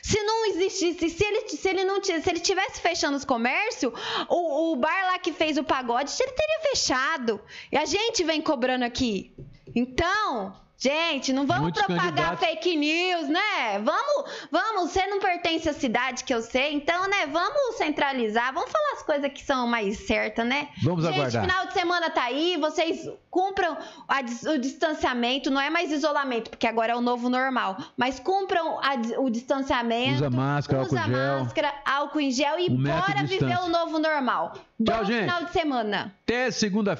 Se 0.00 0.22
não 0.22 0.46
existisse, 0.46 1.10
se 1.10 1.24
ele, 1.24 1.48
se 1.48 1.68
ele 1.68 1.82
não 1.84 2.02
se 2.02 2.12
ele 2.12 2.38
tivesse 2.38 2.80
fechando 2.80 3.16
os 3.16 3.24
comércios, 3.24 3.92
o, 4.28 4.72
o 4.72 4.76
bar 4.76 5.06
lá 5.06 5.18
que 5.18 5.32
fez 5.32 5.58
o 5.58 5.64
pagode, 5.64 6.12
ele 6.20 6.30
teria 6.32 6.60
fechado. 6.70 7.40
E 7.72 7.76
a 7.76 7.84
gente 7.84 8.22
vem 8.22 8.40
cobrando 8.40 8.84
aqui. 8.84 9.34
Então, 9.78 10.52
gente, 10.76 11.32
não 11.32 11.46
vamos 11.46 11.62
Muitos 11.62 11.82
propagar 11.82 12.12
candidatos- 12.14 12.40
fake 12.46 12.76
news, 12.76 13.28
né? 13.28 13.78
Vamos, 13.84 14.30
vamos, 14.50 14.90
você 14.90 15.06
não 15.06 15.20
pertence 15.20 15.68
à 15.68 15.72
cidade 15.72 16.24
que 16.24 16.34
eu 16.34 16.42
sei, 16.42 16.72
então, 16.74 17.08
né, 17.08 17.26
vamos 17.26 17.76
centralizar, 17.76 18.52
vamos 18.52 18.70
falar 18.70 18.92
as 18.94 19.02
coisas 19.02 19.32
que 19.32 19.42
são 19.44 19.66
mais 19.66 19.98
certas, 20.06 20.46
né? 20.46 20.68
Vamos 20.82 21.04
gente, 21.04 21.14
aguardar. 21.14 21.42
final 21.42 21.66
de 21.66 21.72
semana 21.74 22.10
tá 22.10 22.24
aí, 22.24 22.56
vocês 22.58 23.08
cumpram 23.30 23.76
a 24.08 24.20
o 24.52 24.58
distanciamento, 24.58 25.50
não 25.50 25.60
é 25.60 25.70
mais 25.70 25.92
isolamento, 25.92 26.50
porque 26.50 26.66
agora 26.66 26.92
é 26.92 26.96
o 26.96 27.00
novo 27.00 27.28
normal, 27.28 27.76
mas 27.96 28.18
cumpram 28.18 28.78
a 28.80 28.94
o 29.20 29.30
distanciamento. 29.30 30.14
Usa 30.14 30.30
máscara, 30.30 30.82
usa 30.82 30.98
álcool 31.00 31.12
gel. 31.14 31.38
máscara, 31.44 31.74
álcool 31.84 32.20
em 32.20 32.30
gel 32.32 32.58
e 32.58 32.70
Um 32.70 32.82
bora 32.82 33.22
viver 33.24 33.58
o 33.64 33.68
novo 33.68 33.98
normal. 33.98 34.54
Tchau, 34.84 34.98
Bom 34.98 35.04
gente. 35.04 35.22
final 35.24 35.44
de 35.44 35.52
semana. 35.52 36.14
Até 36.24 36.50
segunda 36.50 36.96